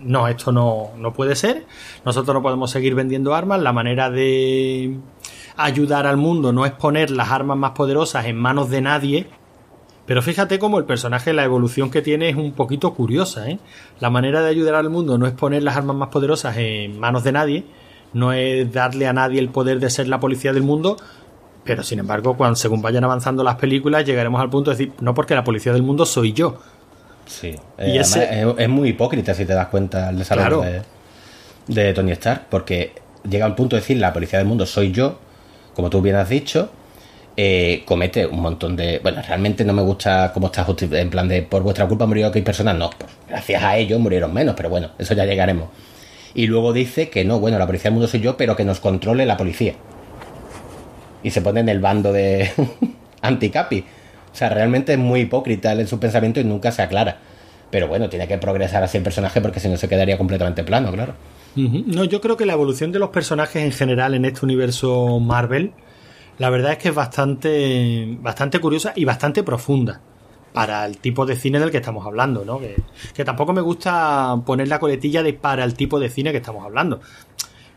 no, 0.00 0.28
esto 0.28 0.52
no, 0.52 0.90
no 0.96 1.12
puede 1.12 1.34
ser. 1.36 1.66
Nosotros 2.04 2.34
no 2.34 2.42
podemos 2.42 2.70
seguir 2.70 2.94
vendiendo 2.94 3.34
armas. 3.34 3.60
La 3.60 3.72
manera 3.72 4.10
de 4.10 4.96
ayudar 5.56 6.06
al 6.06 6.16
mundo 6.16 6.52
no 6.52 6.64
es 6.66 6.72
poner 6.72 7.10
las 7.10 7.30
armas 7.30 7.56
más 7.56 7.72
poderosas 7.72 8.26
en 8.26 8.38
manos 8.38 8.70
de 8.70 8.80
nadie. 8.80 9.26
Pero 10.06 10.22
fíjate 10.22 10.58
cómo 10.58 10.78
el 10.78 10.84
personaje, 10.84 11.34
la 11.34 11.44
evolución 11.44 11.90
que 11.90 12.00
tiene 12.00 12.30
es 12.30 12.36
un 12.36 12.52
poquito 12.52 12.94
curiosa. 12.94 13.50
¿eh? 13.50 13.58
La 14.00 14.08
manera 14.08 14.40
de 14.40 14.48
ayudar 14.48 14.74
al 14.74 14.88
mundo 14.88 15.18
no 15.18 15.26
es 15.26 15.32
poner 15.32 15.62
las 15.62 15.76
armas 15.76 15.96
más 15.96 16.08
poderosas 16.08 16.56
en 16.56 16.98
manos 16.98 17.24
de 17.24 17.32
nadie. 17.32 17.64
No 18.14 18.32
es 18.32 18.72
darle 18.72 19.06
a 19.06 19.12
nadie 19.12 19.38
el 19.38 19.50
poder 19.50 19.80
de 19.80 19.90
ser 19.90 20.08
la 20.08 20.18
policía 20.18 20.54
del 20.54 20.62
mundo. 20.62 20.96
Pero 21.64 21.82
sin 21.82 21.98
embargo, 21.98 22.38
cuando, 22.38 22.56
según 22.56 22.80
vayan 22.80 23.04
avanzando 23.04 23.44
las 23.44 23.56
películas, 23.56 24.06
llegaremos 24.06 24.40
al 24.40 24.48
punto 24.48 24.70
de 24.70 24.76
decir, 24.78 24.92
no 25.00 25.12
porque 25.12 25.34
la 25.34 25.44
policía 25.44 25.74
del 25.74 25.82
mundo 25.82 26.06
soy 26.06 26.32
yo. 26.32 26.58
Sí. 27.28 27.48
Y 27.78 27.82
Eh, 27.82 28.00
ese- 28.00 28.40
es, 28.42 28.46
es 28.58 28.68
muy 28.68 28.88
hipócrita 28.90 29.34
si 29.34 29.44
te 29.44 29.54
das 29.54 29.68
cuenta 29.68 30.10
el 30.10 30.18
desarrollo 30.18 30.62
Claro. 30.62 30.82
de, 31.68 31.82
de 31.82 31.92
Tony 31.94 32.12
Stark, 32.12 32.46
porque 32.50 32.92
llega 33.28 33.46
al 33.46 33.54
punto 33.54 33.76
de 33.76 33.80
decir 33.82 33.98
la 33.98 34.12
policía 34.12 34.38
del 34.38 34.48
mundo 34.48 34.66
soy 34.66 34.90
yo, 34.92 35.18
como 35.74 35.90
tú 35.90 36.00
bien 36.02 36.16
has 36.16 36.28
dicho, 36.28 36.70
eh, 37.36 37.82
comete 37.84 38.26
un 38.26 38.40
montón 38.40 38.74
de... 38.74 38.98
Bueno, 39.00 39.22
realmente 39.22 39.64
no 39.64 39.72
me 39.72 39.82
gusta 39.82 40.32
cómo 40.34 40.46
está 40.48 40.64
justi- 40.66 40.92
en 40.96 41.08
plan 41.10 41.28
de 41.28 41.42
por 41.42 41.62
vuestra 41.62 41.86
culpa 41.86 42.04
murió 42.06 42.32
que 42.32 42.38
hay 42.40 42.44
personas, 42.44 42.74
no, 42.76 42.90
pues, 42.90 43.10
gracias 43.28 43.62
a 43.62 43.76
ellos 43.76 44.00
murieron 44.00 44.32
menos, 44.34 44.54
pero 44.56 44.70
bueno, 44.70 44.90
eso 44.98 45.14
ya 45.14 45.24
llegaremos. 45.24 45.68
Y 46.34 46.46
luego 46.48 46.72
dice 46.72 47.10
que 47.10 47.24
no, 47.24 47.38
bueno, 47.38 47.58
la 47.58 47.66
policía 47.66 47.84
del 47.90 47.94
mundo 47.94 48.08
soy 48.08 48.20
yo, 48.20 48.36
pero 48.36 48.56
que 48.56 48.64
nos 48.64 48.80
controle 48.80 49.24
la 49.26 49.36
policía. 49.36 49.74
Y 51.22 51.30
se 51.30 51.40
pone 51.42 51.60
en 51.60 51.68
el 51.68 51.80
bando 51.80 52.12
de 52.12 52.50
anticapi. 53.22 53.84
O 54.32 54.36
sea, 54.36 54.48
realmente 54.48 54.92
es 54.92 54.98
muy 54.98 55.20
hipócrita 55.20 55.72
en 55.72 55.86
su 55.86 55.98
pensamiento 55.98 56.40
y 56.40 56.44
nunca 56.44 56.70
se 56.72 56.82
aclara. 56.82 57.18
Pero 57.70 57.88
bueno, 57.88 58.08
tiene 58.08 58.26
que 58.26 58.38
progresar 58.38 58.82
así 58.82 58.96
el 58.96 59.02
personaje 59.02 59.40
porque 59.40 59.60
si 59.60 59.68
no 59.68 59.76
se 59.76 59.88
quedaría 59.88 60.16
completamente 60.16 60.64
plano, 60.64 60.92
claro. 60.92 61.14
No, 61.56 62.04
yo 62.04 62.20
creo 62.20 62.36
que 62.36 62.46
la 62.46 62.52
evolución 62.52 62.92
de 62.92 63.00
los 63.00 63.10
personajes 63.10 63.62
en 63.62 63.72
general 63.72 64.14
en 64.14 64.24
este 64.24 64.44
universo 64.44 65.18
Marvel, 65.18 65.72
la 66.38 66.50
verdad 66.50 66.72
es 66.72 66.78
que 66.78 66.90
es 66.90 66.94
bastante, 66.94 68.16
bastante 68.20 68.60
curiosa 68.60 68.92
y 68.94 69.04
bastante 69.04 69.42
profunda 69.42 70.00
para 70.52 70.86
el 70.86 70.98
tipo 70.98 71.26
de 71.26 71.36
cine 71.36 71.58
del 71.58 71.70
que 71.70 71.78
estamos 71.78 72.06
hablando, 72.06 72.44
¿no? 72.44 72.60
Que 73.14 73.24
tampoco 73.24 73.52
me 73.52 73.60
gusta 73.60 74.36
poner 74.46 74.68
la 74.68 74.78
coletilla 74.78 75.22
de 75.22 75.32
para 75.32 75.64
el 75.64 75.74
tipo 75.74 75.98
de 75.98 76.08
cine 76.08 76.30
que 76.30 76.38
estamos 76.38 76.64
hablando. 76.64 77.00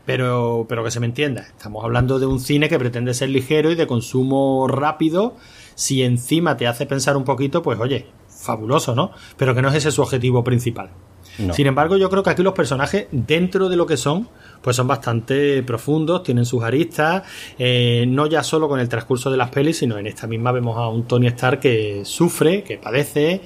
Pero, 0.06 0.66
pero 0.68 0.84
que 0.84 0.92
se 0.92 1.00
me 1.00 1.06
entienda, 1.06 1.42
estamos 1.42 1.84
hablando 1.84 2.20
de 2.20 2.26
un 2.26 2.40
cine 2.40 2.70
que 2.70 2.80
pretende 2.80 3.14
ser 3.14 3.30
ligero 3.30 3.72
y 3.72 3.76
de 3.76 3.88
consumo 3.88 4.68
rápido. 4.68 5.36
Si 5.76 6.04
encima 6.04 6.58
te 6.58 6.68
hace 6.68 6.86
pensar 6.86 7.18
un 7.18 7.24
poquito, 7.24 7.62
pues 7.62 7.80
oye, 7.80 8.08
fabuloso, 8.28 8.96
¿no? 8.96 9.12
Pero 9.38 9.54
que 9.54 9.62
no 9.62 9.70
es 9.70 9.76
ese 9.76 9.92
su 9.92 10.02
objetivo 10.02 10.44
principal. 10.44 10.90
No. 11.38 11.54
Sin 11.54 11.66
embargo, 11.68 11.98
yo 11.98 12.10
creo 12.10 12.24
que 12.24 12.30
aquí 12.30 12.44
los 12.44 12.54
personajes, 12.54 13.08
dentro 13.12 13.70
de 13.70 13.78
lo 13.78 13.86
que 13.86 13.96
son, 13.96 14.28
pues 14.62 14.76
son 14.76 14.88
bastante 14.88 15.64
profundos, 15.64 16.24
tienen 16.24 16.46
sus 16.46 16.64
aristas, 16.64 17.24
eh, 17.58 18.06
no 18.08 18.28
ya 18.28 18.44
solo 18.44 18.68
con 18.68 18.80
el 18.80 18.90
transcurso 18.90 19.32
de 19.32 19.38
las 19.38 19.50
pelis, 19.50 19.78
sino 19.78 19.98
en 19.98 20.08
esta 20.08 20.28
misma 20.28 20.52
vemos 20.52 20.78
a 20.78 20.90
un 20.90 21.08
Tony 21.08 21.28
Stark 21.28 21.60
que 21.60 22.02
sufre, 22.04 22.64
que 22.64 22.78
padece, 22.78 23.42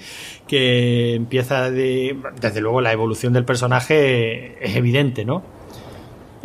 que 0.47 1.13
empieza 1.15 1.69
de... 1.69 2.17
Desde 2.41 2.59
luego 2.59 2.81
la 2.81 2.91
evolución 2.91 3.33
del 3.33 3.45
personaje 3.45 4.65
es 4.65 4.75
evidente, 4.75 5.23
¿no? 5.23 5.43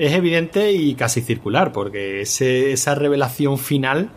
Es 0.00 0.12
evidente 0.14 0.72
y 0.72 0.94
casi 0.94 1.20
circular, 1.20 1.72
porque 1.72 2.22
ese- 2.22 2.72
esa 2.72 2.94
revelación 2.94 3.58
final 3.58 4.08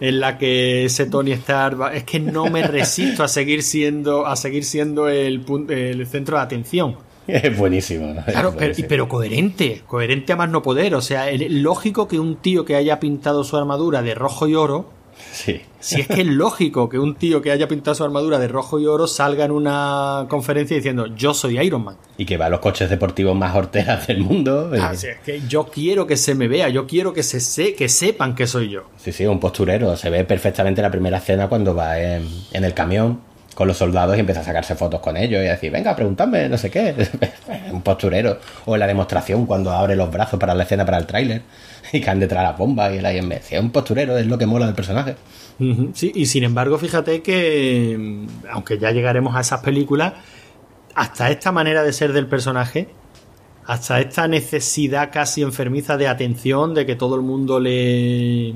en 0.00 0.20
la 0.20 0.38
que 0.38 0.86
ese 0.86 1.06
Tony 1.06 1.32
Stark 1.32 1.80
va- 1.80 1.94
es 1.94 2.04
que 2.04 2.18
no 2.18 2.46
me 2.46 2.62
resisto 2.66 3.22
a 3.22 3.28
seguir 3.28 3.62
siendo 3.62 4.26
a 4.26 4.36
seguir 4.36 4.64
siendo 4.64 5.08
el 5.08 5.40
punto, 5.42 5.72
el 5.72 6.06
centro 6.06 6.36
de 6.36 6.42
atención 6.42 6.96
Es 7.26 7.56
buenísimo. 7.56 8.08
¿no? 8.12 8.20
Es 8.20 8.24
claro 8.26 8.48
pero, 8.50 8.58
buenísimo. 8.58 8.88
pero 8.88 9.08
coherente 9.08 9.82
coherente 9.86 10.32
a 10.32 10.36
más 10.36 10.50
no 10.50 10.62
poder 10.62 10.94
o 10.94 11.00
sea 11.00 11.30
el- 11.30 11.62
lógico 11.62 12.08
que 12.08 12.18
un 12.18 12.36
tío 12.36 12.64
que 12.64 12.74
haya 12.74 12.98
pintado 13.00 13.44
su 13.44 13.56
armadura 13.56 14.02
de 14.02 14.14
rojo 14.14 14.48
y 14.48 14.54
oro 14.54 14.90
Sí. 15.34 15.60
si 15.80 16.00
es 16.00 16.06
que 16.06 16.20
es 16.20 16.26
lógico 16.28 16.88
que 16.88 16.98
un 16.98 17.16
tío 17.16 17.42
que 17.42 17.50
haya 17.50 17.66
pintado 17.66 17.94
su 17.96 18.04
armadura 18.04 18.38
de 18.38 18.46
rojo 18.46 18.78
y 18.78 18.86
oro 18.86 19.06
salga 19.08 19.44
en 19.44 19.50
una 19.50 20.26
conferencia 20.28 20.76
diciendo 20.76 21.06
yo 21.16 21.34
soy 21.34 21.58
Iron 21.58 21.82
Man 21.84 21.96
Y 22.16 22.24
que 22.24 22.36
va 22.36 22.46
a 22.46 22.48
los 22.48 22.60
coches 22.60 22.88
deportivos 22.88 23.36
más 23.36 23.54
horteras 23.56 24.06
del 24.06 24.20
mundo. 24.20 24.70
Ah, 24.80 24.92
y- 24.94 24.96
sí, 24.96 25.08
es 25.08 25.18
que 25.24 25.40
yo 25.48 25.64
quiero 25.64 26.06
que 26.06 26.16
se 26.16 26.34
me 26.36 26.46
vea 26.46 26.68
yo 26.68 26.86
quiero 26.86 27.12
que 27.12 27.22
se 27.24 27.40
se- 27.40 27.74
que 27.74 27.88
sepan 27.88 28.34
que 28.36 28.46
soy 28.46 28.70
yo 28.70 28.84
Sí, 28.96 29.10
sí, 29.12 29.26
un 29.26 29.40
posturero. 29.40 29.96
Se 29.96 30.08
ve 30.08 30.24
perfectamente 30.24 30.80
la 30.80 30.90
primera 30.90 31.18
escena 31.18 31.48
cuando 31.48 31.74
va 31.74 31.98
en, 32.00 32.26
en 32.52 32.64
el 32.64 32.72
camión 32.72 33.20
con 33.54 33.68
los 33.68 33.76
soldados 33.76 34.16
y 34.16 34.20
empieza 34.20 34.40
a 34.40 34.44
sacarse 34.44 34.74
fotos 34.74 35.00
con 35.00 35.16
ellos 35.16 35.42
y 35.42 35.46
a 35.46 35.52
decir, 35.52 35.70
venga, 35.70 35.94
preguntadme, 35.94 36.48
no 36.48 36.58
sé 36.58 36.70
qué. 36.70 36.94
un 37.72 37.82
posturero. 37.82 38.38
O 38.66 38.74
en 38.74 38.80
la 38.80 38.86
demostración 38.86 39.46
cuando 39.46 39.70
abre 39.70 39.96
los 39.96 40.10
brazos 40.10 40.38
para 40.38 40.54
la 40.54 40.64
escena 40.64 40.84
para 40.84 40.98
el 40.98 41.06
tráiler 41.06 41.42
y 41.92 42.00
caen 42.00 42.20
detrás 42.20 42.42
de 42.42 42.48
la 42.48 42.52
bomba 42.52 42.92
y 42.92 42.98
el 42.98 43.28
vez. 43.28 43.52
Es 43.52 43.60
un 43.60 43.70
posturero, 43.70 44.18
es 44.18 44.26
lo 44.26 44.36
que 44.36 44.46
mola 44.46 44.66
del 44.66 44.74
personaje. 44.74 45.14
Sí, 45.92 46.10
y 46.14 46.26
sin 46.26 46.42
embargo, 46.42 46.78
fíjate 46.78 47.22
que, 47.22 48.26
aunque 48.50 48.78
ya 48.78 48.90
llegaremos 48.90 49.36
a 49.36 49.40
esas 49.40 49.60
películas, 49.60 50.14
hasta 50.94 51.30
esta 51.30 51.52
manera 51.52 51.84
de 51.84 51.92
ser 51.92 52.12
del 52.12 52.26
personaje, 52.26 52.88
hasta 53.66 54.00
esta 54.00 54.26
necesidad 54.26 55.10
casi 55.12 55.42
enfermiza 55.42 55.96
de 55.96 56.08
atención, 56.08 56.74
de 56.74 56.86
que 56.86 56.96
todo 56.96 57.14
el 57.14 57.22
mundo 57.22 57.60
le, 57.60 58.52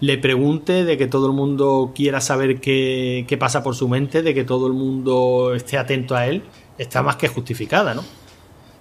le 0.00 0.18
pregunte, 0.18 0.84
de 0.84 0.96
que 0.96 1.06
todo 1.06 1.26
el 1.26 1.32
mundo 1.32 1.92
quiera 1.94 2.20
saber 2.20 2.60
qué, 2.60 3.24
qué 3.28 3.36
pasa 3.36 3.62
por 3.62 3.74
su 3.74 3.88
mente, 3.88 4.22
de 4.22 4.34
que 4.34 4.44
todo 4.44 4.66
el 4.66 4.72
mundo 4.72 5.52
esté 5.54 5.78
atento 5.78 6.16
a 6.16 6.26
él, 6.26 6.42
está 6.78 7.02
más 7.02 7.16
que 7.16 7.28
justificada, 7.28 7.94
¿no? 7.94 8.02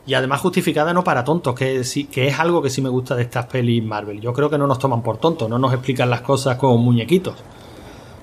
Y 0.06 0.14
además 0.14 0.42
justificada 0.42 0.94
no 0.94 1.04
para 1.04 1.24
tontos, 1.24 1.54
que, 1.54 1.84
sí, 1.84 2.06
que 2.06 2.28
es 2.28 2.40
algo 2.40 2.62
que 2.62 2.70
sí 2.70 2.82
me 2.82 2.90
gusta 2.90 3.16
de 3.16 3.24
estas 3.24 3.46
pelis 3.46 3.84
Marvel. 3.84 4.20
Yo 4.22 4.34
creo 4.34 4.50
que 4.50 4.58
no 4.58 4.66
nos 4.66 4.80
toman 4.80 5.04
por 5.04 5.18
tontos, 5.18 5.50
no 5.50 5.60
nos 5.60 5.74
explican 5.74 6.10
las 6.10 6.22
cosas 6.22 6.58
como 6.58 6.78
muñequitos. 6.78 7.36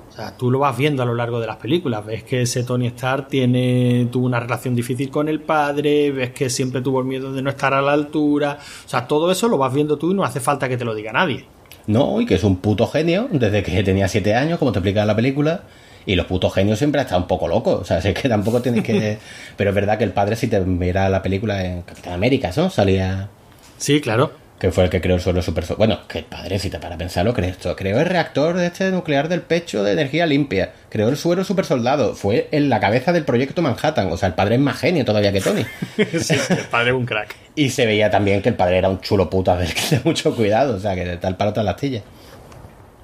O 0.08 0.12
sea, 0.12 0.34
tú 0.34 0.50
lo 0.50 0.58
vas 0.58 0.76
viendo 0.76 1.02
a 1.02 1.06
lo 1.06 1.14
largo 1.14 1.38
de 1.38 1.46
las 1.46 1.58
películas. 1.58 2.04
Ves 2.04 2.24
que 2.24 2.42
ese 2.42 2.64
Tony 2.64 2.86
Stark 2.86 3.28
tiene, 3.28 4.08
tuvo 4.10 4.24
una 4.24 4.40
relación 4.40 4.74
difícil 4.74 5.10
con 5.10 5.28
el 5.28 5.42
padre, 5.42 6.10
ves 6.10 6.30
que 6.30 6.48
siempre 6.48 6.80
tuvo 6.80 7.00
el 7.00 7.06
miedo 7.06 7.32
de 7.34 7.42
no 7.42 7.50
estar 7.50 7.74
a 7.74 7.82
la 7.82 7.92
altura. 7.92 8.58
O 8.84 8.88
sea, 8.88 9.06
todo 9.06 9.30
eso 9.30 9.46
lo 9.46 9.58
vas 9.58 9.74
viendo 9.74 9.98
tú 9.98 10.12
y 10.12 10.14
no 10.14 10.24
hace 10.24 10.40
falta 10.40 10.70
que 10.70 10.78
te 10.78 10.86
lo 10.86 10.94
diga 10.94 11.12
nadie. 11.12 11.46
No, 11.86 12.20
y 12.20 12.26
que 12.26 12.34
es 12.34 12.44
un 12.44 12.56
puto 12.56 12.86
genio 12.86 13.28
desde 13.30 13.62
que 13.62 13.82
tenía 13.82 14.08
siete 14.08 14.34
años, 14.34 14.58
como 14.58 14.72
te 14.72 14.78
explica 14.78 15.02
en 15.02 15.06
la 15.06 15.16
película. 15.16 15.62
Y 16.04 16.14
los 16.14 16.26
putos 16.26 16.54
genios 16.54 16.78
siempre 16.78 17.00
han 17.00 17.06
estado 17.06 17.22
un 17.22 17.26
poco 17.26 17.48
locos. 17.48 17.80
O 17.80 17.84
sea, 17.84 17.98
es 17.98 18.14
que 18.14 18.28
tampoco 18.28 18.62
tienes 18.62 18.84
que. 18.84 19.18
Pero 19.56 19.70
es 19.70 19.74
verdad 19.74 19.98
que 19.98 20.04
el 20.04 20.12
padre, 20.12 20.36
si 20.36 20.46
te 20.46 20.60
mira 20.60 21.08
la 21.08 21.22
película 21.22 21.64
en 21.64 21.82
Capitán 21.82 22.12
América, 22.12 22.50
¿no? 22.56 22.70
Salía. 22.70 23.28
Sí, 23.76 24.00
claro. 24.00 24.45
Que 24.58 24.72
fue 24.72 24.84
el 24.84 24.90
que 24.90 25.02
creó 25.02 25.16
el 25.16 25.20
suelo 25.20 25.42
super. 25.42 25.66
Bueno, 25.76 25.98
que 26.08 26.20
el 26.20 26.24
padre, 26.24 26.58
si 26.58 26.70
te 26.70 26.78
para 26.78 26.96
pensarlo, 26.96 27.34
creó 27.34 27.50
esto. 27.50 27.76
Creó 27.76 28.00
el 28.00 28.06
reactor 28.06 28.56
de 28.56 28.66
este 28.66 28.90
nuclear 28.90 29.28
del 29.28 29.42
pecho 29.42 29.84
de 29.84 29.92
energía 29.92 30.24
limpia. 30.24 30.72
Creó 30.88 31.10
el 31.10 31.18
suero 31.18 31.44
super 31.44 31.66
soldado. 31.66 32.14
Fue 32.14 32.48
en 32.52 32.70
la 32.70 32.80
cabeza 32.80 33.12
del 33.12 33.24
proyecto 33.24 33.60
Manhattan. 33.60 34.10
O 34.10 34.16
sea, 34.16 34.28
el 34.28 34.34
padre 34.34 34.54
es 34.54 34.60
más 34.62 34.78
genio 34.78 35.04
todavía 35.04 35.30
que 35.32 35.42
Tony. 35.42 35.62
Sí, 36.20 36.34
el 36.48 36.64
padre 36.70 36.90
es 36.90 36.96
un 36.96 37.04
crack. 37.04 37.36
Y 37.54 37.68
se 37.68 37.84
veía 37.84 38.10
también 38.10 38.40
que 38.40 38.48
el 38.48 38.54
padre 38.54 38.78
era 38.78 38.88
un 38.88 39.00
chulo 39.00 39.28
puta 39.28 39.56
del 39.58 39.74
que 39.74 39.96
de 39.96 40.00
mucho 40.04 40.34
cuidado. 40.34 40.76
O 40.76 40.80
sea, 40.80 40.94
que 40.94 41.04
de 41.04 41.16
tal 41.18 41.36
palo 41.36 41.52
tal 41.52 41.68
astilla. 41.68 42.02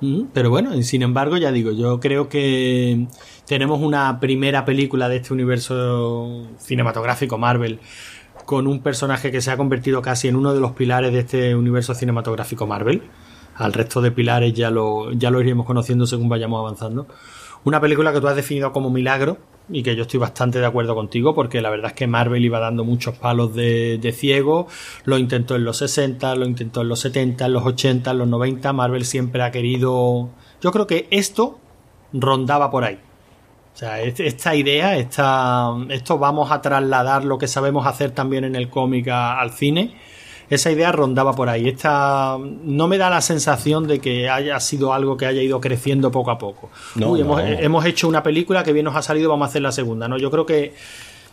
Mm, 0.01 0.25
Pero 0.33 0.51
bueno, 0.51 0.75
y 0.75 0.83
sin 0.83 1.03
embargo, 1.03 1.37
ya 1.37 1.53
digo, 1.53 1.71
yo 1.73 2.01
creo 2.01 2.29
que 2.29 3.07
tenemos 3.47 3.81
una 3.81 4.19
primera 4.21 4.65
película 4.65 5.09
de 5.09 5.17
este 5.17 5.33
universo 5.33 6.49
cinematográfico 6.59 7.39
Marvel 7.39 7.79
con 8.45 8.67
un 8.67 8.81
personaje 8.81 9.31
que 9.31 9.41
se 9.41 9.51
ha 9.51 9.57
convertido 9.57 10.03
casi 10.03 10.29
en 10.29 10.37
uno 10.37 10.55
de 10.55 10.61
los 10.61 10.73
pilares 10.73 11.13
de 11.13 11.21
este 11.21 11.55
universo 11.55 11.95
cinematográfico 11.95 12.67
Marvel. 12.67 13.03
Al 13.55 13.73
resto 13.73 14.01
de 14.01 14.11
pilares 14.11 14.55
ya 14.55 14.71
lo, 14.71 15.13
ya 15.13 15.31
lo 15.31 15.41
iremos 15.41 15.67
conociendo 15.67 16.07
según 16.07 16.29
vayamos 16.29 16.59
avanzando. 16.61 17.07
Una 17.65 17.81
película 17.81 18.13
que 18.13 18.21
tú 18.21 18.29
has 18.29 18.37
definido 18.37 18.73
como 18.73 18.91
milagro 18.91 19.39
y 19.71 19.83
que 19.83 19.95
yo 19.95 20.03
estoy 20.03 20.19
bastante 20.19 20.59
de 20.59 20.67
acuerdo 20.67 20.95
contigo 20.95 21.35
porque 21.35 21.61
la 21.61 21.71
verdad 21.71 21.89
es 21.89 21.93
que 21.93 22.07
Marvel 22.07 22.45
iba 22.45 22.59
dando 22.59 22.85
muchos 22.85 23.17
palos 23.17 23.55
de, 23.55 23.99
de 23.99 24.13
ciego, 24.13 24.67
lo 25.05 25.19
intentó 25.19 25.55
en 25.55 25.65
los 25.65 25.77
60, 25.77 26.35
lo 26.35 26.47
intentó 26.47 26.81
en 26.81 26.89
los 26.89 27.01
70, 27.01 27.47
en 27.47 27.53
los 27.53 27.65
80, 27.65 28.11
en 28.11 28.19
los 28.19 28.29
90, 28.29 28.73
Marvel 28.73 29.05
siempre 29.05 29.43
ha 29.43 29.51
querido... 29.51 30.31
Yo 30.61 30.73
creo 30.73 30.87
que 30.87 31.07
esto 31.11 31.59
rondaba 32.13 32.71
por 32.71 32.85
ahí. 32.85 32.99
O 33.75 33.77
sea, 33.79 34.01
es- 34.01 34.21
esta 34.21 34.55
idea, 34.55 34.97
esta, 34.97 35.71
esto 35.89 36.19
vamos 36.19 36.51
a 36.53 36.61
trasladar 36.61 37.25
lo 37.25 37.39
que 37.39 37.47
sabemos 37.49 37.87
hacer 37.87 38.11
también 38.11 38.45
en 38.45 38.55
el 38.57 38.69
cómic 38.69 39.09
a- 39.09 39.41
al 39.41 39.53
cine. 39.53 39.95
Esa 40.51 40.71
idea 40.71 40.93
rondaba 40.93 41.33
por 41.35 41.49
ahí. 41.49 41.69
Esta 41.69 42.37
no 42.39 42.87
me 42.87 42.99
da 42.99 43.09
la 43.09 43.23
sensación 43.23 43.87
de 43.87 44.01
que 44.01 44.29
haya 44.29 44.61
sido 44.61 44.93
algo 44.93 45.17
que 45.17 45.25
haya 45.25 45.41
ido 45.41 45.59
creciendo 45.63 46.11
poco 46.11 46.31
a 46.31 46.37
poco. 46.37 46.69
No, 46.97 47.09
Uy, 47.13 47.23
hemos, 47.23 47.41
hemos 47.43 47.85
hecho 47.87 48.07
una 48.07 48.23
película 48.23 48.63
que 48.63 48.75
bien 48.75 48.85
nos 48.85 48.95
ha 48.95 49.01
salido, 49.01 49.31
vamos 49.31 49.47
a 49.47 49.49
hacer 49.49 49.63
la 49.63 49.73
segunda. 49.73 50.07
No, 50.09 50.19
yo 50.19 50.31
creo 50.31 50.45
que 50.45 50.75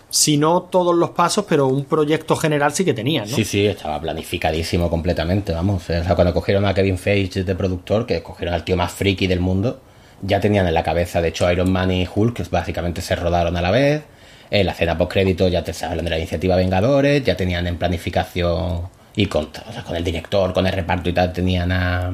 si 0.09 0.37
no 0.37 0.61
todos 0.63 0.95
los 0.95 1.09
pasos, 1.09 1.43
pero 1.49 1.67
un 1.67 1.83
proyecto 1.83 2.37
general 2.37 2.71
sí 2.71 2.85
que 2.85 2.93
tenían, 2.93 3.29
¿no? 3.29 3.35
Sí, 3.35 3.43
sí, 3.43 3.65
estaba 3.67 3.99
planificadísimo 3.99 4.89
completamente, 4.89 5.51
vamos. 5.51 5.83
O 5.83 5.85
sea, 5.85 6.15
cuando 6.15 6.33
cogieron 6.33 6.65
a 6.65 6.73
Kevin 6.73 6.97
Feige 6.97 7.43
de 7.43 7.55
productor, 7.55 8.05
que 8.05 8.23
cogieron 8.23 8.55
al 8.55 8.63
tío 8.63 8.77
más 8.77 8.93
friki 8.93 9.27
del 9.27 9.41
mundo, 9.41 9.81
ya 10.21 10.39
tenían 10.39 10.67
en 10.67 10.73
la 10.73 10.83
cabeza, 10.83 11.21
de 11.21 11.29
hecho, 11.29 11.51
Iron 11.51 11.71
Man 11.71 11.91
y 11.91 12.07
Hulk, 12.13 12.35
que 12.35 12.43
básicamente 12.49 13.01
se 13.01 13.15
rodaron 13.15 13.55
a 13.57 13.61
la 13.61 13.71
vez. 13.71 14.03
En 14.51 14.65
la 14.65 14.71
escena 14.71 14.97
post-crédito 14.97 15.47
ya 15.47 15.63
te 15.63 15.73
hablan 15.85 16.05
de 16.05 16.11
la 16.11 16.17
iniciativa 16.17 16.55
Vengadores, 16.55 17.23
ya 17.23 17.37
tenían 17.37 17.67
en 17.67 17.77
planificación 17.77 18.89
y 19.15 19.25
con, 19.27 19.49
con 19.85 19.95
el 19.95 20.03
director, 20.03 20.53
con 20.53 20.65
el 20.65 20.73
reparto 20.73 21.09
y 21.09 21.13
tal, 21.13 21.33
tenían 21.33 21.71
a, 21.71 22.13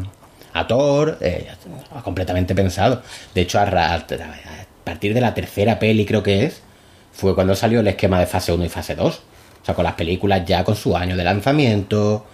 Thor, 0.67 1.17
eh, 1.21 1.47
completamente 2.03 2.55
pensado. 2.55 3.01
De 3.33 3.41
hecho, 3.41 3.59
a, 3.59 4.05
partir 4.83 5.13
de 5.13 5.21
la 5.21 5.33
tercera 5.33 5.77
peli, 5.79 6.05
creo 6.05 6.23
que 6.23 6.45
es, 6.45 6.61
fue 7.11 7.35
cuando 7.35 7.55
salió 7.55 7.81
el 7.81 7.87
esquema 7.87 8.19
de 8.19 8.25
fase 8.25 8.51
1 8.53 8.65
y 8.65 8.69
fase 8.69 8.95
2. 8.95 9.15
O 9.61 9.65
sea, 9.65 9.75
con 9.75 9.83
las 9.83 9.95
películas 9.95 10.45
ya 10.45 10.63
con 10.63 10.75
su 10.75 10.95
año 10.95 11.15
de 11.15 11.23
lanzamiento. 11.23 12.25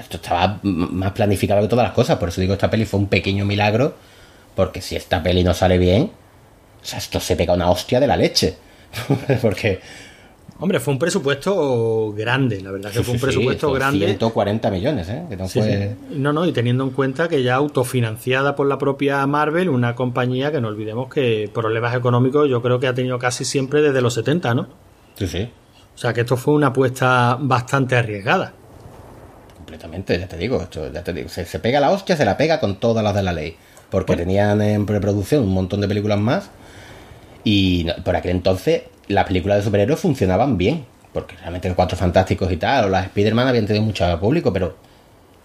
esto 0.00 0.16
estaba 0.16 0.60
más 0.62 1.12
planificado 1.12 1.62
que 1.62 1.68
todas 1.68 1.84
las 1.84 1.94
cosas. 1.94 2.18
Por 2.18 2.28
eso 2.28 2.40
digo, 2.40 2.52
esta 2.54 2.70
peli 2.70 2.84
fue 2.84 3.00
un 3.00 3.06
pequeño 3.06 3.44
milagro. 3.44 3.94
Porque 4.56 4.80
si 4.80 4.96
esta 4.96 5.22
peli 5.22 5.44
no 5.44 5.54
sale 5.54 5.78
bien, 5.78 6.10
o 6.82 6.84
sea, 6.84 6.98
esto 6.98 7.20
se 7.20 7.36
pega 7.36 7.52
una 7.54 7.70
hostia 7.70 8.00
de 8.00 8.08
la 8.08 8.16
leche. 8.16 8.56
porque. 9.42 9.78
Hombre, 10.58 10.80
fue 10.80 10.94
un 10.94 10.98
presupuesto 10.98 12.14
grande, 12.16 12.62
la 12.62 12.70
verdad 12.70 12.90
que 12.90 13.02
fue 13.02 13.12
un 13.12 13.18
sí, 13.18 13.18
sí, 13.18 13.26
presupuesto 13.26 13.66
son 13.68 13.74
grande. 13.74 14.06
140 14.06 14.70
millones, 14.70 15.06
¿eh? 15.10 15.22
Que 15.28 15.36
no 15.36 15.46
Sí, 15.48 15.60
fue. 15.60 15.94
sí. 16.10 16.16
No, 16.16 16.32
no, 16.32 16.46
y 16.46 16.52
teniendo 16.52 16.82
en 16.82 16.90
cuenta 16.90 17.28
que 17.28 17.42
ya 17.42 17.56
autofinanciada 17.56 18.56
por 18.56 18.66
la 18.66 18.78
propia 18.78 19.26
Marvel, 19.26 19.68
una 19.68 19.94
compañía 19.94 20.50
que 20.50 20.62
no 20.62 20.68
olvidemos 20.68 21.12
que 21.12 21.50
problemas 21.52 21.94
económicos 21.94 22.48
yo 22.48 22.62
creo 22.62 22.80
que 22.80 22.86
ha 22.86 22.94
tenido 22.94 23.18
casi 23.18 23.44
siempre 23.44 23.82
desde 23.82 24.00
los 24.00 24.14
70, 24.14 24.54
¿no? 24.54 24.68
Sí, 25.18 25.28
sí. 25.28 25.50
O 25.94 25.98
sea 25.98 26.14
que 26.14 26.22
esto 26.22 26.38
fue 26.38 26.54
una 26.54 26.68
apuesta 26.68 27.36
bastante 27.38 27.94
arriesgada. 27.96 28.54
Completamente, 29.58 30.18
ya 30.18 30.26
te 30.28 30.38
digo, 30.38 30.62
esto, 30.62 30.90
ya 30.90 31.02
te 31.04 31.12
digo, 31.12 31.28
se, 31.28 31.44
se 31.44 31.58
pega 31.58 31.80
la 31.80 31.90
hostia, 31.90 32.16
se 32.16 32.24
la 32.24 32.38
pega 32.38 32.60
con 32.60 32.76
todas 32.80 33.04
las 33.04 33.14
de 33.14 33.22
la 33.22 33.32
ley. 33.34 33.56
Porque 33.90 34.16
tenían 34.16 34.60
en 34.62 34.86
preproducción 34.86 35.42
un 35.42 35.54
montón 35.54 35.80
de 35.80 35.88
películas 35.88 36.18
más. 36.18 36.50
Y 37.44 37.86
por 38.04 38.16
aquel 38.16 38.32
entonces 38.32 38.82
las 39.08 39.26
películas 39.26 39.58
de 39.58 39.64
superhéroes 39.64 40.00
funcionaban 40.00 40.56
bien. 40.56 40.84
Porque 41.12 41.36
realmente 41.36 41.68
los 41.68 41.76
Cuatro 41.76 41.96
Fantásticos 41.96 42.50
y 42.52 42.56
tal, 42.56 42.86
o 42.86 42.88
las 42.88 43.06
Spider-Man 43.06 43.48
habían 43.48 43.66
tenido 43.66 43.84
mucho 43.84 44.20
público, 44.20 44.52
pero 44.52 44.76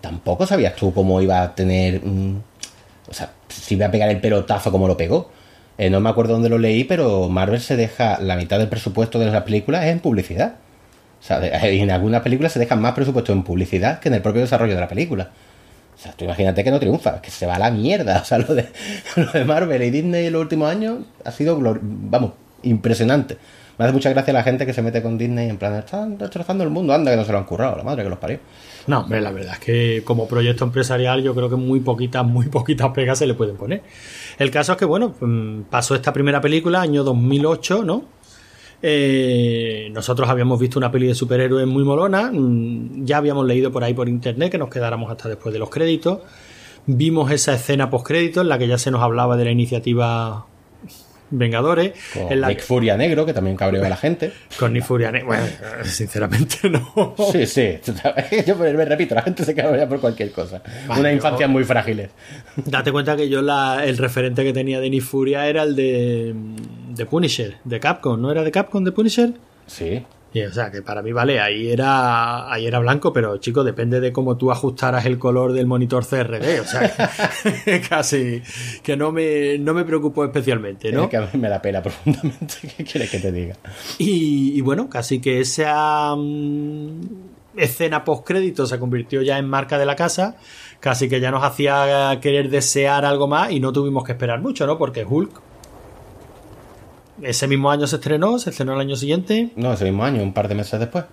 tampoco 0.01 0.45
sabías 0.45 0.75
tú 0.75 0.93
cómo 0.93 1.21
iba 1.21 1.41
a 1.41 1.55
tener. 1.55 2.01
mm, 2.03 2.41
o 3.09 3.13
sea, 3.13 3.31
si 3.49 3.75
iba 3.75 3.87
a 3.87 3.91
pegar 3.91 4.09
el 4.09 4.19
pelotazo 4.19 4.71
como 4.71 4.87
lo 4.87 4.97
pegó. 4.97 5.31
Eh, 5.77 5.89
no 5.89 5.99
me 5.99 6.09
acuerdo 6.09 6.33
dónde 6.33 6.49
lo 6.49 6.57
leí, 6.57 6.83
pero 6.83 7.29
Marvel 7.29 7.61
se 7.61 7.75
deja 7.75 8.19
la 8.19 8.35
mitad 8.35 8.59
del 8.59 8.69
presupuesto 8.69 9.19
de 9.19 9.31
las 9.31 9.43
películas 9.43 9.85
en 9.85 9.99
publicidad. 9.99 10.55
O 11.19 11.23
sea, 11.23 11.39
en 11.67 11.91
algunas 11.91 12.21
películas 12.21 12.51
se 12.51 12.59
dejan 12.59 12.81
más 12.81 12.93
presupuesto 12.93 13.31
en 13.31 13.43
publicidad 13.43 13.99
que 13.99 14.09
en 14.09 14.15
el 14.15 14.21
propio 14.21 14.41
desarrollo 14.41 14.75
de 14.75 14.81
la 14.81 14.87
película. 14.87 15.31
O 15.95 15.97
sea, 16.01 16.13
tú 16.13 16.25
imagínate 16.25 16.63
que 16.63 16.71
no 16.71 16.79
triunfa, 16.79 17.21
que 17.21 17.29
se 17.29 17.45
va 17.45 17.55
a 17.55 17.59
la 17.59 17.71
mierda. 17.71 18.19
O 18.21 18.25
sea, 18.25 18.37
lo 18.37 18.53
de, 18.53 18.67
lo 19.15 19.31
de 19.31 19.45
Marvel 19.45 19.81
y 19.83 19.89
Disney 19.89 20.27
en 20.27 20.33
los 20.33 20.41
últimos 20.41 20.69
años 20.69 20.99
ha 21.23 21.31
sido, 21.31 21.59
vamos, 21.61 22.31
impresionante. 22.63 23.37
Me 23.77 23.85
hace 23.85 23.93
mucha 23.93 24.09
gracia 24.11 24.33
la 24.33 24.43
gente 24.43 24.65
que 24.65 24.73
se 24.73 24.81
mete 24.81 25.01
con 25.01 25.17
Disney 25.17 25.49
en 25.49 25.57
plan, 25.57 25.73
están 25.75 26.17
destrozando 26.17 26.63
el 26.63 26.69
mundo, 26.69 26.93
anda 26.93 27.09
que 27.11 27.17
no 27.17 27.25
se 27.25 27.31
lo 27.31 27.39
han 27.39 27.45
currado, 27.45 27.77
la 27.77 27.83
madre 27.83 28.03
que 28.03 28.09
los 28.09 28.19
parió. 28.19 28.39
No, 28.87 28.99
hombre, 28.99 29.21
la 29.21 29.31
verdad 29.31 29.53
es 29.53 29.59
que 29.59 30.03
como 30.03 30.27
proyecto 30.27 30.65
empresarial 30.65 31.23
yo 31.23 31.33
creo 31.33 31.49
que 31.49 31.55
muy 31.55 31.79
poquitas, 31.79 32.25
muy 32.25 32.47
poquitas 32.47 32.91
pegas 32.91 33.19
se 33.19 33.25
le 33.25 33.33
pueden 33.33 33.57
poner. 33.57 33.81
El 34.37 34.51
caso 34.51 34.73
es 34.73 34.77
que, 34.77 34.85
bueno, 34.85 35.15
mm, 35.19 35.61
pasó 35.69 35.95
esta 35.95 36.13
primera 36.13 36.41
película, 36.41 36.81
año 36.81 37.03
2008, 37.03 37.83
¿no? 37.83 38.05
Eh, 38.83 39.89
nosotros 39.93 40.27
habíamos 40.29 40.59
visto 40.59 40.79
una 40.79 40.91
peli 40.91 41.07
de 41.07 41.15
superhéroes 41.15 41.67
muy 41.67 41.83
molona, 41.83 42.31
mm, 42.33 43.05
ya 43.05 43.17
habíamos 43.17 43.45
leído 43.45 43.71
por 43.71 43.83
ahí 43.83 43.93
por 43.93 44.09
internet 44.09 44.51
que 44.51 44.57
nos 44.57 44.69
quedáramos 44.69 45.11
hasta 45.11 45.29
después 45.29 45.53
de 45.53 45.59
los 45.59 45.69
créditos. 45.69 46.19
Vimos 46.87 47.31
esa 47.31 47.53
escena 47.53 47.89
post 47.91 48.07
créditos 48.07 48.41
en 48.43 48.49
la 48.49 48.57
que 48.57 48.67
ya 48.67 48.77
se 48.79 48.89
nos 48.89 49.01
hablaba 49.03 49.37
de 49.37 49.45
la 49.45 49.51
iniciativa 49.51 50.45
Vengadores, 51.33 51.93
Con 52.13 52.29
en 52.29 52.41
la 52.41 52.49
Nick 52.49 52.59
Furia 52.61 52.97
Negro, 52.97 53.25
que 53.25 53.31
también 53.33 53.55
cabreó 53.55 53.85
a 53.85 53.87
la 53.87 53.95
gente. 53.95 54.33
con 54.59 54.73
Nick 54.73 54.83
Fury. 54.83 55.05
Bueno, 55.25 55.45
sinceramente 55.85 56.69
no. 56.69 57.15
Sí, 57.31 57.45
sí. 57.45 57.75
Yo 58.45 58.57
me 58.57 58.73
repito, 58.83 59.15
la 59.15 59.21
gente 59.21 59.45
se 59.45 59.55
cabrea 59.55 59.87
por 59.87 60.01
cualquier 60.01 60.31
cosa. 60.33 60.61
Vale, 60.87 60.99
Una 60.99 61.09
yo- 61.11 61.15
infancia 61.15 61.47
muy 61.47 61.63
frágiles. 61.63 62.09
Date 62.65 62.91
cuenta 62.91 63.15
que 63.15 63.29
yo 63.29 63.41
la, 63.41 63.85
el 63.85 63.97
referente 63.97 64.43
que 64.43 64.51
tenía 64.51 64.81
de 64.81 64.89
Nick 64.89 65.03
Furia 65.03 65.47
era 65.47 65.63
el 65.63 65.73
de, 65.73 66.35
de 66.95 67.05
Punisher, 67.05 67.57
de 67.63 67.79
Capcom, 67.79 68.21
¿no 68.21 68.31
era 68.31 68.43
de 68.43 68.51
Capcom 68.51 68.83
de 68.83 68.91
Punisher? 68.91 69.33
Sí. 69.67 70.03
Y, 70.33 70.43
o 70.43 70.51
sea, 70.51 70.71
que 70.71 70.81
para 70.81 71.01
mí, 71.01 71.11
vale, 71.11 71.41
ahí 71.41 71.69
era, 71.69 72.51
ahí 72.51 72.65
era 72.65 72.79
blanco, 72.79 73.11
pero 73.11 73.35
chico, 73.37 73.65
depende 73.65 73.99
de 73.99 74.13
cómo 74.13 74.37
tú 74.37 74.49
ajustaras 74.49 75.05
el 75.05 75.19
color 75.19 75.51
del 75.51 75.67
monitor 75.67 76.05
CRD. 76.05 76.61
O 76.61 76.65
sea, 76.65 76.89
casi 77.89 78.41
que 78.81 78.95
no 78.95 79.11
me, 79.11 79.57
no 79.57 79.73
me 79.73 79.83
preocupó 79.83 80.23
especialmente, 80.23 80.89
¿no? 80.91 81.03
Es 81.03 81.09
que 81.09 81.17
a 81.17 81.21
mí 81.21 81.37
me 81.37 81.49
da 81.49 81.61
pena 81.61 81.81
profundamente. 81.83 82.55
¿Qué 82.77 82.83
quieres 82.85 83.09
que 83.09 83.19
te 83.19 83.31
diga? 83.31 83.57
Y, 83.97 84.53
y 84.57 84.61
bueno, 84.61 84.89
casi 84.89 85.19
que 85.19 85.41
esa 85.41 86.15
mm, 86.15 87.01
escena 87.57 88.05
post-crédito 88.05 88.65
se 88.65 88.79
convirtió 88.79 89.21
ya 89.21 89.37
en 89.37 89.49
marca 89.49 89.77
de 89.77 89.85
la 89.85 89.97
casa. 89.97 90.37
Casi 90.79 91.09
que 91.09 91.19
ya 91.19 91.29
nos 91.29 91.43
hacía 91.43 92.17
querer 92.21 92.49
desear 92.49 93.03
algo 93.03 93.27
más 93.27 93.51
y 93.51 93.59
no 93.59 93.73
tuvimos 93.73 94.05
que 94.05 94.13
esperar 94.13 94.39
mucho, 94.39 94.65
¿no? 94.65 94.77
Porque 94.77 95.03
Hulk 95.03 95.50
ese 97.23 97.47
mismo 97.47 97.71
año 97.71 97.87
se 97.87 97.97
estrenó, 97.97 98.39
se 98.39 98.49
estrenó 98.49 98.73
el 98.73 98.79
año 98.79 98.95
siguiente. 98.95 99.51
No, 99.55 99.73
ese 99.73 99.85
mismo 99.85 100.03
año, 100.03 100.21
un 100.23 100.33
par 100.33 100.47
de 100.47 100.55
meses 100.55 100.79
después. 100.79 101.05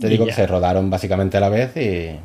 Te 0.00 0.08
digo 0.08 0.24
que 0.24 0.32
se 0.32 0.46
rodaron 0.46 0.88
básicamente 0.88 1.36
a 1.36 1.40
la 1.40 1.48
vez 1.48 1.76
y. 1.76 2.18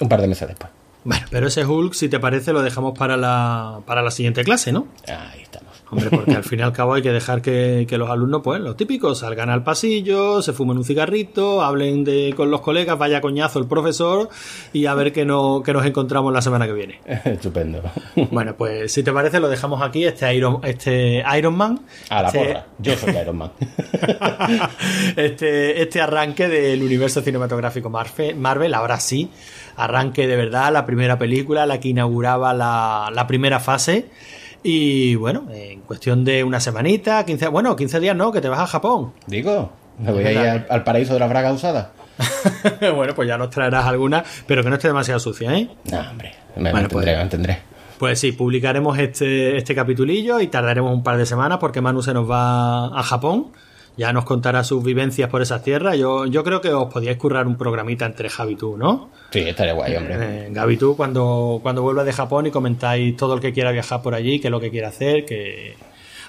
Un 0.00 0.08
par 0.08 0.20
de 0.20 0.28
meses 0.28 0.46
después. 0.46 0.70
Bueno, 1.04 1.26
pero 1.30 1.46
ese 1.46 1.64
Hulk, 1.64 1.94
si 1.94 2.08
te 2.08 2.20
parece, 2.20 2.52
lo 2.52 2.62
dejamos 2.62 2.96
para 2.96 3.16
la, 3.16 3.80
para 3.86 4.02
la 4.02 4.10
siguiente 4.10 4.44
clase, 4.44 4.72
¿no? 4.72 4.88
Ahí 5.06 5.42
estamos. 5.42 5.67
Hombre, 5.90 6.10
porque 6.10 6.32
al 6.34 6.44
fin 6.44 6.58
y 6.58 6.62
al 6.62 6.72
cabo 6.72 6.94
hay 6.94 7.02
que 7.02 7.12
dejar 7.12 7.40
que, 7.40 7.86
que 7.88 7.96
los 7.96 8.10
alumnos, 8.10 8.42
pues, 8.44 8.60
los 8.60 8.76
típicos, 8.76 9.20
salgan 9.20 9.48
al 9.48 9.62
pasillo, 9.64 10.42
se 10.42 10.52
fumen 10.52 10.76
un 10.76 10.84
cigarrito, 10.84 11.62
hablen 11.62 12.04
de, 12.04 12.34
con 12.36 12.50
los 12.50 12.60
colegas, 12.60 12.98
vaya 12.98 13.20
coñazo 13.20 13.58
el 13.58 13.66
profesor 13.66 14.28
y 14.72 14.84
a 14.86 14.94
ver 14.94 15.12
qué, 15.12 15.24
no, 15.24 15.62
qué 15.64 15.72
nos 15.72 15.86
encontramos 15.86 16.32
la 16.32 16.42
semana 16.42 16.66
que 16.66 16.72
viene. 16.74 17.00
Estupendo. 17.24 17.80
Bueno, 18.30 18.54
pues 18.56 18.92
si 18.92 19.02
te 19.02 19.12
parece, 19.12 19.40
lo 19.40 19.48
dejamos 19.48 19.80
aquí, 19.82 20.04
este 20.04 20.34
Iron, 20.34 20.60
este 20.62 21.24
Iron 21.38 21.56
Man. 21.56 21.80
A 22.10 22.22
la 22.22 22.28
este, 22.28 22.38
porra. 22.38 22.66
Yo 22.78 22.96
soy 22.96 23.16
Iron 23.16 23.36
Man. 23.38 23.50
este, 25.16 25.82
este 25.82 26.00
arranque 26.00 26.48
del 26.48 26.82
universo 26.82 27.20
cinematográfico 27.22 27.90
Marfe- 27.90 28.34
Marvel, 28.34 28.74
ahora 28.74 29.00
sí, 29.00 29.30
arranque 29.76 30.26
de 30.26 30.36
verdad, 30.36 30.72
la 30.72 30.84
primera 30.86 31.18
película, 31.18 31.66
la 31.66 31.80
que 31.80 31.88
inauguraba 31.88 32.52
la, 32.54 33.10
la 33.12 33.26
primera 33.26 33.60
fase. 33.60 34.06
Y 34.62 35.14
bueno, 35.14 35.46
en 35.52 35.80
cuestión 35.82 36.24
de 36.24 36.42
una 36.44 36.60
semanita, 36.60 37.24
15, 37.24 37.48
bueno, 37.48 37.76
15 37.76 38.00
días 38.00 38.16
no, 38.16 38.32
que 38.32 38.40
te 38.40 38.48
vas 38.48 38.60
a 38.60 38.66
Japón. 38.66 39.12
Digo, 39.26 39.70
me 39.98 40.12
voy 40.12 40.24
a 40.24 40.32
ir 40.32 40.38
al, 40.38 40.66
al 40.68 40.84
paraíso 40.84 41.14
de 41.14 41.20
la 41.20 41.28
braga 41.28 41.52
usada. 41.52 41.92
bueno, 42.96 43.14
pues 43.14 43.28
ya 43.28 43.38
nos 43.38 43.50
traerás 43.50 43.86
alguna, 43.86 44.24
pero 44.46 44.62
que 44.64 44.68
no 44.70 44.74
esté 44.76 44.88
demasiado 44.88 45.20
sucia, 45.20 45.54
¿eh? 45.56 45.68
No, 45.90 46.00
hombre. 46.00 46.32
Me 46.56 46.70
Bueno, 46.72 46.74
mantendré, 46.74 46.88
pues- 46.92 47.06
me 47.06 47.16
mantendré. 47.16 47.58
Pues 47.98 48.20
sí, 48.20 48.30
publicaremos 48.30 48.96
este, 48.98 49.56
este 49.56 49.74
capitulillo 49.74 50.38
y 50.38 50.46
tardaremos 50.46 50.92
un 50.94 51.02
par 51.02 51.16
de 51.16 51.26
semanas 51.26 51.58
porque 51.58 51.80
Manu 51.80 52.00
se 52.00 52.14
nos 52.14 52.30
va 52.30 52.86
a 52.96 53.02
Japón. 53.02 53.48
Ya 53.98 54.12
nos 54.12 54.24
contará 54.24 54.62
sus 54.62 54.82
vivencias 54.82 55.28
por 55.28 55.42
esas 55.42 55.62
tierras. 55.62 55.98
Yo, 55.98 56.24
yo 56.24 56.44
creo 56.44 56.60
que 56.60 56.72
os 56.72 56.90
podíais 56.90 57.18
currar 57.18 57.48
un 57.48 57.56
programita 57.56 58.06
entre 58.06 58.28
Javi 58.28 58.52
y 58.52 58.56
tú, 58.56 58.76
¿no? 58.76 59.10
Sí, 59.30 59.40
estaría 59.40 59.72
guay, 59.72 59.96
hombre. 59.96 60.14
Eh, 60.18 60.48
Gaby, 60.52 60.76
tú 60.76 60.96
cuando, 60.96 61.58
cuando 61.62 61.82
vuelvas 61.82 62.06
de 62.06 62.12
Japón 62.12 62.46
y 62.46 62.52
comentáis 62.52 63.16
todo 63.16 63.34
el 63.34 63.40
que 63.40 63.52
quiera 63.52 63.72
viajar 63.72 64.00
por 64.00 64.14
allí, 64.14 64.38
qué 64.38 64.46
es 64.46 64.52
lo 64.52 64.60
que 64.60 64.70
quiere 64.70 64.86
hacer, 64.86 65.24
que 65.24 65.74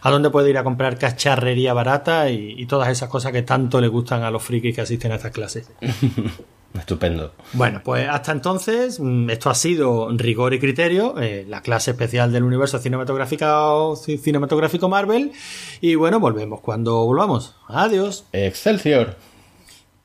a 0.01 0.09
dónde 0.09 0.31
puede 0.31 0.49
ir 0.49 0.57
a 0.57 0.63
comprar 0.63 0.97
cacharrería 0.97 1.73
barata 1.73 2.29
y, 2.31 2.55
y 2.57 2.65
todas 2.65 2.89
esas 2.89 3.07
cosas 3.07 3.31
que 3.31 3.43
tanto 3.43 3.79
le 3.79 3.87
gustan 3.87 4.23
a 4.23 4.31
los 4.31 4.41
frikis 4.41 4.75
que 4.75 4.81
asisten 4.81 5.11
a 5.11 5.15
estas 5.15 5.31
clases. 5.31 5.71
Estupendo. 6.77 7.33
Bueno, 7.53 7.81
pues 7.83 8.07
hasta 8.07 8.31
entonces, 8.31 8.99
mm, 8.99 9.29
esto 9.29 9.49
ha 9.49 9.55
sido 9.55 10.09
Rigor 10.11 10.53
y 10.53 10.59
Criterio, 10.59 11.19
eh, 11.19 11.45
la 11.47 11.61
clase 11.61 11.91
especial 11.91 12.31
del 12.31 12.43
universo 12.43 12.77
cinematográfico, 12.79 13.95
cinematográfico 13.95 14.87
Marvel. 14.87 15.31
Y 15.81 15.95
bueno, 15.95 16.19
volvemos 16.19 16.61
cuando 16.61 17.05
volvamos. 17.05 17.55
Adiós. 17.67 18.25
Excelsior. 18.33 19.15